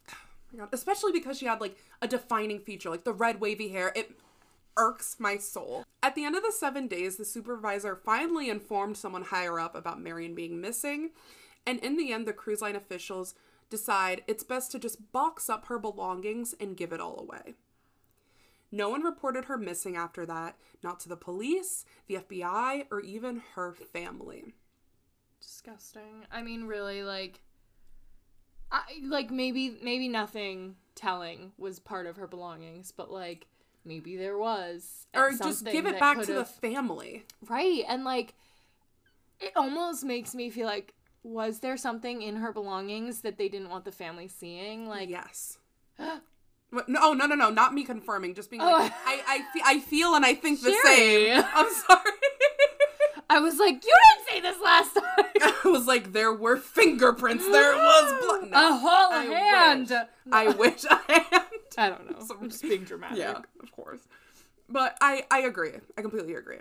Oh 0.09 0.57
my 0.57 0.59
God. 0.59 0.69
Especially 0.73 1.11
because 1.11 1.37
she 1.37 1.45
had 1.45 1.61
like 1.61 1.77
a 2.01 2.07
defining 2.07 2.59
feature, 2.59 2.89
like 2.89 3.03
the 3.03 3.13
red 3.13 3.39
wavy 3.39 3.69
hair. 3.69 3.91
It 3.95 4.11
irks 4.77 5.17
my 5.19 5.37
soul. 5.37 5.83
At 6.03 6.15
the 6.15 6.23
end 6.25 6.35
of 6.35 6.43
the 6.43 6.51
seven 6.51 6.87
days, 6.87 7.17
the 7.17 7.25
supervisor 7.25 7.95
finally 7.95 8.49
informed 8.49 8.97
someone 8.97 9.23
higher 9.23 9.59
up 9.59 9.75
about 9.75 10.01
Merrian 10.01 10.33
being 10.35 10.59
missing, 10.59 11.11
and 11.65 11.79
in 11.79 11.95
the 11.97 12.11
end, 12.11 12.25
the 12.25 12.33
cruise 12.33 12.61
line 12.61 12.75
officials 12.75 13.35
decide 13.71 14.21
it's 14.27 14.43
best 14.43 14.71
to 14.71 14.79
just 14.79 15.11
box 15.11 15.49
up 15.49 15.65
her 15.65 15.79
belongings 15.79 16.53
and 16.59 16.77
give 16.77 16.93
it 16.93 17.01
all 17.01 17.19
away. 17.19 17.55
No 18.71 18.89
one 18.89 19.01
reported 19.01 19.45
her 19.45 19.57
missing 19.57 19.95
after 19.97 20.25
that, 20.27 20.55
not 20.83 20.99
to 21.01 21.09
the 21.09 21.17
police, 21.17 21.83
the 22.07 22.15
FBI, 22.15 22.85
or 22.91 23.01
even 23.01 23.41
her 23.55 23.73
family. 23.73 24.53
disgusting 25.41 26.25
i 26.31 26.41
mean 26.43 26.65
really 26.65 27.01
like 27.03 27.41
i 28.71 28.81
like 29.03 29.31
maybe 29.31 29.77
maybe 29.81 30.07
nothing 30.07 30.75
telling 30.95 31.51
was 31.57 31.79
part 31.79 32.05
of 32.05 32.15
her 32.17 32.27
belongings 32.27 32.91
but 32.95 33.11
like 33.11 33.47
maybe 33.83 34.15
there 34.15 34.37
was 34.37 35.07
Or 35.15 35.31
just 35.31 35.65
give 35.65 35.87
it 35.87 35.99
back 35.99 36.21
to 36.21 36.33
the 36.33 36.45
family. 36.45 37.25
right 37.49 37.83
and 37.89 38.03
like 38.03 38.35
it 39.39 39.51
almost 39.55 40.03
makes 40.03 40.35
me 40.35 40.51
feel 40.51 40.67
like 40.67 40.93
was 41.23 41.59
there 41.59 41.77
something 41.77 42.21
in 42.21 42.37
her 42.37 42.51
belongings 42.51 43.21
that 43.21 43.37
they 43.37 43.47
didn't 43.49 43.69
want 43.69 43.85
the 43.85 43.91
family 43.91 44.27
seeing 44.27 44.87
like 44.87 45.09
Yes. 45.09 45.57
No, 46.87 46.99
oh, 47.01 47.11
no, 47.13 47.25
no, 47.25 47.35
no, 47.35 47.49
not 47.49 47.73
me 47.73 47.83
confirming. 47.83 48.33
Just 48.33 48.49
being 48.49 48.61
Oh. 48.61 48.71
like, 48.71 48.93
I, 49.05 49.21
I, 49.27 49.37
fe- 49.53 49.61
I 49.65 49.79
feel 49.81 50.15
and 50.15 50.25
I 50.25 50.33
think 50.35 50.61
the 50.61 50.73
same. 50.85 51.43
I'm 51.53 51.69
sorry. 51.73 52.11
i 53.29 53.39
was 53.39 53.59
like 53.59 53.75
you 53.85 53.93
didn't 54.09 54.27
say 54.29 54.39
this 54.41 54.61
last 54.63 54.93
time 54.93 55.25
I 55.65 55.69
was 55.69 55.85
like, 55.85 56.13
there 56.13 56.31
were 56.33 56.55
fingerprints. 56.55 57.43
There 57.45 57.73
was 57.75 58.25
blood. 58.25 58.51
No, 58.51 58.69
a 58.69 58.77
whole 58.77 59.11
I 59.13 59.23
hand 59.25 59.89
wish. 59.89 59.99
I 60.31 60.47
wish 60.49 60.85
I 60.89 60.99
had. 61.31 61.43
I 61.77 61.89
don't 61.89 62.09
know 62.09 62.25
i'm 62.41 62.49
just 62.49 62.61
being 62.63 62.83
dramatic 62.85 63.17
Yeah, 63.17 63.39
of 63.61 63.71
course. 63.73 63.99
But 64.69 64.97
I, 65.01 65.25
I 65.29 65.39
agree. 65.39 65.71
I 65.97 66.01
completely 66.01 66.35
agree. 66.35 66.59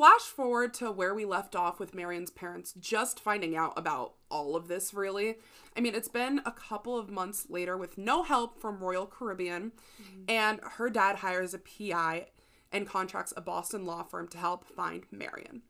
Flash 0.00 0.22
forward 0.22 0.72
to 0.72 0.90
where 0.90 1.14
we 1.14 1.26
left 1.26 1.54
off 1.54 1.78
with 1.78 1.94
Merrian's 1.94 2.30
parents 2.30 2.72
just 2.80 3.20
finding 3.20 3.54
out 3.54 3.74
about 3.76 4.14
all 4.30 4.56
of 4.56 4.66
this, 4.66 4.94
really. 4.94 5.36
I 5.76 5.82
mean, 5.82 5.94
it's 5.94 6.08
been 6.08 6.40
a 6.46 6.52
couple 6.52 6.96
of 6.96 7.10
months 7.10 7.48
later 7.50 7.76
with 7.76 7.98
no 7.98 8.22
help 8.22 8.58
from 8.58 8.78
Royal 8.78 9.04
Caribbean, 9.04 9.72
mm-hmm. 10.02 10.22
and 10.26 10.58
her 10.62 10.88
dad 10.88 11.16
hires 11.16 11.52
a 11.52 11.58
PI 11.58 12.28
and 12.72 12.86
contracts 12.86 13.34
a 13.36 13.42
Boston 13.42 13.84
law 13.84 14.02
firm 14.02 14.26
to 14.28 14.38
help 14.38 14.64
find 14.64 15.04
Merrian. 15.10 15.60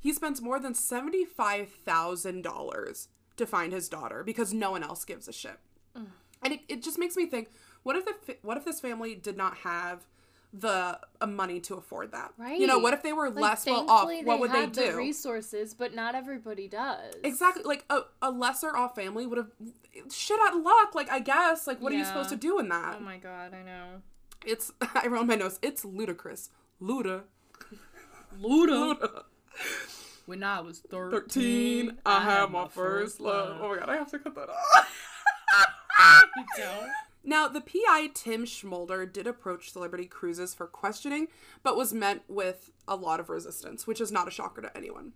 He 0.00 0.12
spends 0.12 0.42
more 0.42 0.58
than 0.58 0.74
$75,000 0.74 3.06
to 3.36 3.46
find 3.46 3.72
his 3.72 3.88
daughter 3.88 4.24
because 4.24 4.52
no 4.52 4.72
one 4.72 4.82
else 4.82 5.04
gives 5.04 5.28
a 5.28 5.32
shit. 5.32 5.60
Mm. 5.96 6.06
And 6.42 6.54
it, 6.54 6.62
it 6.68 6.82
just 6.82 6.98
makes 6.98 7.14
me 7.14 7.26
think 7.26 7.50
what 7.84 7.94
if 7.94 8.06
the 8.06 8.14
what 8.42 8.56
if 8.56 8.64
this 8.64 8.80
family 8.80 9.14
did 9.14 9.36
not 9.36 9.58
have 9.58 10.04
the 10.52 10.98
uh, 11.20 11.26
money 11.26 11.60
to 11.60 11.74
afford 11.76 12.12
that? 12.12 12.32
Right. 12.36 12.58
You 12.60 12.66
know, 12.66 12.78
what 12.78 12.92
if 12.94 13.02
they 13.02 13.12
were 13.12 13.30
Like, 13.30 13.42
less 13.42 13.66
well 13.66 13.88
off? 13.90 14.08
What 14.24 14.40
would 14.40 14.52
they 14.52 14.60
had 14.60 14.74
the 14.74 14.90
do? 14.90 14.96
resources, 14.96 15.72
but 15.74 15.94
not 15.94 16.14
everybody 16.14 16.68
does. 16.68 17.14
Exactly. 17.24 17.62
Like 17.64 17.84
a, 17.90 18.00
a 18.20 18.30
lesser 18.30 18.76
off 18.76 18.94
family 18.94 19.26
would 19.26 19.38
have 19.38 19.50
shit 20.12 20.38
out 20.40 20.56
of 20.56 20.62
luck, 20.62 20.94
like 20.94 21.10
I 21.10 21.20
guess. 21.20 21.66
Like 21.66 21.80
what 21.80 21.92
are 21.92 21.96
you 21.96 22.04
supposed 22.04 22.28
to 22.30 22.36
do 22.36 22.58
in 22.58 22.68
that? 22.68 22.96
Oh 23.00 23.02
my 23.02 23.16
god, 23.16 23.54
I 23.54 23.62
know. 23.62 24.02
It's 24.44 24.72
I 24.94 25.06
wrote 25.06 25.26
my 25.26 25.36
nose. 25.36 25.58
It's 25.62 25.84
ludicrous. 25.84 26.50
Luda. 26.80 27.22
Luda. 28.40 28.96
Luda. 28.98 29.22
When 30.26 30.42
I 30.44 30.60
was 30.60 30.78
13, 30.80 31.10
Thirteen. 31.10 31.98
I 32.06 32.22
had 32.22 32.50
my 32.50 32.68
first 32.68 33.20
love. 33.20 33.58
Oh 33.60 33.68
my 33.70 33.78
god, 33.78 33.88
I 33.88 33.96
have 33.96 34.10
to 34.12 34.18
cut 34.18 34.34
that 34.36 34.48
off. 34.50 34.88
You 36.36 36.44
don't? 36.56 36.90
Now, 37.24 37.46
the 37.46 37.60
PI 37.60 38.10
Tim 38.14 38.44
Schmolder 38.44 39.10
did 39.10 39.26
approach 39.26 39.70
Celebrity 39.70 40.06
Cruises 40.06 40.54
for 40.54 40.66
questioning, 40.66 41.28
but 41.62 41.76
was 41.76 41.92
met 41.92 42.22
with 42.26 42.70
a 42.88 42.96
lot 42.96 43.20
of 43.20 43.28
resistance, 43.28 43.86
which 43.86 44.00
is 44.00 44.10
not 44.10 44.26
a 44.26 44.32
shocker 44.32 44.62
to 44.62 44.76
anyone. 44.76 45.12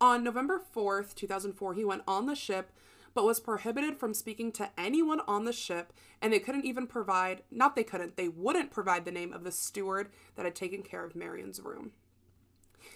On 0.00 0.22
November 0.22 0.60
4th, 0.74 1.14
2004, 1.14 1.74
he 1.74 1.84
went 1.84 2.02
on 2.06 2.26
the 2.26 2.36
ship, 2.36 2.70
but 3.14 3.24
was 3.24 3.40
prohibited 3.40 3.96
from 3.96 4.14
speaking 4.14 4.52
to 4.52 4.70
anyone 4.78 5.20
on 5.26 5.44
the 5.44 5.52
ship, 5.52 5.92
and 6.20 6.32
they 6.32 6.38
couldn't 6.38 6.64
even 6.64 6.86
provide, 6.86 7.42
not 7.50 7.74
they 7.74 7.84
couldn't, 7.84 8.16
they 8.16 8.28
wouldn't 8.28 8.70
provide 8.70 9.04
the 9.04 9.10
name 9.10 9.32
of 9.32 9.44
the 9.44 9.52
steward 9.52 10.10
that 10.36 10.44
had 10.44 10.54
taken 10.54 10.82
care 10.82 11.04
of 11.04 11.16
Merrian's 11.16 11.60
room. 11.60 11.92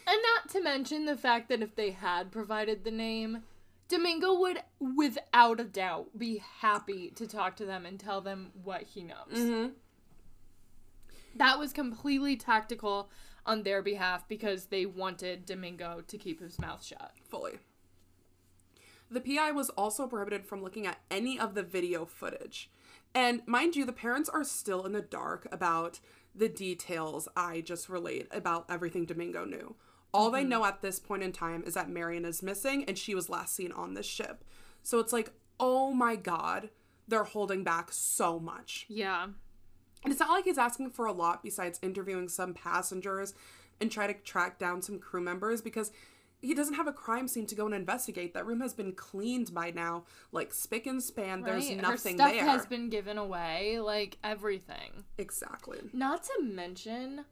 And 0.07 0.19
not 0.23 0.51
to 0.53 0.63
mention 0.63 1.07
the 1.07 1.17
fact 1.17 1.49
that 1.49 1.63
if 1.63 1.75
they 1.75 1.91
had 1.91 2.31
provided 2.31 2.85
the 2.85 2.91
name, 2.91 3.43
Domingo 3.89 4.39
would, 4.39 4.63
without 4.79 5.61
a 5.61 5.65
doubt, 5.65 6.19
be 6.19 6.43
happy 6.61 7.11
to 7.17 7.27
talk 7.27 7.57
to 7.57 7.65
them 7.65 7.87
and 7.87 7.99
tell 7.99 8.21
them 8.21 8.51
what 8.63 8.83
he 8.83 9.03
knows. 9.03 9.35
Mm-hmm. 9.35 9.69
That 11.37 11.59
was 11.59 11.73
completely 11.73 12.37
tactical 12.37 13.11
on 13.47 13.63
their 13.63 13.83
behalf 13.83 14.29
because 14.29 14.67
they 14.67 14.85
wanted 14.85 15.47
Domingo 15.47 16.03
to 16.07 16.19
keep 16.19 16.41
his 16.41 16.59
mouth 16.59 16.85
shut. 16.85 17.13
Fully. 17.29 17.59
The 19.11 19.21
PI 19.21 19.53
was 19.53 19.71
also 19.71 20.07
prohibited 20.07 20.45
from 20.45 20.63
looking 20.63 20.87
at 20.87 20.99
any 21.11 21.39
of 21.39 21.55
the 21.55 21.63
video 21.63 22.05
footage. 22.05 22.71
And 23.15 23.41
mind 23.47 23.75
you, 23.75 23.87
the 23.87 23.93
parents 23.93 24.29
are 24.29 24.45
still 24.45 24.85
in 24.85 24.93
the 24.93 25.01
dark 25.01 25.49
about 25.51 26.01
the 26.35 26.49
details 26.49 27.27
I 27.35 27.63
just 27.63 27.89
relayed 27.89 28.29
about 28.31 28.67
everything 28.69 29.07
Domingo 29.07 29.47
knew. 29.47 29.77
All 30.13 30.31
they 30.31 30.41
mm-hmm. 30.41 30.49
know 30.49 30.65
at 30.65 30.83
this 30.83 30.99
point 30.99 31.23
in 31.23 31.33
time 31.33 31.63
is 31.67 31.75
that 31.75 31.91
Merrian 31.91 32.25
is 32.25 32.43
missing 32.43 32.85
and 32.85 32.97
she 32.97 33.15
was 33.15 33.29
last 33.29 33.55
seen 33.55 33.73
on 33.73 33.95
this 33.95 34.07
ship. 34.07 34.45
So 34.83 34.99
it's 34.99 35.13
like, 35.13 35.31
oh 35.61 35.93
my 35.93 36.17
god, 36.17 36.71
they're 37.07 37.25
holding 37.25 37.65
back 37.65 37.93
so 37.93 38.39
much. 38.39 38.87
Yeah. 38.89 39.25
And 40.05 40.13
it's 40.13 40.21
not 40.21 40.31
like 40.31 40.45
he's 40.45 40.59
asking 40.59 40.91
for 40.91 41.07
a 41.07 41.13
lot 41.13 41.43
besides 41.43 41.79
interviewing 41.83 42.29
some 42.29 42.55
passengers 42.55 43.35
and 43.81 43.91
try 43.91 44.07
to 44.07 44.15
track 44.15 44.59
down 44.59 44.83
some 44.83 44.99
crew 44.99 45.21
members 45.21 45.61
because 45.61 45.91
he 46.41 46.55
doesn't 46.55 46.75
have 46.75 46.87
a 46.87 46.93
crime 46.93 47.27
scene 47.27 47.47
to 47.47 47.55
go 47.55 47.67
and 47.67 47.75
investigate. 47.75 48.35
That 48.35 48.47
room 48.47 48.61
has 48.61 48.73
been 48.73 48.93
cleaned 48.93 49.53
by 49.53 49.73
now, 49.73 50.05
like 50.31 50.55
spick 50.55 50.87
and 50.87 51.03
span. 51.03 51.43
There's 51.43 51.69
nothing 51.71 52.19
Her 52.19 52.29
stuff 52.29 52.33
there. 52.33 52.45
has 52.45 52.67
been 52.67 52.91
given 52.91 53.19
away, 53.19 53.81
like 53.81 54.19
everything. 54.23 55.05
exactly. 55.17 55.81
Not 55.93 56.23
to 56.25 56.43
mention, 56.43 57.25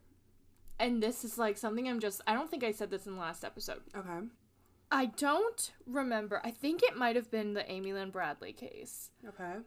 and 0.79 1.01
this 1.01 1.23
is 1.23 1.37
like 1.37 1.57
something 1.57 1.87
I'm 1.87 1.99
just, 1.99 2.21
I 2.27 2.33
don't 2.33 2.49
think 2.49 2.63
I 2.63 2.71
said 2.71 2.89
this 2.91 3.05
in 3.07 3.13
the 3.15 3.19
last 3.19 3.43
episode. 3.43 3.81
Okay. 3.95 4.27
I 4.91 5.05
don't 5.07 5.71
remember. 5.85 6.39
I 6.43 6.51
think 6.51 6.81
it 6.83 6.95
might 6.95 7.15
have 7.15 7.29
been 7.29 7.53
the 7.53 7.69
Amy 7.69 7.93
Lynn 7.93 8.09
Bradley 8.09 8.53
case 8.53 9.09
Okay. 9.27 9.57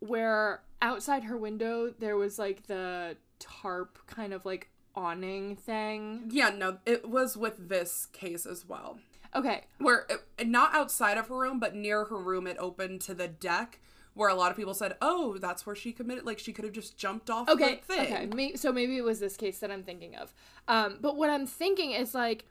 where 0.00 0.62
outside 0.80 1.24
her 1.24 1.36
window 1.36 1.92
there 1.98 2.16
was 2.16 2.38
like 2.38 2.66
the 2.66 3.16
tarp 3.38 3.98
kind 4.06 4.32
of 4.32 4.44
like 4.44 4.70
awning 4.94 5.56
thing. 5.56 6.28
Yeah, 6.30 6.50
no, 6.50 6.78
it 6.86 7.08
was 7.08 7.36
with 7.36 7.68
this 7.68 8.06
case 8.12 8.46
as 8.46 8.66
well. 8.66 8.98
Okay. 9.34 9.64
Where 9.78 10.06
it, 10.38 10.46
not 10.48 10.74
outside 10.74 11.16
of 11.18 11.28
her 11.28 11.38
room, 11.38 11.58
but 11.58 11.74
near 11.74 12.04
her 12.04 12.18
room, 12.18 12.46
it 12.46 12.56
opened 12.58 13.00
to 13.02 13.14
the 13.14 13.28
deck. 13.28 13.80
Where 14.14 14.28
a 14.28 14.34
lot 14.34 14.50
of 14.50 14.56
people 14.56 14.74
said, 14.74 14.96
"Oh, 15.00 15.38
that's 15.38 15.64
where 15.64 15.74
she 15.74 15.92
committed." 15.92 16.26
Like 16.26 16.38
she 16.38 16.52
could 16.52 16.64
have 16.64 16.74
just 16.74 16.96
jumped 16.98 17.30
off 17.30 17.48
Okay. 17.48 17.80
the 17.86 17.94
thing. 17.94 18.12
Okay. 18.14 18.26
May- 18.26 18.54
so 18.56 18.70
maybe 18.72 18.96
it 18.98 19.04
was 19.04 19.20
this 19.20 19.36
case 19.36 19.58
that 19.60 19.70
I'm 19.70 19.82
thinking 19.82 20.14
of. 20.16 20.34
Um, 20.68 20.98
but 21.00 21.16
what 21.16 21.30
I'm 21.30 21.46
thinking 21.46 21.92
is 21.92 22.14
like, 22.14 22.44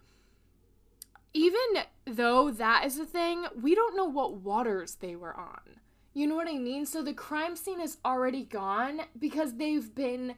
even 1.34 1.60
though 2.06 2.52
that 2.52 2.86
is 2.86 2.98
a 3.00 3.06
thing, 3.06 3.46
we 3.62 3.76
don't 3.76 3.96
know 3.96 4.06
what 4.06 4.38
waters 4.38 4.96
they 4.96 5.16
were 5.16 5.38
on. 5.38 5.80
You 6.14 6.28
know 6.28 6.36
what 6.36 6.50
I 6.50 6.58
mean? 6.58 6.86
So 6.86 7.02
the 7.02 7.14
crime 7.14 7.56
scene 7.56 7.80
is 7.80 7.98
already 8.04 8.44
gone 8.44 9.02
because 9.18 9.56
they've 9.56 9.94
been. 9.94 10.36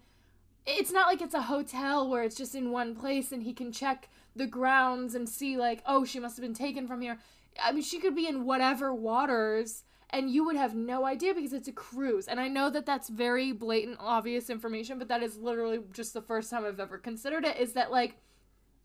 It's 0.66 0.92
not 0.92 1.08
like 1.08 1.22
it's 1.22 1.34
a 1.34 1.42
hotel 1.44 2.08
where 2.10 2.24
it's 2.24 2.38
just 2.38 2.56
in 2.56 2.72
one 2.72 2.96
place 2.96 3.32
and 3.34 3.44
he 3.44 3.54
can 3.54 3.72
check 3.72 4.08
the 4.36 4.48
grounds 4.48 5.14
and 5.14 5.28
see, 5.28 5.58
like, 5.58 5.82
oh, 5.86 6.06
she 6.06 6.20
must 6.20 6.38
have 6.38 6.42
been 6.44 6.54
taken 6.54 6.88
from 6.88 7.02
here. 7.02 7.18
I 7.62 7.72
mean, 7.74 7.84
she 7.84 8.00
could 8.00 8.16
be 8.16 8.28
in 8.28 8.46
whatever 8.46 8.94
waters 8.94 9.84
and 10.14 10.30
you 10.30 10.46
would 10.46 10.56
have 10.56 10.76
no 10.76 11.06
idea 11.06 11.34
because 11.34 11.52
it's 11.52 11.68
a 11.68 11.74
cruise. 11.74 12.28
And 12.28 12.40
I 12.40 12.48
know 12.48 12.70
that 12.70 12.86
that's 12.86 13.10
very 13.10 13.52
blatant, 13.52 13.98
obvious 14.00 14.50
information, 14.50 15.00
but 15.00 15.10
that 15.10 15.24
is 15.24 15.38
literally 15.38 15.80
just 15.92 16.14
the 16.14 16.22
first 16.22 16.50
time 16.50 16.64
I've 16.64 16.80
ever 16.80 16.98
considered 16.98 17.44
it 17.44 17.58
is 17.58 17.74
that, 17.74 17.92
like, 17.92 18.18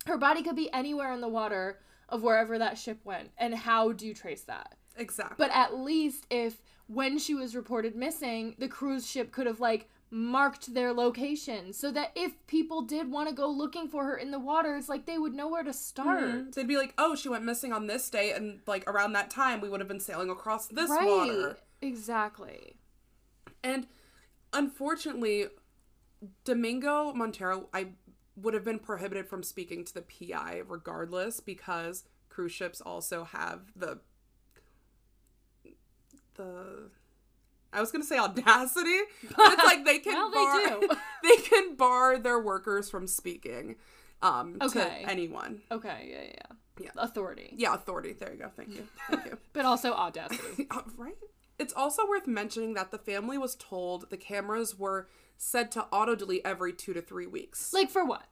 her 0.07 0.17
body 0.17 0.43
could 0.43 0.57
be 0.57 0.73
anywhere 0.73 1.13
in 1.13 1.21
the 1.21 1.29
water 1.29 1.81
of 2.09 2.23
wherever 2.23 2.59
that 2.59 2.79
ship 2.79 2.99
went. 3.05 3.31
And 3.37 3.55
how 3.55 3.93
do 3.93 4.07
you 4.07 4.15
trace 4.15 4.43
that? 4.45 4.77
Exactly. 4.97 5.37
But 5.39 5.55
at 5.55 5.79
least 5.79 6.27
if 6.31 6.63
when 6.87 7.19
she 7.19 7.35
was 7.35 7.55
reported 7.55 7.95
missing, 7.95 8.57
the 8.59 8.69
cruise 8.69 9.09
ship 9.09 9.31
could 9.31 9.47
have 9.47 9.61
like 9.61 9.89
marked 10.11 10.73
their 10.75 10.93
location 10.93 11.73
so 11.73 11.91
that 11.93 12.13
if 12.15 12.33
people 12.47 12.83
did 12.83 13.11
want 13.11 13.29
to 13.29 13.35
go 13.35 13.49
looking 13.49 13.89
for 13.89 14.05
her 14.05 14.17
in 14.17 14.31
the 14.31 14.39
waters, 14.39 14.89
like 14.89 15.07
they 15.07 15.19
would 15.19 15.35
know 15.35 15.49
where 15.49 15.63
to 15.63 15.73
start. 15.73 16.25
Mhm. 16.25 16.55
They'd 16.55 16.67
be 16.67 16.77
like, 16.77 16.95
"Oh, 16.97 17.15
she 17.15 17.29
went 17.29 17.45
missing 17.45 17.73
on 17.73 17.87
this 17.87 18.09
day," 18.09 18.33
and 18.33 18.61
like 18.67 18.89
around 18.89 19.13
that 19.13 19.31
time, 19.31 19.61
we 19.61 19.69
would 19.69 19.81
have 19.81 19.89
been 19.89 20.01
sailing 20.01 20.31
across 20.31 20.69
this 20.69 20.91
right. 20.91 21.07
water. 21.07 21.59
Exactly. 21.81 22.77
And 23.63 23.87
unfortunately, 24.53 25.49
Domingo 26.45 27.13
Montero, 27.13 27.69
I 27.73 27.93
would 28.37 28.55
have 28.55 28.65
been 28.65 28.79
prohibited 28.79 29.29
from 29.29 29.43
speaking 29.43 29.85
to 29.85 29.95
the 29.95 30.03
PI 30.03 30.63
regardless 30.67 31.41
because 31.41 32.05
cruise 32.29 32.53
ships 32.53 32.81
also 32.81 33.25
have 33.25 33.73
the 33.75 34.01
the 36.35 36.91
I 37.73 37.81
was 37.81 37.91
gonna 37.93 38.05
say 38.05 38.19
audacity, 38.19 38.99
but 39.37 39.53
it's 39.53 39.65
like 39.65 39.85
they 39.85 39.99
can 39.99 40.15
Well, 40.15 40.31
they 40.31 40.37
bar 40.37 40.81
do. 40.81 40.89
they 41.23 41.37
can 41.37 41.75
bar 41.77 42.19
their 42.19 42.39
workers 42.41 42.89
from 42.91 43.07
speaking 43.07 43.77
um 44.23 44.57
Okay. 44.61 45.03
to 45.05 45.11
anyone. 45.11 45.61
Okay, 45.71 46.09
yeah, 46.11 46.23
yeah. 46.35 46.57
Yeah. 46.81 46.91
Authority. 46.97 47.53
Yeah, 47.57 47.75
authority. 47.75 48.13
There 48.13 48.33
you 48.33 48.39
go. 48.39 48.51
Thank 48.57 48.69
you. 48.77 48.87
Thank 49.11 49.25
you. 49.27 49.39
But 49.53 49.65
also 49.65 49.93
audacity. 49.93 50.69
Uh, 50.71 50.83
right? 50.97 51.17
It's 51.59 51.73
also 51.73 52.07
worth 52.07 52.29
mentioning 52.29 52.75
that 52.75 52.93
the 52.93 52.99
family 52.99 53.37
was 53.37 53.57
told 53.57 54.11
the 54.11 54.17
cameras 54.17 54.79
were 54.79 55.09
said 55.37 55.73
to 55.73 55.87
auto 55.91 56.15
delete 56.15 56.43
every 56.45 56.73
two 56.73 56.95
to 56.95 57.03
three 57.03 57.27
weeks. 57.27 57.73
like 57.73 57.91
for 57.91 58.05
what? 58.05 58.27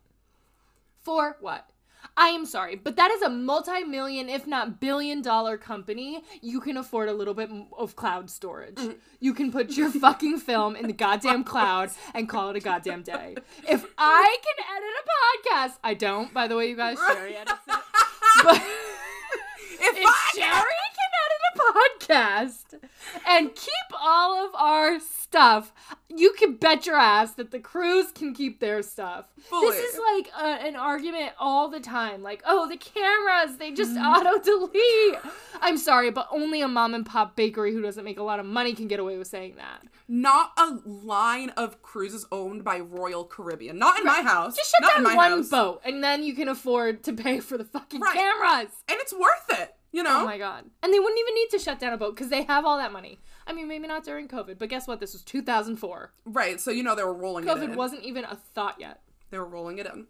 For 1.03 1.37
what? 1.41 1.71
I 2.17 2.29
am 2.29 2.47
sorry, 2.47 2.77
but 2.77 2.97
that 2.97 3.11
is 3.11 3.23
a 3.23 3.29
multi-million, 3.29 4.29
if 4.29 4.47
not 4.47 4.81
billion-dollar 4.81 5.59
company. 5.59 6.23
You 6.41 6.61
can 6.61 6.77
afford 6.77 7.09
a 7.09 7.13
little 7.13 7.35
bit 7.35 7.51
of 7.77 7.97
cloud 7.97 8.31
storage. 8.31 8.79
You 9.21 9.35
can 9.35 9.53
put 9.53 9.77
your 9.77 9.91
fucking 10.01 10.39
film 10.39 10.77
in 10.77 10.87
the 10.87 10.93
goddamn 10.93 11.45
cloud 11.45 11.91
and 12.15 12.29
call 12.29 12.51
it 12.51 12.57
a 12.57 12.61
goddamn 12.61 13.03
day. 13.03 13.37
If 13.69 13.87
I 13.99 14.37
can 14.43 14.67
edit 14.77 14.91
a 15.01 15.05
podcast, 15.69 15.79
I 15.85 15.95
don't. 15.95 16.33
By 16.33 16.49
the 16.49 16.57
way, 16.57 16.69
you 16.69 16.77
guys, 16.77 16.99
Sherry 17.09 17.37
edits 17.37 17.53
it. 17.69 17.81
But 18.43 18.57
if 18.57 19.97
if 19.97 20.15
Sherry 20.35 20.45
can 20.45 20.55
edit 20.55 20.67
a 20.67 20.86
podcast 21.57 22.75
and 23.29 23.55
keep 23.55 24.01
all 24.01 24.47
of 24.47 24.55
our 24.55 24.99
stuff, 25.01 25.73
you 26.09 26.33
can 26.39 26.55
bet 26.55 26.87
your 26.87 26.97
ass 26.97 27.33
that 27.33 27.51
the 27.51 27.59
crews 27.59 28.13
can 28.13 28.33
keep 28.35 28.61
their 28.61 28.83
stuff. 28.83 29.27
Fully. 29.41 29.71
This 29.77 29.95
is 29.95 30.01
like 30.15 30.31
a, 30.41 30.67
an 30.67 30.77
argument 30.77 31.33
all 31.39 31.69
the 31.69 31.81
time. 31.81 32.23
Like, 32.23 32.43
oh, 32.47 32.69
the 32.69 32.77
cameras, 32.77 33.57
they 33.59 33.73
just 33.73 33.93
Mm-hmm. 33.97 34.05
auto 34.27 34.43
delete. 34.43 35.19
I'm 35.61 35.79
sorry, 35.79 36.11
but 36.11 36.27
only 36.31 36.61
a 36.61 36.69
mom 36.69 36.95
and 36.95 37.07
pop 37.07 37.37
bakery 37.37 37.73
who 37.73 37.81
doesn't 37.83 38.05
make 38.05 38.19
a 38.19 38.23
lot 38.23 38.41
of 38.41 38.47
money 38.47 38.75
can 38.75 38.89
get 38.89 39.01
away 39.01 39.17
with 39.19 39.29
saying 39.29 39.55
that. 39.57 39.83
not 40.09 40.53
a 40.59 40.79
line 40.85 41.51
of 41.51 41.83
cruises 41.83 42.27
owned 42.33 42.63
by 42.65 42.79
Royal 42.81 43.25
Caribbean. 43.25 43.79
Not 43.79 43.99
in 43.99 44.05
my 44.05 44.23
house. 44.23 44.57
Just 44.57 44.71
shut 44.73 44.83
not 44.83 44.95
down 44.97 45.03
my 45.05 45.15
one 45.15 45.31
house. 45.31 45.49
boat 45.49 45.81
and 45.85 46.03
then 46.03 46.23
you 46.23 46.35
can 46.35 46.49
afford 46.49 47.03
to 47.05 47.13
pay 47.13 47.41
for 47.41 47.57
the 47.59 47.65
fucking 47.65 48.01
Right. 48.01 48.15
cameras. 48.17 48.71
And 48.89 48.99
it's 49.01 49.13
worth 49.13 49.61
it. 49.61 49.75
You 49.97 50.03
know? 50.03 50.21
Oh 50.21 50.25
my 50.27 50.37
god. 50.37 50.67
And 50.83 50.93
they 50.93 50.99
wouldn't 50.99 51.19
even 51.19 51.35
need 51.35 51.49
to 51.53 51.59
shut 51.59 51.79
down 51.79 51.95
a 51.95 51.97
boat 51.97 52.15
because 52.15 52.29
they 52.29 52.43
have 52.43 52.67
all 52.67 52.77
that 52.77 52.93
money. 52.93 53.19
I 53.47 53.55
mean, 53.55 53.67
maybe 53.67 53.89
not 53.89 54.05
during 54.05 54.29
COVID, 54.29 54.59
but 54.59 54.69
guess 54.69 54.87
what? 54.87 55.01
This 55.01 55.15
was 55.15 55.23
2004. 55.23 56.13
Right. 56.27 56.61
So 56.61 56.71
you 56.71 56.83
know 56.83 56.95
they 56.95 57.03
were 57.03 57.15
rolling 57.15 57.45
it 57.45 57.49
COVID 57.49 57.75
wasn't 57.77 58.03
even 58.03 58.25
a 58.25 58.37
thought 58.37 58.77
yet. 58.79 59.01
They 59.31 59.39
were 59.39 59.47
rolling 59.47 59.79
it 59.79 59.87
in. 59.87 60.09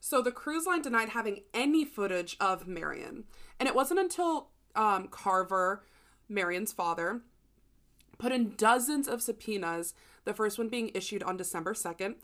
So 0.00 0.20
the 0.20 0.32
cruise 0.32 0.66
line 0.66 0.82
denied 0.82 1.08
having 1.08 1.44
any 1.54 1.82
footage 1.82 2.36
of 2.40 2.68
Merrian. 2.68 3.24
And 3.58 3.66
it 3.66 3.74
wasn't 3.74 4.00
until 4.00 4.50
um, 4.76 5.08
Carver, 5.08 5.82
Merrian's 6.28 6.74
father, 6.74 7.22
put 8.18 8.32
in 8.32 8.52
dozens 8.58 9.08
of 9.08 9.22
subpoenas, 9.22 9.94
the 10.26 10.34
first 10.34 10.58
one 10.58 10.68
being 10.68 10.90
issued 10.92 11.22
on 11.22 11.38
December 11.38 11.72
2nd, 11.72 12.16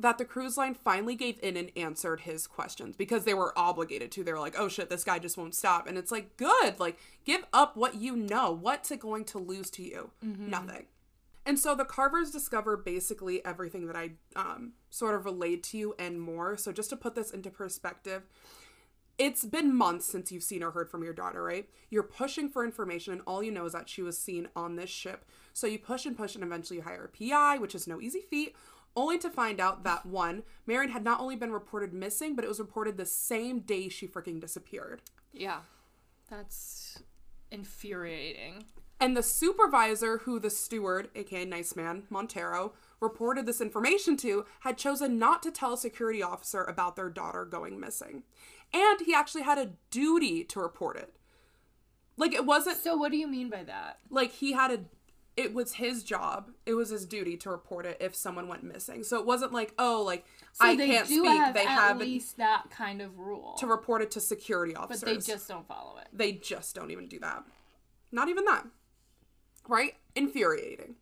that 0.00 0.18
the 0.18 0.24
cruise 0.24 0.56
line 0.56 0.74
finally 0.74 1.14
gave 1.14 1.38
in 1.42 1.56
and 1.56 1.70
answered 1.76 2.20
his 2.20 2.46
questions 2.46 2.96
because 2.96 3.24
they 3.24 3.34
were 3.34 3.56
obligated 3.58 4.10
to. 4.12 4.24
They 4.24 4.32
were 4.32 4.40
like, 4.40 4.58
oh 4.58 4.68
shit, 4.68 4.90
this 4.90 5.04
guy 5.04 5.18
just 5.18 5.36
won't 5.36 5.54
stop. 5.54 5.86
And 5.86 5.98
it's 5.98 6.10
like, 6.10 6.36
good. 6.36 6.78
Like, 6.80 6.98
give 7.24 7.44
up 7.52 7.76
what 7.76 7.96
you 7.96 8.16
know. 8.16 8.50
What's 8.50 8.90
it 8.90 9.00
going 9.00 9.24
to 9.26 9.38
lose 9.38 9.70
to 9.70 9.82
you? 9.82 10.10
Nothing. 10.50 10.86
And 11.46 11.58
so 11.58 11.74
the 11.74 11.84
Carvers 11.84 12.30
discover 12.30 12.76
basically 12.76 13.44
everything 13.44 13.86
that 13.86 13.96
I 13.96 14.12
um, 14.36 14.72
sort 14.90 15.14
of 15.14 15.24
relayed 15.24 15.62
to 15.64 15.78
you 15.78 15.94
and 15.98 16.20
more. 16.20 16.56
So 16.56 16.72
just 16.72 16.90
to 16.90 16.96
put 16.96 17.14
this 17.14 17.30
into 17.30 17.50
perspective, 17.50 18.22
it's 19.18 19.44
been 19.44 19.74
months 19.74 20.06
since 20.06 20.32
you've 20.32 20.42
seen 20.42 20.62
or 20.62 20.70
heard 20.70 20.90
from 20.90 21.04
your 21.04 21.12
daughter, 21.12 21.42
right? 21.42 21.68
You're 21.90 22.02
pushing 22.02 22.48
for 22.48 22.64
information, 22.64 23.12
and 23.12 23.22
all 23.26 23.42
you 23.42 23.50
know 23.50 23.66
is 23.66 23.72
that 23.74 23.88
she 23.88 24.00
was 24.00 24.16
seen 24.16 24.48
on 24.56 24.76
this 24.76 24.88
ship. 24.88 25.26
So 25.52 25.66
you 25.66 25.78
push 25.78 26.06
and 26.06 26.16
push, 26.16 26.34
and 26.34 26.42
eventually 26.42 26.78
you 26.78 26.84
hire 26.84 27.04
a 27.12 27.28
PI, 27.28 27.58
which 27.58 27.74
is 27.74 27.86
no 27.86 28.00
easy 28.00 28.20
feat, 28.20 28.56
only 28.96 29.18
to 29.18 29.30
find 29.30 29.60
out 29.60 29.84
that 29.84 30.06
one, 30.06 30.42
Merrian 30.66 30.90
had 30.90 31.04
not 31.04 31.20
only 31.20 31.36
been 31.36 31.52
reported 31.52 31.92
missing, 31.92 32.34
but 32.34 32.44
it 32.44 32.48
was 32.48 32.58
reported 32.58 32.96
the 32.96 33.06
same 33.06 33.60
day 33.60 33.88
she 33.88 34.06
freaking 34.06 34.40
disappeared. 34.40 35.02
Yeah. 35.32 35.60
That's 36.28 37.02
infuriating. 37.50 38.64
And 39.00 39.16
the 39.16 39.22
supervisor, 39.22 40.18
who 40.18 40.38
the 40.38 40.50
steward, 40.50 41.08
aka 41.14 41.44
Nice 41.44 41.74
Man, 41.74 42.02
Montero, 42.10 42.74
reported 43.00 43.46
this 43.46 43.60
information 43.60 44.16
to, 44.18 44.44
had 44.60 44.76
chosen 44.76 45.18
not 45.18 45.42
to 45.42 45.50
tell 45.50 45.72
a 45.72 45.78
security 45.78 46.22
officer 46.22 46.62
about 46.64 46.96
their 46.96 47.08
daughter 47.08 47.44
going 47.44 47.80
missing. 47.80 48.24
And 48.74 49.00
he 49.00 49.14
actually 49.14 49.42
had 49.42 49.58
a 49.58 49.70
duty 49.90 50.44
to 50.44 50.60
report 50.60 50.96
it. 50.96 51.14
Like, 52.16 52.34
it 52.34 52.44
wasn't 52.44 52.76
So 52.76 52.94
what 52.96 53.10
do 53.10 53.16
you 53.16 53.26
mean 53.26 53.48
by 53.48 53.64
that? 53.64 53.98
like 54.10 54.32
he 54.32 54.52
had 54.52 54.70
a 54.70 54.80
it 55.36 55.54
was 55.54 55.74
his 55.74 56.02
job. 56.02 56.50
It 56.66 56.74
was 56.74 56.90
his 56.90 57.06
duty 57.06 57.36
to 57.38 57.50
report 57.50 57.86
it 57.86 57.96
if 58.00 58.14
someone 58.14 58.48
went 58.48 58.62
missing. 58.64 59.04
So 59.04 59.18
it 59.18 59.26
wasn't 59.26 59.52
like 59.52 59.72
oh 59.78 60.02
like 60.04 60.24
So 60.52 60.66
i 60.66 60.76
can't 60.76 61.06
speak. 61.06 61.24
have 61.26 61.54
they 61.54 61.64
have 61.64 61.92
at 61.92 61.98
least 61.98 62.36
that 62.38 62.70
kind 62.70 63.00
of 63.00 63.18
rule. 63.18 63.54
to 63.58 63.66
report 63.66 64.02
it 64.02 64.10
to 64.12 64.20
security 64.20 64.74
officers. 64.74 65.02
but 65.02 65.06
they 65.26 65.32
just 65.32 65.48
don't 65.48 65.66
follow 65.66 65.98
it. 65.98 66.08
they 66.12 66.32
just 66.32 66.74
don't 66.74 66.90
even 66.90 67.06
do 67.08 67.18
that. 67.20 67.44
Not 68.12 68.28
even 68.28 68.44
that. 68.46 68.66
Right? 69.68 69.94
Infuriating. 70.16 70.96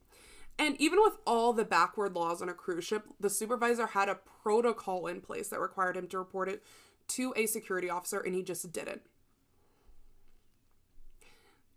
And 0.59 0.79
even 0.81 1.01
with 1.03 1.17
all 1.27 1.53
the 1.53 1.65
backward 1.65 2.15
laws 2.15 2.43
on 2.43 2.49
a 2.49 2.55
cruise 2.55 2.85
ship 2.85 3.05
the 3.19 3.31
supervisor 3.31 3.87
had 3.89 4.09
a 4.09 4.19
protocol 4.43 5.07
in 5.07 5.21
place 5.21 5.49
that 5.49 5.61
required 5.61 5.97
him 5.97 6.07
to 6.09 6.19
report 6.19 6.49
it 6.49 6.63
to 7.09 7.33
a 7.37 7.47
security 7.47 7.89
officer 7.89 8.21
and 8.21 8.35
he 8.35 8.43
just 8.43 8.71
didn't 8.73 9.01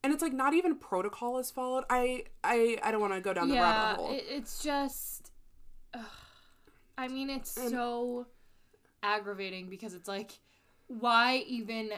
and 0.03 0.13
it's 0.13 0.21
like 0.21 0.33
not 0.33 0.53
even 0.53 0.75
protocol 0.75 1.37
is 1.37 1.51
followed 1.51 1.83
i 1.89 2.23
i 2.43 2.77
i 2.83 2.91
don't 2.91 3.01
want 3.01 3.13
to 3.13 3.21
go 3.21 3.33
down 3.33 3.47
the 3.49 3.55
yeah, 3.55 3.61
rabbit 3.61 4.01
hole 4.01 4.11
it, 4.11 4.25
it's 4.29 4.63
just. 4.63 5.31
ugh. 5.93 6.01
I 6.97 7.07
mean, 7.07 7.31
it's 7.31 7.49
so 7.51 8.27
aggravating 9.01 9.69
because 9.69 9.95
it's 9.95 10.07
like, 10.07 10.39
why 10.87 11.37
even 11.47 11.89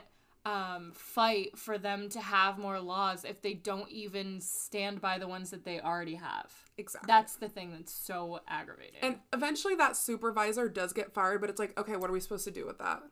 um, 0.45 0.93
fight 0.95 1.57
for 1.57 1.77
them 1.77 2.07
to 2.09 2.21
have 2.21 2.57
more 2.57 2.79
laws 2.79 3.25
if 3.25 3.41
they 3.41 3.53
don't 3.53 3.89
even 3.89 4.39
stand 4.39 5.01
by 5.01 5.17
the 5.17 5.27
ones 5.27 5.49
that 5.49 5.65
they 5.65 5.81
already 5.81 6.15
have? 6.15 6.53
exactly 6.77 7.07
That's 7.07 7.35
the 7.35 7.49
thing 7.49 7.71
that's 7.71 7.93
so 7.93 8.39
aggravating. 8.47 8.99
and 9.01 9.17
eventually 9.33 9.75
that 9.75 9.97
supervisor 9.97 10.69
does 10.69 10.93
get 10.93 11.13
fired 11.13 11.41
but 11.41 11.49
it's 11.49 11.59
like 11.59 11.77
okay 11.77 11.97
what 11.97 12.09
are 12.09 12.13
we 12.13 12.19
supposed 12.19 12.45
to 12.45 12.51
do 12.51 12.65
with 12.65 12.79
that 12.79 13.03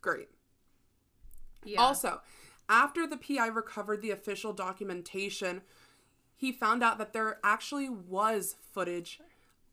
great 0.00 0.28
yeah. 1.64 1.80
Also, 1.80 2.20
after 2.68 3.06
the 3.06 3.16
PI 3.16 3.46
recovered 3.46 4.02
the 4.02 4.10
official 4.10 4.52
documentation, 4.52 5.62
he 6.36 6.52
found 6.52 6.82
out 6.82 6.98
that 6.98 7.12
there 7.12 7.38
actually 7.42 7.88
was 7.88 8.56
footage 8.72 9.20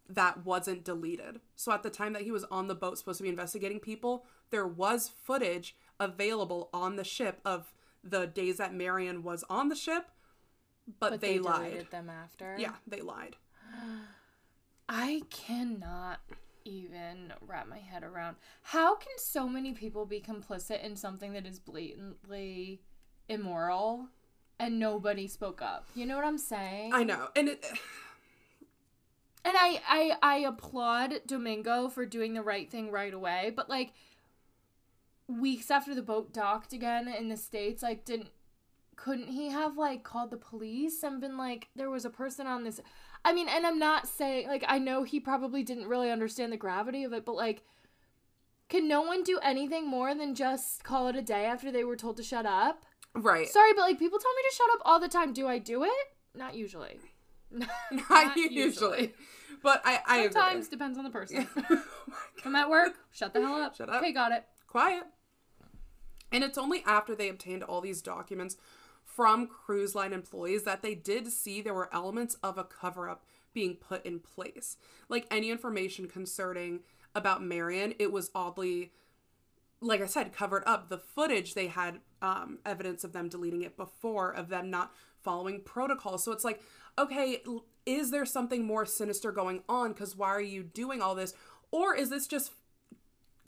that 0.09 0.45
wasn't 0.45 0.83
deleted. 0.83 1.39
So 1.55 1.71
at 1.71 1.83
the 1.83 1.89
time 1.89 2.13
that 2.13 2.23
he 2.23 2.31
was 2.31 2.43
on 2.45 2.67
the 2.67 2.75
boat 2.75 2.97
supposed 2.97 3.17
to 3.17 3.23
be 3.23 3.29
investigating 3.29 3.79
people, 3.79 4.25
there 4.49 4.67
was 4.67 5.09
footage 5.09 5.75
available 5.99 6.69
on 6.73 6.95
the 6.95 7.03
ship 7.03 7.39
of 7.45 7.73
the 8.03 8.27
days 8.27 8.57
that 8.57 8.73
Merrian 8.73 9.23
was 9.23 9.43
on 9.49 9.69
the 9.69 9.75
ship, 9.75 10.09
but, 10.99 11.11
but 11.11 11.21
they, 11.21 11.39
lied. 11.39 11.71
deleted 11.71 11.91
them 11.91 12.09
after. 12.09 12.55
Yeah, 12.59 12.73
they 12.85 13.01
lied. 13.01 13.37
I 14.89 15.21
cannot 15.29 16.19
even 16.65 17.33
wrap 17.41 17.67
my 17.67 17.79
head 17.79 18.03
around 18.03 18.35
how 18.61 18.95
can 18.95 19.13
so 19.17 19.47
many 19.47 19.73
people 19.73 20.05
be 20.05 20.21
complicit 20.21 20.83
in 20.83 20.95
something 20.95 21.33
that 21.33 21.45
is 21.45 21.59
blatantly 21.59 22.81
immoral 23.29 24.07
and 24.59 24.79
nobody 24.79 25.27
spoke 25.27 25.61
up. 25.61 25.87
You 25.95 26.05
know 26.05 26.15
what 26.15 26.25
I'm 26.25 26.37
saying? 26.37 26.93
I 26.93 27.03
know. 27.03 27.29
And 27.35 27.49
it 27.49 27.65
and 29.45 29.55
I, 29.57 29.81
I 29.87 30.17
I 30.21 30.35
applaud 30.37 31.21
Domingo 31.25 31.89
for 31.89 32.05
doing 32.05 32.33
the 32.33 32.41
right 32.41 32.69
thing 32.69 32.91
right 32.91 33.13
away, 33.13 33.51
but 33.55 33.69
like 33.69 33.93
weeks 35.27 35.71
after 35.71 35.95
the 35.95 36.01
boat 36.01 36.33
docked 36.33 36.73
again 36.73 37.07
in 37.07 37.29
the 37.29 37.37
states, 37.37 37.83
like 37.83 38.05
didn't 38.05 38.29
couldn't 38.95 39.27
he 39.27 39.49
have 39.49 39.77
like 39.77 40.03
called 40.03 40.31
the 40.31 40.37
police 40.37 41.01
and 41.03 41.19
been 41.19 41.37
like 41.37 41.67
there 41.75 41.89
was 41.89 42.05
a 42.05 42.09
person 42.09 42.45
on 42.47 42.63
this 42.63 42.79
I 43.25 43.33
mean, 43.33 43.47
and 43.47 43.65
I'm 43.65 43.79
not 43.79 44.07
saying 44.07 44.47
like 44.47 44.63
I 44.67 44.79
know 44.79 45.03
he 45.03 45.19
probably 45.19 45.63
didn't 45.63 45.87
really 45.87 46.11
understand 46.11 46.51
the 46.51 46.57
gravity 46.57 47.03
of 47.03 47.13
it, 47.13 47.25
but 47.25 47.35
like 47.35 47.63
can 48.69 48.87
no 48.87 49.01
one 49.01 49.23
do 49.23 49.39
anything 49.43 49.87
more 49.87 50.15
than 50.15 50.35
just 50.35 50.83
call 50.83 51.07
it 51.07 51.15
a 51.15 51.21
day 51.21 51.45
after 51.45 51.71
they 51.71 51.83
were 51.83 51.95
told 51.95 52.17
to 52.17 52.23
shut 52.23 52.45
up? 52.45 52.85
right. 53.13 53.47
Sorry, 53.47 53.73
but 53.73 53.81
like 53.81 53.99
people 53.99 54.19
tell 54.19 54.33
me 54.33 54.41
to 54.49 54.55
shut 54.55 54.69
up 54.73 54.81
all 54.85 54.99
the 54.99 55.07
time. 55.07 55.33
Do 55.33 55.47
I 55.47 55.59
do 55.59 55.83
it? 55.83 55.91
Not 56.35 56.55
usually. 56.55 56.99
Not 58.09 58.35
usually. 58.35 59.13
But 59.61 59.81
I 59.85 59.99
I 60.05 60.23
Sometimes 60.23 60.67
depends 60.67 60.97
on 60.97 61.03
the 61.03 61.09
person. 61.09 61.47
Oh 61.57 61.63
agree. 61.65 61.81
I'm 62.45 62.55
at 62.55 62.69
work. 62.69 62.93
Shut 63.11 63.33
the 63.33 63.41
hell 63.41 63.55
up. 63.55 63.75
Shut 63.75 63.89
up. 63.89 64.01
Okay, 64.01 64.11
got 64.11 64.31
it. 64.31 64.43
quiet. 64.67 65.03
And 66.31 66.43
it's 66.43 66.57
only 66.57 66.83
after 66.85 67.15
they 67.15 67.29
obtained 67.29 67.63
all 67.63 67.79
these 67.79 68.01
documents 68.01 68.57
from 69.15 69.47
cruise 69.47 69.95
line 69.95 70.13
employees 70.13 70.63
that 70.63 70.81
they 70.81 70.95
did 70.95 71.27
see 71.27 71.61
there 71.61 71.73
were 71.73 71.93
elements 71.93 72.35
of 72.43 72.57
a 72.57 72.63
cover 72.63 73.09
up 73.09 73.23
being 73.53 73.75
put 73.75 74.05
in 74.05 74.19
place. 74.19 74.77
Like 75.09 75.27
any 75.29 75.49
information 75.51 76.07
concerning 76.07 76.81
about 77.15 77.43
Merrian, 77.43 77.93
it 77.99 78.11
was 78.11 78.31
oddly, 78.33 78.91
like 79.81 80.01
I 80.01 80.07
said, 80.07 80.33
covered 80.33 80.63
up. 80.65 80.89
The 80.89 80.97
footage 80.97 81.53
they 81.53 81.67
had 81.67 81.99
um, 82.21 82.59
evidence 82.65 83.03
of 83.03 83.13
them 83.13 83.29
deleting 83.29 83.61
it 83.61 83.77
before, 83.77 84.31
of 84.31 84.49
them 84.49 84.69
not 84.69 84.93
following 85.21 85.61
protocol. 85.61 86.17
So 86.17 86.31
it's 86.31 86.43
like, 86.43 86.61
okay, 86.97 87.43
is 87.85 88.11
there 88.11 88.25
something 88.25 88.65
more 88.65 88.85
sinister 88.85 89.31
going 89.31 89.61
on? 89.69 89.93
Because 89.93 90.15
why 90.15 90.29
are 90.29 90.41
you 90.41 90.63
doing 90.63 91.01
all 91.01 91.15
this? 91.15 91.33
Or 91.71 91.95
is 91.95 92.09
this 92.09 92.27
just 92.27 92.51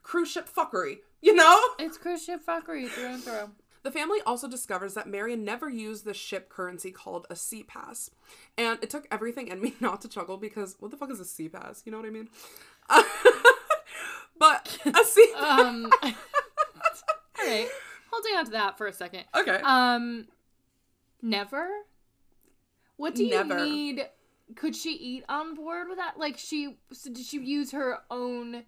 cruise 0.03 0.32
ship 0.32 0.47
fuckery? 0.47 0.97
You 1.22 1.34
know? 1.34 1.59
It's 1.80 1.97
cruise 1.97 2.24
ship 2.24 2.41
fuckery 2.45 2.88
through 2.88 3.05
and 3.05 3.24
through. 3.24 3.51
The 3.86 3.92
family 3.92 4.18
also 4.26 4.48
discovers 4.48 4.96
that 4.96 5.08
Merrian 5.08 5.46
never 5.46 5.70
used 5.70 6.06
the 6.06 6.14
ship 6.16 6.50
currency 6.50 6.90
called 6.90 7.28
a 7.30 7.36
sea 7.36 7.62
pass. 7.62 8.10
And 8.58 8.80
it 8.82 8.90
took 8.90 9.08
everything 9.12 9.48
in 9.48 9.62
me 9.62 9.76
not 9.80 10.02
to 10.02 10.08
chuckle 10.08 10.38
because 10.38 10.76
what 10.80 10.90
the 10.90 10.98
fuck 10.98 11.12
is 11.12 11.20
a 11.20 11.26
sea 11.26 11.50
pass? 11.50 11.84
You 11.86 11.92
know 11.92 12.00
what 12.00 12.08
I 12.08 12.10
mean? 12.10 12.28
but 14.40 14.80
a 14.88 15.04
sea 15.04 15.32
Um. 15.38 15.92
all 16.02 16.12
right, 17.46 17.68
holding 18.12 18.36
on 18.36 18.46
to 18.46 18.52
that 18.54 18.76
for 18.80 18.88
a 18.88 18.94
second. 18.94 19.26
Okay. 19.36 19.60
Um, 19.64 20.26
never. 21.22 21.68
What 22.98 23.14
do 23.14 23.24
you 23.24 23.30
Never. 23.36 23.64
need? 23.64 24.10
Could 24.56 24.76
she 24.76 24.94
eat 24.94 25.26
on 25.30 25.54
board 25.54 25.90
with 25.90 26.00
that? 26.00 26.18
Like 26.18 26.40
she, 26.40 26.78
so 26.92 27.12
did 27.12 27.24
she 27.24 27.38
use 27.40 27.72
her 27.72 28.00
own? 28.10 28.64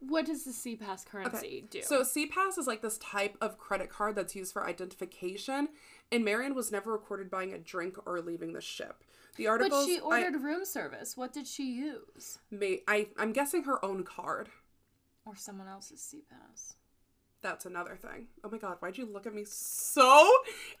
What 0.00 0.26
does 0.26 0.44
the 0.44 0.50
SeaPass 0.50 1.06
currency 1.06 1.66
do? 1.70 1.82
So 1.82 2.04
pass 2.30 2.58
is 2.58 2.66
like 2.66 2.82
this 2.82 2.98
type 2.98 3.36
of 3.40 3.58
credit 3.58 3.88
card 3.90 4.14
that's 4.14 4.36
used 4.36 4.52
for 4.52 4.66
identification. 4.66 5.68
And 6.12 6.24
Merrian 6.24 6.54
was 6.54 6.70
never 6.70 6.92
recorded 6.92 7.30
buying 7.30 7.52
a 7.52 7.58
drink 7.58 7.96
or 8.06 8.20
leaving 8.20 8.52
the 8.52 8.60
ship. 8.60 9.02
The 9.36 9.46
article. 9.48 9.80
but 9.80 9.86
she 9.86 9.98
I- 9.98 10.02
ordered 10.02 10.42
room 10.42 10.64
service. 10.64 11.16
What 11.16 11.32
did 11.32 11.46
she 11.46 11.64
use? 11.72 12.38
may 12.50 12.82
I 12.86 13.08
I'm 13.18 13.32
guessing 13.32 13.64
her 13.64 13.84
own 13.84 14.04
card. 14.04 14.48
Or 15.24 15.34
someone 15.34 15.66
else's 15.68 16.00
SeaPass? 16.00 16.74
That's 17.42 17.66
another 17.66 17.96
thing. 17.96 18.26
Oh 18.42 18.50
my 18.50 18.58
god, 18.58 18.76
why'd 18.80 18.98
you 18.98 19.06
look 19.06 19.26
at 19.26 19.34
me 19.34 19.44
so 19.46 20.28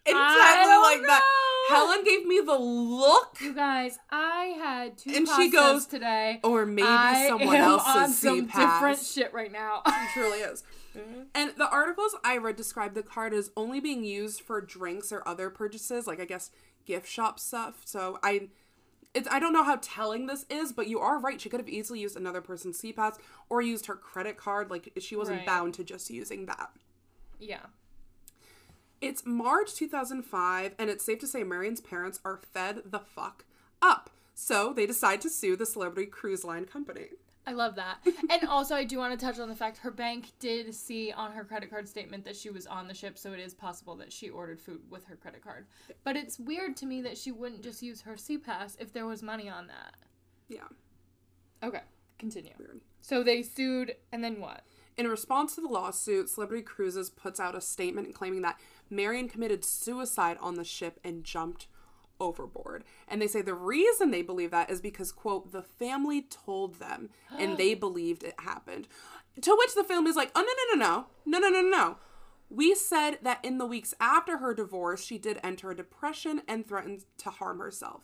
intently 0.04 0.76
like 0.76 1.02
that? 1.02 1.22
Helen 1.68 2.02
gave 2.04 2.26
me 2.26 2.40
the 2.44 2.58
look. 2.58 3.38
You 3.40 3.54
guys, 3.54 3.98
I 4.10 4.56
had 4.58 4.98
two 4.98 5.12
And 5.14 5.28
she 5.28 5.50
goes, 5.50 5.86
today. 5.86 6.40
Or 6.42 6.66
maybe 6.66 6.88
I 6.88 7.28
someone 7.28 7.56
else's 7.56 7.96
on 7.96 8.10
some 8.10 8.46
different 8.46 8.98
shit 9.00 9.32
right 9.32 9.52
now. 9.52 9.82
It 9.86 10.10
truly 10.12 10.38
is. 10.38 10.64
Mm-hmm. 10.96 11.20
And 11.34 11.52
the 11.56 11.68
articles 11.68 12.16
I 12.24 12.38
read 12.38 12.56
describe 12.56 12.94
the 12.94 13.02
card 13.02 13.34
as 13.34 13.50
only 13.56 13.80
being 13.80 14.02
used 14.04 14.40
for 14.40 14.60
drinks 14.60 15.12
or 15.12 15.26
other 15.28 15.50
purchases, 15.50 16.06
like 16.06 16.20
I 16.20 16.24
guess 16.24 16.50
gift 16.86 17.08
shop 17.08 17.38
stuff. 17.38 17.82
So 17.84 18.18
I 18.22 18.48
it's 19.16 19.28
I 19.30 19.38
don't 19.40 19.52
know 19.52 19.64
how 19.64 19.78
telling 19.82 20.26
this 20.26 20.44
is, 20.50 20.72
but 20.72 20.86
you 20.88 21.00
are 21.00 21.18
right. 21.18 21.40
She 21.40 21.48
could 21.48 21.60
have 21.60 21.68
easily 21.68 22.00
used 22.00 22.16
another 22.16 22.40
person's 22.40 22.80
SeaPass 22.80 23.16
or 23.48 23.60
used 23.62 23.86
her 23.86 23.94
credit 23.96 24.36
card. 24.36 24.70
Like 24.70 24.92
she 24.98 25.16
wasn't 25.16 25.38
Right. 25.38 25.46
bound 25.46 25.74
to 25.74 25.84
just 25.84 26.10
using 26.10 26.46
that. 26.46 26.70
yeah. 27.40 27.66
It's 29.00 29.26
March 29.26 29.74
2005, 29.74 30.74
and 30.78 30.88
it's 30.88 31.04
safe 31.04 31.18
to 31.18 31.26
say 31.26 31.44
Merrian's 31.44 31.82
parents 31.82 32.18
are 32.24 32.38
fed 32.52 32.80
the 32.86 32.98
fuck 32.98 33.44
up. 33.82 34.08
So 34.34 34.72
they 34.72 34.86
decide 34.86 35.20
to 35.22 35.28
sue 35.30 35.54
the 35.54 35.66
Celebrity 35.66 36.10
Cruise 36.10 36.44
Line 36.44 36.64
Company. 36.64 37.08
I 37.46 37.52
love 37.52 37.76
that. 37.76 37.98
and 38.30 38.48
also, 38.48 38.74
I 38.74 38.84
do 38.84 38.98
want 38.98 39.18
to 39.18 39.24
touch 39.24 39.38
on 39.38 39.48
the 39.48 39.54
fact 39.54 39.78
her 39.78 39.90
bank 39.90 40.32
did 40.40 40.74
see 40.74 41.12
on 41.12 41.32
her 41.32 41.44
credit 41.44 41.70
card 41.70 41.88
statement 41.88 42.24
that 42.24 42.36
she 42.36 42.50
was 42.50 42.66
on 42.66 42.88
the 42.88 42.94
ship, 42.94 43.16
so 43.16 43.32
it 43.32 43.40
is 43.40 43.54
possible 43.54 43.94
that 43.96 44.12
she 44.12 44.28
ordered 44.28 44.60
food 44.60 44.80
with 44.90 45.04
her 45.04 45.16
credit 45.16 45.42
card. 45.42 45.66
But 46.02 46.16
it's 46.16 46.38
weird 46.38 46.76
to 46.78 46.86
me 46.86 47.02
that 47.02 47.16
she 47.16 47.30
wouldn't 47.30 47.62
just 47.62 47.82
use 47.82 48.00
her 48.02 48.14
SeaPass 48.14 48.76
if 48.80 48.92
there 48.92 49.06
was 49.06 49.22
money 49.22 49.48
on 49.48 49.68
that. 49.68 49.94
Yeah. 50.48 50.64
Okay, 51.62 51.82
continue. 52.18 52.52
Weird. 52.58 52.80
So 53.00 53.22
they 53.22 53.42
sued, 53.42 53.94
and 54.10 54.24
then 54.24 54.40
what? 54.40 54.64
In 54.96 55.06
response 55.06 55.54
to 55.54 55.60
the 55.60 55.68
lawsuit, 55.68 56.30
Celebrity 56.30 56.62
Cruises 56.62 57.10
puts 57.10 57.38
out 57.38 57.54
a 57.54 57.60
statement 57.60 58.14
claiming 58.14 58.42
that 58.42 58.58
Merrian 58.90 59.28
committed 59.28 59.64
suicide 59.64 60.38
on 60.40 60.54
the 60.54 60.64
ship 60.64 60.98
and 61.04 61.22
jumped 61.22 61.66
overboard. 62.20 62.84
And 63.08 63.20
they 63.20 63.26
say 63.26 63.42
the 63.42 63.54
reason 63.54 64.10
they 64.10 64.22
believe 64.22 64.50
that 64.50 64.70
is 64.70 64.80
because, 64.80 65.12
quote, 65.12 65.52
the 65.52 65.62
family 65.62 66.22
told 66.22 66.76
them 66.76 67.10
and 67.38 67.56
they 67.56 67.74
believed 67.86 68.22
it 68.22 68.34
happened. 68.38 68.88
To 69.42 69.54
which 69.58 69.74
the 69.74 69.84
film 69.84 70.06
is 70.06 70.16
like, 70.16 70.30
oh, 70.34 70.40
no, 70.42 70.76
no, 70.78 70.86
no, 70.86 71.06
no, 71.26 71.38
no, 71.38 71.48
no, 71.48 71.60
no, 71.60 71.68
no. 71.68 71.96
We 72.48 72.74
said 72.74 73.18
that 73.22 73.44
in 73.44 73.58
the 73.58 73.66
weeks 73.66 73.92
after 74.00 74.38
her 74.38 74.54
divorce, 74.54 75.04
she 75.04 75.18
did 75.18 75.40
enter 75.42 75.70
a 75.70 75.76
depression 75.76 76.42
and 76.46 76.66
threatened 76.66 77.04
to 77.18 77.30
harm 77.30 77.58
herself. 77.58 78.02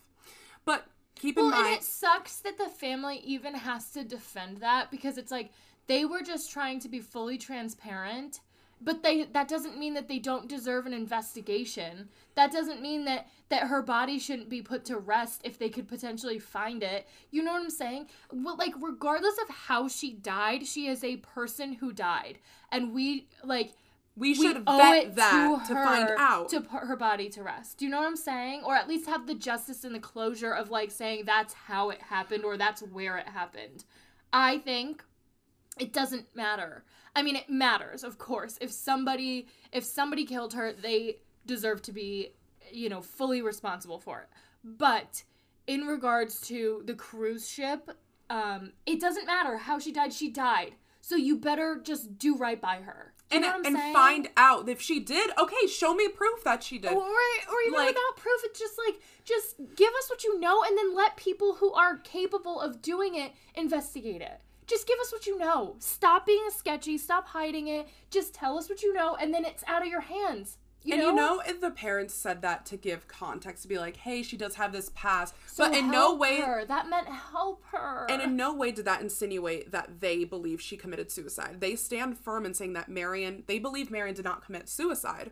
But 0.65 0.87
keep 1.15 1.39
in 1.39 1.45
Well, 1.45 1.55
and 1.55 1.65
mind, 1.65 1.77
it 1.77 1.85
sucks 1.85 2.41
that 2.41 2.59
the 2.59 2.69
family 2.69 3.19
even 3.25 3.55
has 3.55 3.91
to 3.93 4.05
defend 4.05 4.59
that 4.59 4.91
because 4.91 5.17
it's 5.17 5.31
like 5.31 5.53
they 5.87 6.05
were 6.05 6.23
just 6.23 6.51
trying 6.51 6.81
to 6.81 6.89
be 6.89 7.01
fully 7.01 7.39
transparent, 7.39 8.41
but 8.85 9.03
they 9.03 9.25
that 9.25 9.49
doesn't 9.49 9.79
mean 9.79 9.95
that 9.95 10.09
they 10.09 10.19
don't 10.19 10.49
deserve 10.49 10.87
an 10.87 10.93
investigation. 10.93 12.09
That 12.35 12.53
doesn't 12.53 12.83
mean 12.83 13.05
that 13.05 13.29
that 13.49 13.65
her 13.65 13.83
body 13.83 14.19
shouldn't 14.19 14.49
be 14.49 14.63
put 14.63 14.85
to 14.87 14.99
rest 14.99 15.43
if 15.45 15.59
they 15.59 15.69
could 15.69 15.89
potentially 15.89 16.39
find 16.39 16.83
it. 16.83 17.07
You 17.31 17.43
know 17.43 17.53
what 17.53 17.63
I'm 17.63 17.71
saying? 17.71 18.09
Well, 18.33 18.57
like 18.57 18.75
regardless 18.81 19.35
of 19.43 19.55
how 19.55 19.89
she 19.89 20.13
died, 20.13 20.67
she 20.67 20.87
is 20.87 21.05
a 21.05 21.17
person 21.17 21.75
who 21.75 21.93
died, 21.93 22.39
and 22.71 22.93
we 22.93 23.29
like 23.45 23.73
we 24.17 24.31
we 24.31 24.35
should 24.35 24.63
owe 24.67 24.79
vet 24.79 25.05
it 25.05 25.15
that 25.17 25.67
to, 25.69 25.75
her 25.75 25.85
find 25.85 26.11
out. 26.19 26.49
to 26.51 26.61
put 26.61 26.81
her 26.81 26.97
body 26.97 27.29
to 27.31 27.43
rest. 27.43 27.79
Do 27.79 27.85
you 27.85 27.91
know 27.91 27.99
what 27.99 28.07
I'm 28.07 28.17
saying? 28.17 28.63
Or 28.65 28.75
at 28.75 28.89
least 28.89 29.09
have 29.09 29.27
the 29.27 29.35
justice 29.35 29.85
and 29.85 29.95
the 29.95 30.01
closure 30.01 30.53
of 30.53 30.71
like 30.71 30.91
saying 30.91 31.25
that's 31.25 31.55
how 31.55 31.91
it 31.91 32.03
happened 32.03 32.45
or 32.45 32.57
that's 32.57 32.83
where 32.83 33.17
it 33.17 33.29
happened. 33.29 33.85
I 34.33 34.59
think 34.59 35.03
it 35.79 35.93
doesn't 35.93 36.27
matter. 36.35 36.85
I 37.15 37.23
mean, 37.23 37.37
it 37.37 37.49
matters, 37.51 38.05
of 38.05 38.19
course. 38.19 38.59
If 38.61 38.71
somebody 38.73 39.47
if 39.73 39.85
somebody 39.85 40.25
killed 40.25 40.55
her, 40.55 40.73
they 40.73 41.19
deserve 41.47 41.83
to 41.83 41.93
be, 41.93 42.33
you 42.71 42.89
know, 42.89 43.01
fully 43.03 43.43
responsible 43.43 43.99
for 43.99 44.21
it. 44.21 44.29
But 44.65 45.25
in 45.67 45.83
regards 45.83 46.41
to 46.49 46.83
the 46.87 46.95
cruise 46.95 47.49
ship, 47.49 47.91
um, 48.31 48.73
it 48.87 49.01
doesn't 49.01 49.27
matter 49.27 49.57
how 49.59 49.79
she 49.79 49.93
died. 49.93 50.13
She 50.13 50.31
died. 50.31 50.75
So 51.01 51.17
you 51.17 51.37
better 51.37 51.81
just 51.83 52.17
do 52.19 52.37
right 52.37 52.61
by 52.61 52.77
her. 52.77 53.13
Do 53.31 53.37
and 53.37 53.43
know 53.43 53.49
what 53.49 53.57
I'm 53.57 53.65
and 53.67 53.77
saying? 53.77 53.95
find 53.95 54.29
out 54.37 54.69
if 54.69 54.81
she 54.81 55.01
did. 55.01 55.31
Okay, 55.39 55.67
show 55.67 55.95
me 55.95 56.07
proof 56.09 56.45
that 56.45 56.63
she 56.63 56.79
did. 56.79 56.93
or, 56.93 57.01
or 57.03 57.61
even 57.67 57.79
Like- 57.79 57.89
without 57.89 58.17
proof 58.17 58.41
it's 58.45 58.59
just 58.61 58.75
like 58.87 59.01
just 59.25 59.57
give 59.77 59.93
us 59.99 60.09
what 60.11 60.23
you 60.23 60.39
know 60.39 60.63
and 60.63 60.77
then 60.79 60.95
let 60.95 61.17
people 61.17 61.55
who 61.55 61.73
are 61.73 61.97
capable 61.99 62.61
of 62.61 62.81
doing 62.83 63.15
it 63.17 63.33
investigate 63.55 64.21
it 64.21 64.41
just 64.73 64.87
give 64.87 64.99
us 65.01 65.13
what 65.13 65.27
you 65.27 65.39
know. 65.39 65.77
Stop 65.81 66.25
being 66.25 66.49
sketchy. 66.51 66.97
Stop 66.97 67.29
hiding 67.29 67.69
it. 67.69 67.89
Just 68.11 68.33
tell 68.33 68.57
us 68.57 68.71
what 68.71 68.83
you 68.83 68.95
know 68.95 69.17
and 69.17 69.33
then 69.33 69.45
it's 69.45 69.63
out 69.67 69.83
of 69.83 69.89
your 69.89 70.01
hands 70.01 70.57
you 70.85 70.95
and 70.95 71.03
know 71.03 71.09
you 71.11 71.17
know? 71.17 71.43
if 71.47 71.61
the 71.61 71.71
parents 71.71 72.15
said 72.15 72.43
that 72.43 72.67
to 72.67 72.77
give 72.77 73.07
context 73.07 73.63
to 73.63 73.69
be 73.69 73.79
like, 73.79 73.97
hey, 73.97 74.23
she 74.23 74.37
does 74.37 74.57
have 74.57 74.73
this 74.73 74.91
past, 74.95 75.35
So 75.47 75.69
but 75.69 75.77
in 75.77 75.91
no 75.91 76.09
help 76.09 76.19
way 76.19 76.41
her. 76.41 76.65
that 76.65 76.89
meant 76.89 77.09
help 77.09 77.63
her. 77.71 78.07
And 78.09 78.21
in 78.21 78.37
no 78.37 78.55
way 78.55 78.73
did 78.73 78.85
that 78.87 79.01
insinuate 79.01 79.71
that 79.71 80.01
they 80.01 80.25
believe 80.25 80.61
she 80.61 80.77
committed 80.77 81.11
suicide. 81.11 81.61
They 81.61 81.77
stand 81.77 82.19
firm 82.19 82.45
in 82.47 82.55
saying 82.55 82.73
that 82.73 82.89
Merrian, 82.89 83.45
they 83.47 83.59
believe 83.59 83.91
Merrian 83.91 84.15
did 84.15 84.25
not 84.25 84.45
commit 84.45 84.69
suicide. 84.69 85.31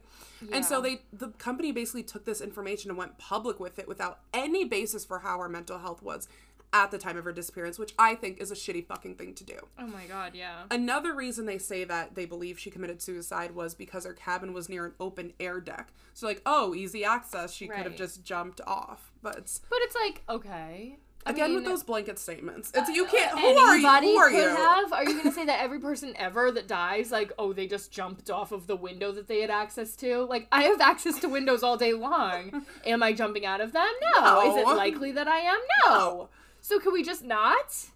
And 0.52 0.64
so 0.64 0.80
they 0.80 1.02
the 1.12 1.28
company 1.28 1.72
basically 1.72 2.02
took 2.02 2.24
this 2.24 2.40
information 2.40 2.90
and 2.90 2.98
went 2.98 3.18
public 3.18 3.60
with 3.60 3.78
it 3.78 3.88
without 3.88 4.20
any 4.32 4.64
basis 4.64 5.04
for 5.04 5.20
how 5.20 5.38
her 5.38 5.48
mental 5.48 5.78
health 5.78 6.02
was 6.02 6.28
at 6.72 6.90
the 6.90 6.98
time 6.98 7.16
of 7.16 7.24
her 7.24 7.32
disappearance, 7.32 7.78
which 7.78 7.94
I 7.98 8.14
think 8.14 8.40
is 8.40 8.50
a 8.50 8.54
shitty 8.54 8.86
fucking 8.86 9.16
thing 9.16 9.34
to 9.34 9.44
do. 9.44 9.58
oh 9.78 9.86
my 9.86 10.04
god 10.06 10.34
yeah 10.34 10.62
Another 10.70 11.14
reason 11.14 11.46
they 11.46 11.58
say 11.58 11.84
that 11.84 12.14
they 12.14 12.26
believe 12.26 12.58
she 12.58 12.70
committed 12.70 13.02
suicide 13.02 13.52
was 13.54 13.74
because 13.74 14.04
her 14.04 14.12
cabin 14.12 14.52
was 14.52 14.68
near 14.68 14.86
an 14.86 14.92
open 15.00 15.32
air 15.40 15.60
deck. 15.60 15.92
So 16.14 16.26
like, 16.26 16.42
oh, 16.46 16.74
easy 16.74 17.04
access, 17.04 17.52
she 17.52 17.66
could 17.66 17.84
have 17.84 17.96
just 17.96 18.24
jumped 18.24 18.60
off. 18.66 19.10
But 19.22 19.36
it's 19.36 19.60
but 19.68 19.78
it's 19.82 19.94
like 19.94 20.22
okay 20.28 20.96
I 21.26 21.32
again 21.32 21.54
with 21.54 21.64
those 21.64 21.82
blanket 21.82 22.18
statements. 22.18 22.72
It's 22.74 22.88
you 22.88 23.04
uh, 23.04 23.10
can't 23.10 23.38
who 23.38 23.46
are 23.46 23.76
you? 23.76 23.86
Who 23.86 24.16
are 24.16 24.30
could 24.30 24.36
you? 24.42 24.48
have? 24.48 24.92
Are 24.92 25.04
you 25.04 25.16
gonna 25.18 25.32
say 25.40 25.44
that 25.44 25.60
every 25.60 25.78
person 25.78 26.14
ever 26.16 26.50
that 26.52 26.66
dies, 26.66 27.10
like, 27.12 27.32
oh, 27.38 27.52
they 27.52 27.66
just 27.66 27.92
jumped 27.92 28.30
off 28.30 28.52
of 28.52 28.66
the 28.66 28.76
window 28.76 29.12
that 29.12 29.28
they 29.28 29.40
had 29.42 29.50
access 29.50 29.94
to? 29.96 30.24
Like, 30.24 30.48
I 30.50 30.62
have 30.62 30.80
access 30.80 31.18
to 31.20 31.28
windows 31.28 31.62
all 31.62 31.76
day 31.76 31.92
long. 31.92 32.64
Am 32.86 33.02
I 33.02 33.12
jumping 33.12 33.44
out 33.44 33.60
of 33.60 33.72
them? 33.72 33.88
No. 34.16 34.50
Is 34.50 34.62
it 34.62 34.66
likely 34.66 35.12
that 35.12 35.28
I 35.28 35.40
am? 35.40 35.58
No. 35.84 35.90
No. 35.98 36.28
So 36.60 36.78
can 36.78 36.92
we 36.92 37.02
just 37.02 37.24
not? 37.24 37.90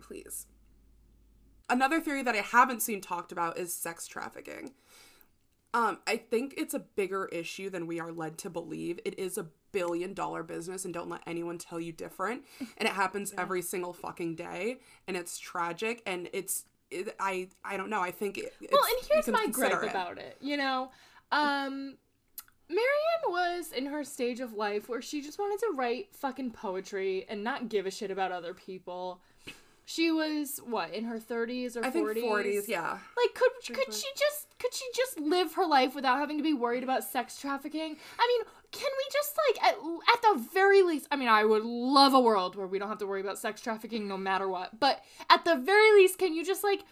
Please. 0.00 0.46
Another 1.68 2.00
theory 2.00 2.22
that 2.22 2.34
I 2.34 2.38
haven't 2.38 2.82
seen 2.82 3.00
talked 3.00 3.30
about 3.30 3.58
is 3.58 3.72
sex 3.72 4.06
trafficking. 4.06 4.72
Um, 5.72 5.98
I 6.06 6.16
think 6.16 6.54
it's 6.56 6.74
a 6.74 6.80
bigger 6.80 7.26
issue 7.26 7.70
than 7.70 7.86
we 7.86 8.00
are 8.00 8.10
led 8.10 8.38
to 8.38 8.50
believe. 8.50 8.98
It 9.04 9.16
is 9.18 9.38
a 9.38 9.46
billion 9.70 10.14
dollar 10.14 10.42
business, 10.42 10.84
and 10.84 10.92
don't 10.92 11.08
let 11.08 11.22
anyone 11.26 11.58
tell 11.58 11.78
you 11.78 11.92
different. 11.92 12.42
And 12.76 12.88
it 12.88 12.94
happens 12.94 13.32
every 13.38 13.62
single 13.62 13.92
fucking 13.92 14.34
day, 14.34 14.78
and 15.06 15.16
it's 15.16 15.38
tragic. 15.38 16.02
And 16.06 16.28
it's, 16.32 16.64
it, 16.90 17.14
I, 17.20 17.48
I 17.64 17.76
don't 17.76 17.90
know. 17.90 18.00
I 18.00 18.10
think 18.10 18.38
it. 18.38 18.54
Well, 18.72 18.80
and 18.82 19.06
here's 19.08 19.28
my 19.28 19.46
gripe 19.46 19.82
about 19.82 20.18
it. 20.18 20.38
You 20.40 20.56
know, 20.56 20.90
um, 21.30 21.98
Merrian 22.70 23.22
was 23.28 23.72
in 23.72 23.86
her 23.86 24.04
stage 24.04 24.38
of 24.38 24.52
life 24.52 24.88
where 24.88 25.02
she 25.02 25.20
just 25.20 25.38
wanted 25.40 25.58
to 25.58 25.72
write 25.74 26.14
fucking 26.14 26.52
poetry 26.52 27.26
and 27.28 27.42
not 27.42 27.68
give 27.68 27.84
a 27.84 27.90
shit 27.90 28.12
about 28.12 28.30
other 28.30 28.54
people. 28.54 29.20
She 29.86 30.12
was 30.12 30.60
what 30.64 30.94
in 30.94 31.02
her 31.04 31.18
30s 31.18 31.76
or 31.76 31.84
I 31.84 31.90
think 31.90 32.08
40s? 32.08 32.20
forties. 32.20 32.68
Yeah. 32.68 32.92
Like, 32.92 33.34
could 33.34 33.76
could 33.76 33.92
she 33.92 34.06
just 34.16 34.56
could 34.60 34.72
she 34.72 34.84
just 34.94 35.18
live 35.18 35.54
her 35.54 35.66
life 35.66 35.96
without 35.96 36.18
having 36.18 36.36
to 36.36 36.44
be 36.44 36.54
worried 36.54 36.84
about 36.84 37.02
sex 37.02 37.40
trafficking? 37.40 37.96
I 38.18 38.26
mean, 38.28 38.46
can 38.70 38.88
we 38.98 39.04
just 39.12 39.36
like 39.48 39.64
at, 39.64 39.74
at 39.74 40.22
the 40.22 40.48
very 40.52 40.82
least? 40.82 41.08
I 41.10 41.16
mean, 41.16 41.28
I 41.28 41.44
would 41.44 41.64
love 41.64 42.14
a 42.14 42.20
world 42.20 42.54
where 42.54 42.68
we 42.68 42.78
don't 42.78 42.88
have 42.88 42.98
to 42.98 43.06
worry 43.06 43.20
about 43.20 43.38
sex 43.38 43.60
trafficking 43.60 44.06
no 44.06 44.16
matter 44.16 44.48
what. 44.48 44.78
But 44.78 45.02
at 45.28 45.44
the 45.44 45.56
very 45.56 45.92
least, 45.94 46.18
can 46.18 46.34
you 46.34 46.44
just 46.44 46.62
like 46.62 46.84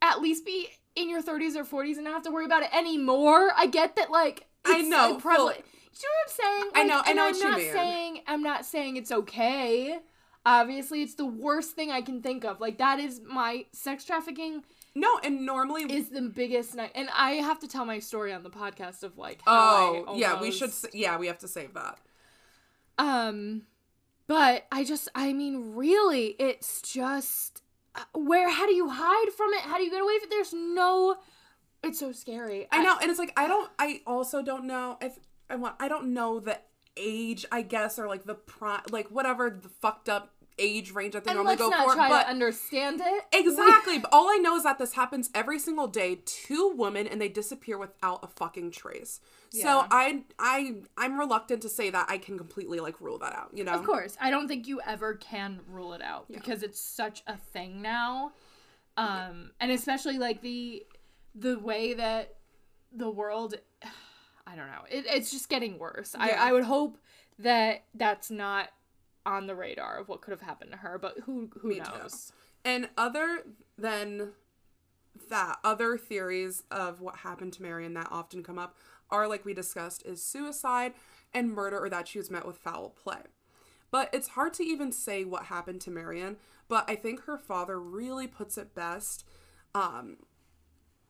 at 0.00 0.20
least 0.20 0.46
be 0.46 0.68
in 0.94 1.10
your 1.10 1.22
30s 1.22 1.56
or 1.56 1.64
40s 1.64 1.96
and 1.96 2.04
not 2.04 2.14
have 2.14 2.22
to 2.22 2.30
worry 2.30 2.44
about 2.44 2.62
it 2.62 2.72
anymore? 2.72 3.50
I 3.56 3.66
get 3.66 3.96
that, 3.96 4.12
like 4.12 4.46
I 4.64 4.82
know, 4.82 5.18
fully. 5.18 5.54
Do 5.54 6.06
you 6.06 6.08
know 6.08 6.14
what 6.24 6.28
I'm 6.28 6.28
saying? 6.28 6.70
I 6.74 6.84
know- 6.84 7.02
I 7.04 7.08
and 7.08 7.16
know 7.16 7.26
I'm 7.28 7.38
not 7.50 7.58
mean. 7.58 7.72
saying 7.72 8.20
I'm 8.26 8.42
not 8.42 8.64
saying 8.64 8.96
it's 8.96 9.12
okay. 9.12 9.98
Obviously, 10.46 11.02
it's 11.02 11.14
the 11.14 11.26
worst 11.26 11.72
thing 11.76 11.90
I 11.90 12.00
can 12.00 12.22
think 12.22 12.44
of. 12.44 12.60
Like 12.60 12.78
that 12.78 12.98
is 12.98 13.20
my 13.26 13.66
sex 13.72 14.04
trafficking 14.04 14.62
No, 14.94 15.18
and 15.22 15.44
normally. 15.44 15.82
is 15.92 16.08
the 16.08 16.22
biggest 16.22 16.74
night, 16.74 16.92
and 16.94 17.08
I 17.14 17.32
have 17.32 17.58
to 17.60 17.68
tell 17.68 17.84
my 17.84 17.98
story 17.98 18.32
on 18.32 18.42
the 18.42 18.50
podcast 18.50 19.02
of 19.02 19.18
like 19.18 19.42
how 19.44 19.52
I 19.52 20.04
oh, 20.08 20.16
yeah. 20.16 20.40
We 20.40 20.50
should. 20.50 20.72
Yeah, 20.94 21.18
we 21.18 21.26
have 21.26 21.38
to 21.40 21.48
save 21.48 21.74
that. 21.74 21.98
Um, 22.98 23.62
but 24.26 24.66
I 24.72 24.84
just, 24.84 25.08
I 25.14 25.32
mean, 25.32 25.74
really, 25.74 26.36
it's 26.38 26.82
just 26.82 27.62
uh, 27.94 28.00
where? 28.14 28.48
How 28.50 28.66
do 28.66 28.74
you 28.74 28.88
hide 28.88 29.32
from 29.36 29.52
it? 29.54 29.60
How 29.60 29.76
do 29.76 29.82
you 29.84 29.90
get 29.90 30.00
away 30.02 30.18
from 30.20 30.28
it? 30.28 30.30
There's 30.30 30.52
no. 30.54 31.16
It's 31.82 31.98
so 31.98 32.12
scary. 32.12 32.68
I 32.70 32.82
know, 32.82 32.96
and 33.00 33.10
it's 33.10 33.18
like 33.18 33.32
I 33.36 33.46
don't. 33.48 33.70
I 33.78 34.02
also 34.06 34.42
don't 34.42 34.66
know 34.66 34.98
if 35.00 35.18
I 35.48 35.56
want. 35.56 35.76
I 35.80 35.88
don't 35.88 36.12
know 36.12 36.40
the 36.40 36.58
age. 36.96 37.46
I 37.50 37.62
guess 37.62 37.98
or 37.98 38.06
like 38.06 38.24
the 38.24 38.34
prime, 38.34 38.82
like 38.90 39.08
whatever 39.08 39.50
the 39.50 39.68
fucked 39.68 40.08
up 40.08 40.32
age 40.58 40.90
range 40.92 41.14
that 41.14 41.24
they 41.24 41.30
and 41.30 41.38
normally 41.38 41.56
let's 41.56 41.62
go 41.62 41.70
not 41.70 41.88
for. 41.88 41.94
try 41.94 42.08
But 42.10 42.24
to 42.24 42.28
understand 42.28 43.00
it. 43.02 43.24
exactly. 43.32 43.98
but 43.98 44.10
all 44.12 44.28
I 44.28 44.36
know 44.36 44.56
is 44.56 44.64
that 44.64 44.78
this 44.78 44.92
happens 44.92 45.30
every 45.34 45.58
single 45.58 45.86
day 45.86 46.16
to 46.24 46.74
women, 46.76 47.06
and 47.06 47.18
they 47.20 47.28
disappear 47.30 47.78
without 47.78 48.22
a 48.22 48.26
fucking 48.26 48.72
trace. 48.72 49.20
Yeah. 49.52 49.62
So 49.64 49.86
I, 49.90 50.22
I, 50.38 50.74
I'm 50.98 51.18
reluctant 51.18 51.62
to 51.62 51.68
say 51.70 51.88
that 51.90 52.06
I 52.10 52.18
can 52.18 52.36
completely 52.36 52.78
like 52.78 53.00
rule 53.00 53.18
that 53.18 53.32
out. 53.34 53.50
You 53.54 53.64
know. 53.64 53.72
Of 53.72 53.84
course, 53.84 54.18
I 54.20 54.28
don't 54.30 54.48
think 54.48 54.68
you 54.68 54.80
ever 54.86 55.14
can 55.14 55.60
rule 55.66 55.94
it 55.94 56.02
out 56.02 56.26
because 56.30 56.62
it's 56.62 56.78
such 56.80 57.22
a 57.26 57.36
thing 57.38 57.80
now. 57.80 58.32
Um, 58.96 59.52
and 59.60 59.70
especially 59.70 60.18
like 60.18 60.42
the 60.42 60.84
the 61.34 61.58
way 61.58 61.94
that 61.94 62.36
the 62.92 63.10
world 63.10 63.54
I 64.46 64.56
don't 64.56 64.66
know. 64.66 64.82
It, 64.90 65.04
it's 65.06 65.30
just 65.30 65.48
getting 65.48 65.78
worse. 65.78 66.16
Yeah. 66.18 66.24
I, 66.24 66.48
I 66.48 66.52
would 66.52 66.64
hope 66.64 66.98
that 67.38 67.84
that's 67.94 68.30
not 68.30 68.70
on 69.24 69.46
the 69.46 69.54
radar 69.54 69.98
of 69.98 70.08
what 70.08 70.22
could 70.22 70.32
have 70.32 70.40
happened 70.40 70.72
to 70.72 70.78
her, 70.78 70.98
but 70.98 71.18
who 71.24 71.50
who 71.60 71.68
Me 71.68 71.74
too. 71.76 71.82
knows? 71.82 72.32
And 72.64 72.88
other 72.96 73.44
than 73.78 74.32
that, 75.28 75.58
other 75.62 75.96
theories 75.96 76.64
of 76.70 77.00
what 77.00 77.18
happened 77.18 77.52
to 77.54 77.62
Merrian 77.62 77.94
that 77.94 78.08
often 78.10 78.42
come 78.42 78.58
up 78.58 78.76
are 79.10 79.28
like 79.28 79.44
we 79.44 79.54
discussed 79.54 80.04
is 80.04 80.22
suicide 80.22 80.94
and 81.32 81.52
murder 81.52 81.78
or 81.78 81.88
that 81.88 82.08
she 82.08 82.18
was 82.18 82.30
met 82.30 82.46
with 82.46 82.56
foul 82.56 82.90
play. 82.90 83.22
But 83.90 84.08
it's 84.12 84.28
hard 84.28 84.54
to 84.54 84.64
even 84.64 84.92
say 84.92 85.24
what 85.24 85.44
happened 85.44 85.80
to 85.82 85.90
Merrian. 85.90 86.36
But 86.68 86.88
I 86.88 86.94
think 86.94 87.24
her 87.24 87.36
father 87.36 87.80
really 87.80 88.26
puts 88.26 88.56
it 88.56 88.74
best 88.74 89.24
um, 89.74 90.18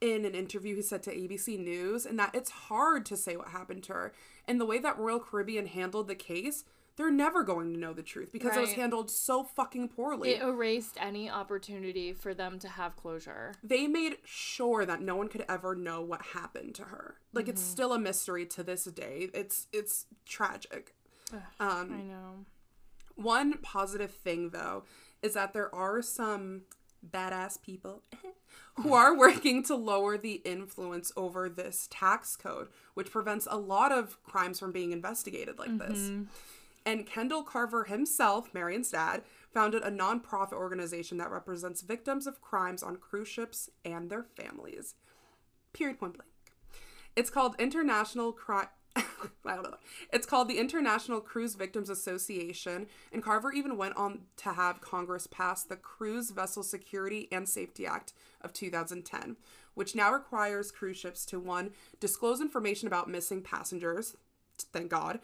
in 0.01 0.25
an 0.25 0.35
interview 0.35 0.77
he 0.77 0.83
said 0.83 1.03
to 1.05 1.15
ABC 1.15 1.59
News, 1.59 2.07
and 2.07 2.19
that 2.19 2.35
it's 2.35 2.51
hard 2.51 3.05
to 3.07 3.17
say 3.17 3.37
what 3.37 3.49
happened 3.49 3.83
to 3.85 3.93
her. 3.93 4.13
And 4.49 4.61
the 4.61 4.67
way 4.67 4.79
that 4.79 4.99
Royal 4.99 5.21
Caribbean 5.21 5.67
handled 5.67 6.09
the 6.09 6.15
case, 6.15 6.65
they're 6.97 7.11
never 7.11 7.43
going 7.43 7.73
to 7.73 7.79
know 7.79 7.93
the 7.93 8.03
truth 8.03 8.31
because 8.33 8.57
it 8.57 8.61
was 8.61 8.73
handled 8.73 9.11
so 9.11 9.43
fucking 9.45 9.89
poorly. 9.89 10.31
It 10.33 10.43
erased 10.43 10.97
any 11.01 11.31
opportunity 11.31 12.13
for 12.13 12.35
them 12.35 12.59
to 12.59 12.69
have 12.69 12.97
closure. 12.97 13.55
they 13.63 13.87
made 13.87 14.17
sure 14.25 14.85
that 14.85 15.01
no 15.01 15.17
one 15.17 15.29
could 15.29 15.45
ever 15.49 15.75
know 15.75 16.03
what 16.03 16.21
happened 16.35 16.75
to 16.77 16.85
her. 16.85 17.17
Like 17.33 17.49
it's 17.49 17.63
Mm-hmm. 17.63 17.71
still 17.71 17.93
a 17.95 17.99
mystery 17.99 18.45
to 18.47 18.63
this 18.63 18.85
day. 18.85 19.29
It's 19.33 19.67
it's 19.73 20.07
tragic. 20.27 20.95
Um, 21.33 21.39
I 21.61 22.03
know. 22.03 22.45
One 23.15 23.59
positive 23.59 24.11
thing, 24.11 24.51
though, 24.51 24.85
is 25.23 25.35
that 25.35 25.53
there 25.53 25.73
are 25.75 26.01
some 26.03 26.63
badass 27.09 27.61
people 27.61 28.03
who 28.75 28.89
hmm. 28.89 28.93
are 28.93 29.17
working 29.17 29.63
to 29.65 29.75
lower 29.75 30.17
the 30.17 30.43
influence 30.45 31.13
over 31.17 31.49
this 31.49 31.89
tax 31.91 32.37
code, 32.37 32.69
which 32.95 33.11
prevents 33.11 33.47
a 33.51 33.57
lot 33.57 33.93
of 33.93 34.23
crimes 34.23 34.59
from 34.59 34.73
being 34.73 34.93
investigated 34.93 35.59
like 35.59 35.79
this. 35.79 35.99
Mm-hmm. 35.99 36.25
And 36.87 37.07
Kendall 37.07 37.43
Carver 37.43 37.85
himself, 37.85 38.55
Merrian's 38.55 38.91
dad, 38.91 39.23
founded 39.53 39.83
a 39.83 39.91
nonprofit 39.91 40.55
organization 40.55 41.19
that 41.19 41.31
represents 41.31 41.83
victims 41.83 42.27
of 42.27 42.41
crimes 42.41 42.83
on 42.83 42.97
cruise 42.97 43.29
ships 43.29 43.69
and 43.85 44.09
their 44.09 44.23
families. 44.23 44.95
Period 45.73 45.99
point 45.99 46.15
blank. 46.15 46.31
It's 47.17 47.31
called 47.31 47.55
International 47.59 48.33
Crime. 48.33 48.69
It's 50.13 50.27
called 50.27 50.49
the 50.49 50.59
International 50.59 51.21
Cruise 51.21 51.55
Victims 51.55 51.89
Association, 51.89 52.87
and 53.13 53.23
Carver 53.23 53.53
even 53.53 53.77
went 53.77 53.97
on 53.97 54.23
to 54.39 54.53
have 54.53 54.81
Congress 54.81 55.27
pass 55.27 55.63
the 55.63 55.77
Cruise 55.77 56.31
Vessel 56.31 56.63
Security 56.63 57.29
and 57.31 57.49
Safety 57.49 57.87
Act 57.87 58.13
of 58.41 58.53
2010, 58.53 59.37
which 59.75 59.95
now 59.95 60.13
requires 60.13 60.73
cruise 60.73 60.97
ships 60.97 61.25
to 61.27 61.39
one, 61.39 61.71
disclose 62.01 62.41
information 62.41 62.89
about 62.89 63.09
missing 63.09 63.43
passengers, 63.43 64.17
thank 64.73 64.91
God, 64.91 65.21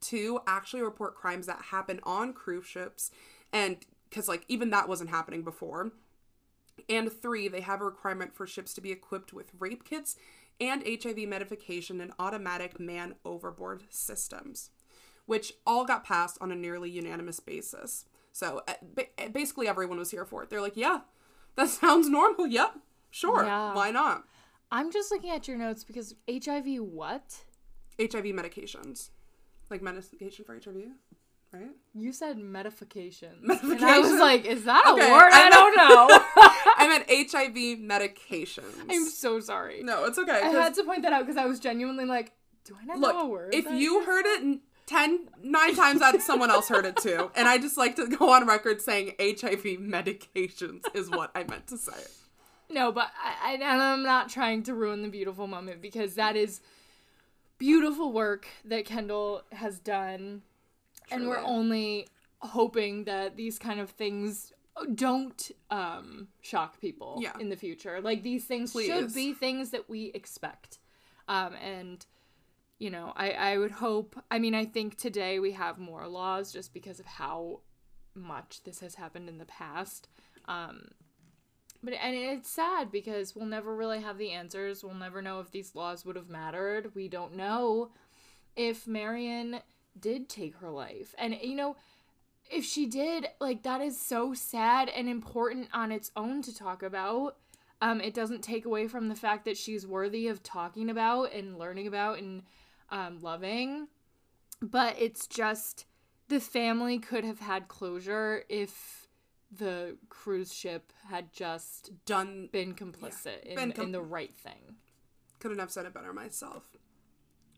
two, 0.00 0.40
actually 0.46 0.82
report 0.82 1.14
crimes 1.14 1.46
that 1.46 1.62
happen 1.70 2.00
on 2.04 2.32
cruise 2.32 2.66
ships, 2.66 3.10
and 3.52 3.76
because 4.08 4.28
like 4.28 4.44
even 4.48 4.70
that 4.70 4.88
wasn't 4.88 5.10
happening 5.10 5.42
before, 5.42 5.92
and 6.88 7.12
three, 7.12 7.46
they 7.48 7.60
have 7.60 7.80
a 7.80 7.84
requirement 7.84 8.34
for 8.34 8.46
ships 8.46 8.72
to 8.74 8.80
be 8.80 8.90
equipped 8.90 9.32
with 9.32 9.52
rape 9.58 9.84
kits 9.84 10.16
and 10.60 10.84
HIV 10.86 11.28
medication 11.28 12.00
and 12.00 12.12
automatic 12.18 12.78
man 12.78 13.14
overboard 13.24 13.84
systems, 13.88 14.70
which 15.26 15.54
all 15.66 15.84
got 15.84 16.04
passed 16.04 16.38
on 16.40 16.52
a 16.52 16.56
nearly 16.56 16.90
unanimous 16.90 17.40
basis. 17.40 18.04
So 18.32 18.62
uh, 18.68 18.74
basically, 19.32 19.68
everyone 19.68 19.98
was 19.98 20.10
here 20.10 20.24
for 20.24 20.42
it. 20.42 20.50
They're 20.50 20.60
like, 20.60 20.76
yeah, 20.76 21.00
that 21.56 21.68
sounds 21.68 22.08
normal. 22.08 22.46
Yep, 22.46 22.78
sure. 23.10 23.44
Yeah. 23.44 23.74
Why 23.74 23.90
not? 23.90 24.24
I'm 24.72 24.92
just 24.92 25.10
looking 25.10 25.30
at 25.30 25.48
your 25.48 25.56
notes 25.56 25.82
because 25.82 26.14
HIV 26.30 26.80
what? 26.80 27.44
HIV 27.98 28.26
medications, 28.26 29.10
like 29.68 29.82
medication 29.82 30.44
for 30.44 30.54
HIV, 30.54 30.90
right? 31.52 31.70
You 31.94 32.12
said 32.12 32.38
medification. 32.38 33.30
And 33.48 33.84
I 33.84 33.98
was 33.98 34.18
like, 34.20 34.44
is 34.44 34.64
that 34.64 34.84
a 34.86 34.94
word? 34.94 35.30
I 35.32 35.46
I 35.46 35.50
don't 35.50 35.76
know. 35.76 36.08
I 36.76 36.88
meant 36.88 37.30
HIV 37.30 37.78
medications. 37.80 38.74
I'm 38.88 39.06
so 39.06 39.40
sorry. 39.40 39.82
no, 39.82 40.04
it's 40.04 40.18
okay. 40.18 40.40
I 40.42 40.48
had 40.48 40.74
to 40.74 40.84
point 40.84 41.02
that 41.02 41.12
out 41.12 41.22
because 41.26 41.36
I 41.36 41.46
was 41.46 41.58
genuinely 41.60 42.04
like, 42.04 42.32
do 42.64 42.76
I 42.80 42.84
not 42.84 42.98
Look, 42.98 43.14
know 43.14 43.22
a 43.22 43.26
word? 43.28 43.54
if 43.54 43.66
you 43.70 44.04
heard 44.04 44.26
it 44.26 44.40
n- 44.40 44.60
10, 44.86 45.28
9 45.42 45.74
times 45.76 46.02
out 46.02 46.14
of 46.14 46.22
someone 46.22 46.50
else 46.50 46.68
heard 46.68 46.84
it 46.84 46.96
too. 46.96 47.30
And 47.36 47.46
I 47.48 47.58
just 47.58 47.76
like 47.76 47.96
to 47.96 48.06
go 48.08 48.32
on 48.32 48.46
record 48.46 48.80
saying 48.82 49.14
HIV 49.20 49.62
medications 49.78 50.82
is 50.94 51.08
what 51.10 51.30
I 51.34 51.44
meant 51.44 51.66
to 51.68 51.78
say. 51.78 51.92
No, 52.68 52.92
but 52.92 53.10
I, 53.22 53.50
I, 53.50 53.54
and 53.54 53.64
I'm 53.82 54.02
not 54.02 54.28
trying 54.28 54.62
to 54.64 54.74
ruin 54.74 55.02
the 55.02 55.08
beautiful 55.08 55.46
moment 55.46 55.80
because 55.82 56.14
that 56.14 56.36
is 56.36 56.60
beautiful 57.58 58.12
work 58.12 58.46
that 58.64 58.84
Kendall 58.84 59.42
has 59.52 59.78
done. 59.78 60.42
And 61.10 61.28
we're 61.28 61.38
only 61.38 62.08
hoping 62.38 63.04
that 63.04 63.36
these 63.36 63.58
kind 63.58 63.80
of 63.80 63.90
things 63.90 64.52
don't 64.94 65.50
um, 65.70 66.28
shock 66.40 66.80
people 66.80 67.18
Yeah. 67.20 67.32
in 67.38 67.48
the 67.48 67.56
future. 67.56 68.00
Like 68.00 68.22
these 68.22 68.44
things 68.44 68.72
Please. 68.72 68.86
should 68.86 69.14
be 69.14 69.32
things 69.34 69.70
that 69.70 69.88
we 69.90 70.06
expect. 70.14 70.78
Um, 71.28 71.54
and 71.54 72.04
you 72.78 72.88
know, 72.88 73.12
I, 73.14 73.32
I 73.32 73.58
would 73.58 73.72
hope. 73.72 74.16
I 74.30 74.38
mean, 74.38 74.54
I 74.54 74.64
think 74.64 74.96
today 74.96 75.38
we 75.38 75.52
have 75.52 75.78
more 75.78 76.08
laws 76.08 76.50
just 76.50 76.72
because 76.72 76.98
of 76.98 77.04
how 77.04 77.60
much 78.14 78.62
this 78.64 78.80
has 78.80 78.94
happened 78.94 79.28
in 79.28 79.36
the 79.36 79.44
past. 79.44 80.08
Um, 80.48 80.88
but 81.82 81.92
and 81.94 82.16
it's 82.16 82.48
sad 82.48 82.90
because 82.90 83.36
we'll 83.36 83.46
never 83.46 83.74
really 83.76 84.00
have 84.00 84.16
the 84.16 84.30
answers. 84.30 84.82
We'll 84.82 84.94
never 84.94 85.20
know 85.20 85.40
if 85.40 85.50
these 85.50 85.74
laws 85.74 86.06
would 86.06 86.16
have 86.16 86.30
mattered. 86.30 86.94
We 86.94 87.08
don't 87.08 87.36
know 87.36 87.90
if 88.56 88.86
Merrian 88.86 89.60
did 89.98 90.28
take 90.28 90.56
her 90.56 90.70
life. 90.70 91.14
And 91.18 91.36
you 91.42 91.54
know, 91.54 91.76
if 92.50 92.64
she 92.64 92.86
did, 92.86 93.28
like 93.40 93.62
that 93.62 93.80
is 93.80 94.00
so 94.00 94.34
sad 94.34 94.88
and 94.88 95.08
important 95.08 95.68
on 95.72 95.92
its 95.92 96.10
own 96.16 96.42
to 96.42 96.54
talk 96.54 96.82
about. 96.82 97.36
Um, 97.82 98.02
it 98.02 98.12
doesn't 98.12 98.42
take 98.42 98.66
away 98.66 98.88
from 98.88 99.08
the 99.08 99.14
fact 99.14 99.46
that 99.46 99.56
she's 99.56 99.86
worthy 99.86 100.28
of 100.28 100.42
talking 100.42 100.90
about 100.90 101.32
and 101.32 101.58
learning 101.58 101.86
about 101.86 102.18
and 102.18 102.42
um, 102.90 103.22
loving. 103.22 103.88
But 104.60 104.96
it's 104.98 105.26
just 105.26 105.86
the 106.28 106.40
family 106.40 106.98
could 106.98 107.24
have 107.24 107.40
had 107.40 107.68
closure 107.68 108.44
if 108.50 109.08
the 109.50 109.96
cruise 110.08 110.54
ship 110.54 110.92
had 111.08 111.32
just 111.32 111.90
Done. 112.04 112.48
been 112.52 112.74
complicit 112.74 113.42
in, 113.44 113.56
been 113.56 113.72
com- 113.72 113.86
in 113.86 113.92
the 113.92 114.02
right 114.02 114.32
thing. 114.32 114.76
Couldn't 115.38 115.58
have 115.58 115.72
said 115.72 115.86
it 115.86 115.94
better 115.94 116.12
myself. 116.12 116.64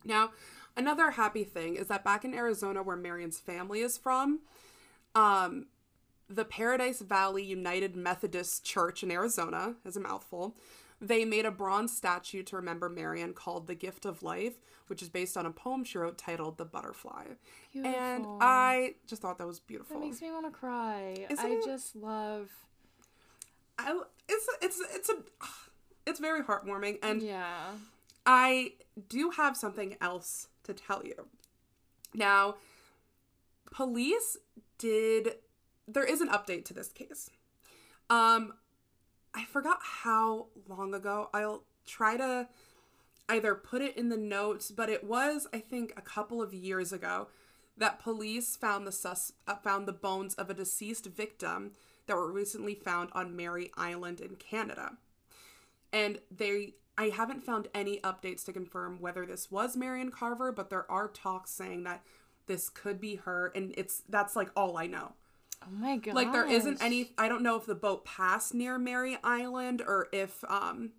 Now, 0.05 0.30
another 0.76 1.12
happy 1.12 1.44
thing 1.44 1.76
is 1.76 1.88
that 1.88 2.04
back 2.04 2.24
in 2.24 2.34
Arizona, 2.34 2.82
where 2.82 2.96
Merrian's 2.96 3.38
family 3.38 3.80
is 3.80 3.98
from, 3.98 4.40
um, 5.14 5.66
the 6.28 6.44
Paradise 6.44 7.00
Valley 7.00 7.42
United 7.44 7.94
Methodist 7.96 8.64
Church 8.64 9.02
in 9.02 9.10
Arizona, 9.10 9.74
is 9.84 9.96
a 9.96 10.00
mouthful, 10.00 10.56
they 11.00 11.24
made 11.24 11.44
a 11.44 11.50
bronze 11.50 11.94
statue 11.96 12.42
to 12.44 12.56
remember 12.56 12.88
Merrian 12.88 13.34
called 13.34 13.66
The 13.66 13.74
Gift 13.74 14.04
of 14.06 14.22
Life, 14.22 14.54
which 14.86 15.02
is 15.02 15.08
based 15.08 15.36
on 15.36 15.44
a 15.46 15.50
poem 15.50 15.82
she 15.84 15.98
wrote 15.98 16.16
titled 16.16 16.58
The 16.58 16.64
Butterfly. 16.64 17.24
And 17.74 18.24
I 18.40 18.94
just 19.06 19.20
thought 19.20 19.38
that 19.38 19.46
was 19.46 19.58
beautiful. 19.58 19.98
That 19.98 20.06
makes 20.06 20.22
me 20.22 20.30
want 20.30 20.46
to 20.46 20.52
cry. 20.52 21.26
Isn't 21.28 21.44
I 21.44 21.48
it? 21.54 21.64
just 21.64 21.96
love. 21.96 22.50
I, 23.78 24.00
it's 24.28 24.46
it's 24.60 24.80
it's 24.94 25.08
a 25.08 25.16
it's 26.06 26.20
very 26.20 26.42
heartwarming 26.42 26.98
and 27.02 27.20
Yeah. 27.22 27.72
I 28.24 28.74
do 29.08 29.30
have 29.30 29.56
something 29.56 29.96
else 30.00 30.48
to 30.64 30.72
tell 30.72 31.04
you. 31.04 31.26
Now, 32.14 32.56
police 33.70 34.36
did 34.78 35.36
there 35.88 36.04
is 36.04 36.20
an 36.20 36.28
update 36.28 36.64
to 36.66 36.74
this 36.74 36.92
case. 36.92 37.30
Um 38.10 38.54
I 39.34 39.44
forgot 39.44 39.78
how 39.82 40.48
long 40.68 40.94
ago. 40.94 41.30
I'll 41.32 41.64
try 41.86 42.16
to 42.18 42.48
either 43.28 43.54
put 43.54 43.80
it 43.80 43.96
in 43.96 44.10
the 44.10 44.16
notes, 44.16 44.70
but 44.70 44.90
it 44.90 45.04
was 45.04 45.46
I 45.52 45.58
think 45.58 45.92
a 45.96 46.02
couple 46.02 46.42
of 46.42 46.52
years 46.52 46.92
ago 46.92 47.28
that 47.76 47.98
police 47.98 48.56
found 48.56 48.86
the 48.86 48.92
sus 48.92 49.32
uh, 49.46 49.56
found 49.56 49.88
the 49.88 49.92
bones 49.92 50.34
of 50.34 50.50
a 50.50 50.54
deceased 50.54 51.06
victim 51.06 51.72
that 52.06 52.16
were 52.16 52.30
recently 52.30 52.74
found 52.74 53.08
on 53.12 53.34
Mary 53.34 53.70
Island 53.76 54.20
in 54.20 54.36
Canada 54.36 54.98
and 55.92 56.18
they 56.30 56.74
I 56.99 57.09
haven't 57.09 57.43
found 57.43 57.68
any 57.74 58.01
updates 58.01 58.45
to 58.45 58.53
confirm 58.53 59.01
whether 59.01 59.24
this 59.24 59.51
was 59.51 59.76
Merrian 59.76 60.11
Carver, 60.11 60.53
but 60.53 60.70
there 60.70 60.90
are 60.90 61.09
talks 61.09 61.51
saying 61.51 61.84
that 61.84 62.03
this 62.47 62.68
could 62.68 63.01
be 63.01 63.16
her, 63.16 63.53
and 63.55 63.74
it's 63.76 64.03
that's 64.09 64.36
like 64.36 64.51
all 64.57 64.76
I 64.76 64.86
know. 64.86 65.12
Oh 65.62 65.70
my 65.70 65.97
god. 65.97 66.14
Like 66.14 66.32
there 66.32 66.49
isn't 66.49 66.82
any. 66.82 67.12
I 67.16 67.28
don't 67.28 67.43
know 67.43 67.57
if 67.57 67.66
the 67.66 67.74
boat 67.74 68.05
passed 68.05 68.53
near 68.55 68.78
Mary 68.78 69.16
Island 69.22 69.80
or 69.80 70.09
if 70.12 70.45
um 70.49 70.90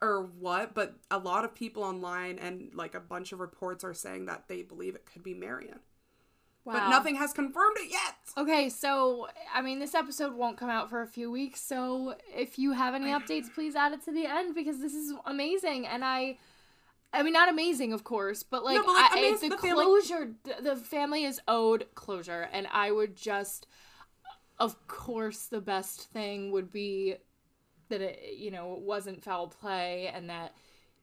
or 0.00 0.22
what, 0.38 0.74
but 0.74 0.94
a 1.10 1.18
lot 1.18 1.44
of 1.44 1.54
people 1.54 1.82
online 1.82 2.38
and 2.38 2.70
like 2.74 2.94
a 2.94 3.00
bunch 3.00 3.32
of 3.32 3.40
reports 3.40 3.84
are 3.84 3.94
saying 3.94 4.26
that 4.26 4.48
they 4.48 4.62
believe 4.62 4.94
it 4.94 5.06
could 5.06 5.22
be 5.22 5.34
Merrian, 5.34 5.80
but 6.72 6.88
nothing 6.88 7.16
has 7.16 7.32
confirmed 7.32 7.76
it 7.78 7.90
yet. 7.90 8.14
Okay, 8.36 8.68
so 8.68 9.28
I 9.54 9.60
mean, 9.62 9.78
this 9.78 9.94
episode 9.94 10.34
won't 10.34 10.56
come 10.56 10.70
out 10.70 10.88
for 10.90 11.02
a 11.02 11.06
few 11.06 11.30
weeks. 11.30 11.60
So 11.60 12.14
if 12.34 12.58
you 12.58 12.72
have 12.72 12.94
any 12.94 13.06
updates, 13.06 13.52
please 13.54 13.76
add 13.76 13.92
it 13.92 14.02
to 14.04 14.12
the 14.12 14.26
end 14.26 14.54
because 14.54 14.80
this 14.80 14.94
is 14.94 15.12
amazing. 15.26 15.86
And 15.86 16.04
I, 16.04 16.38
I 17.12 17.22
mean, 17.22 17.32
not 17.32 17.48
amazing, 17.48 17.92
of 17.92 18.02
course, 18.04 18.42
but 18.42 18.64
like, 18.64 18.76
No, 18.76 18.84
but, 18.84 18.92
like, 18.94 19.12
I, 19.12 19.36
the, 19.40 19.48
the 19.50 19.58
family- 19.58 19.84
closure, 19.84 20.34
th- 20.44 20.56
the 20.62 20.76
family 20.76 21.24
is 21.24 21.40
owed 21.46 21.86
closure, 21.94 22.48
and 22.52 22.66
I 22.72 22.90
would 22.90 23.14
just, 23.14 23.66
of 24.58 24.86
course, 24.88 25.46
the 25.46 25.60
best 25.60 26.10
thing 26.12 26.50
would 26.52 26.72
be 26.72 27.16
that 27.90 28.00
it, 28.00 28.34
you 28.36 28.50
know, 28.50 28.72
it 28.74 28.80
wasn't 28.80 29.22
foul 29.22 29.48
play 29.48 30.10
and 30.12 30.30
that, 30.30 30.54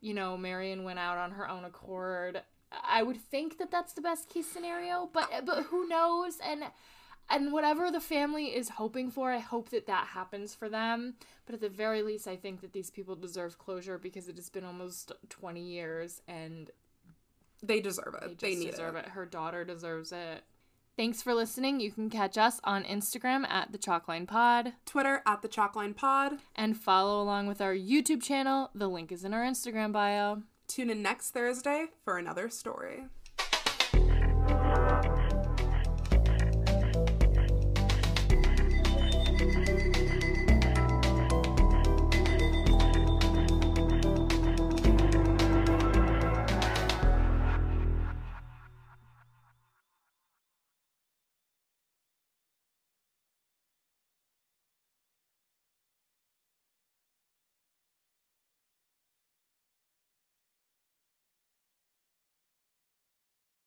you 0.02 0.14
know, 0.16 0.36
Merrian 0.36 0.84
went 0.84 0.98
out 1.00 1.18
on 1.20 1.32
her 1.32 1.48
own 1.48 1.64
accord. 1.64 2.42
I 2.72 3.04
would 3.04 3.18
think 3.18 3.58
that 3.58 3.72
that's 3.72 3.94
the 3.94 4.02
best 4.02 4.30
case 4.30 4.48
scenario, 4.48 5.10
but 5.12 5.30
but 5.46 5.64
who 5.66 5.88
knows? 5.88 6.38
And 6.46 6.64
and 7.30 7.54
whatever 7.54 7.92
the 7.92 8.00
family 8.02 8.48
is 8.48 8.70
hoping 8.70 9.10
for, 9.12 9.32
I 9.32 9.38
hope 9.40 9.70
that 9.70 9.88
that 9.88 10.08
happens 10.08 10.54
for 10.56 10.68
them. 10.68 11.16
But 11.46 11.56
at 11.56 11.62
the 11.62 11.70
very 11.70 12.02
least, 12.02 12.28
I 12.28 12.36
think 12.36 12.62
that 12.62 12.74
these 12.74 12.90
people 12.90 13.16
deserve 13.16 13.58
closure 13.58 13.98
because 13.98 14.28
it 14.28 14.36
has 14.36 14.50
been 14.50 14.66
almost 14.66 15.12
20 15.30 15.62
years 15.62 16.22
and 16.28 16.70
They 17.64 17.80
deserve 17.80 18.16
it. 18.22 18.40
they 18.40 18.50
They, 18.54 18.60
need 18.60 18.72
deserve 18.72 18.96
it. 18.96 19.06
it. 19.06 19.12
Her 19.12 19.26
daughter 19.26 19.64
deserves 19.64 20.12
it. 20.12 20.44
Thanks 20.98 21.22
for 21.22 21.34
listening. 21.34 21.80
You 21.80 21.92
can 21.92 22.10
catch 22.10 22.38
us 22.38 22.60
on 22.66 22.84
Instagram 22.84 23.48
at 23.48 23.72
the 23.72 23.78
Chalkline 23.78 24.28
Pod 24.28 24.74
Twitter 24.86 25.22
at 25.26 25.42
the 25.42 25.48
Chalkline 25.48 25.96
Pod. 25.96 26.40
and 26.56 26.76
follow 26.76 27.22
along 27.24 27.48
with 27.48 27.62
our 27.62 27.74
YouTube 27.74 28.22
channel. 28.22 28.72
The 28.76 28.90
link 28.90 29.10
is 29.12 29.24
in 29.24 29.34
our 29.34 29.44
Instagram 29.44 29.94
bio. 29.94 30.44
Tune 30.72 30.90
in 30.90 31.02
next 31.02 31.32
Thursday 31.32 31.88
for 32.06 32.18
another 32.18 32.48
story. 32.48 33.04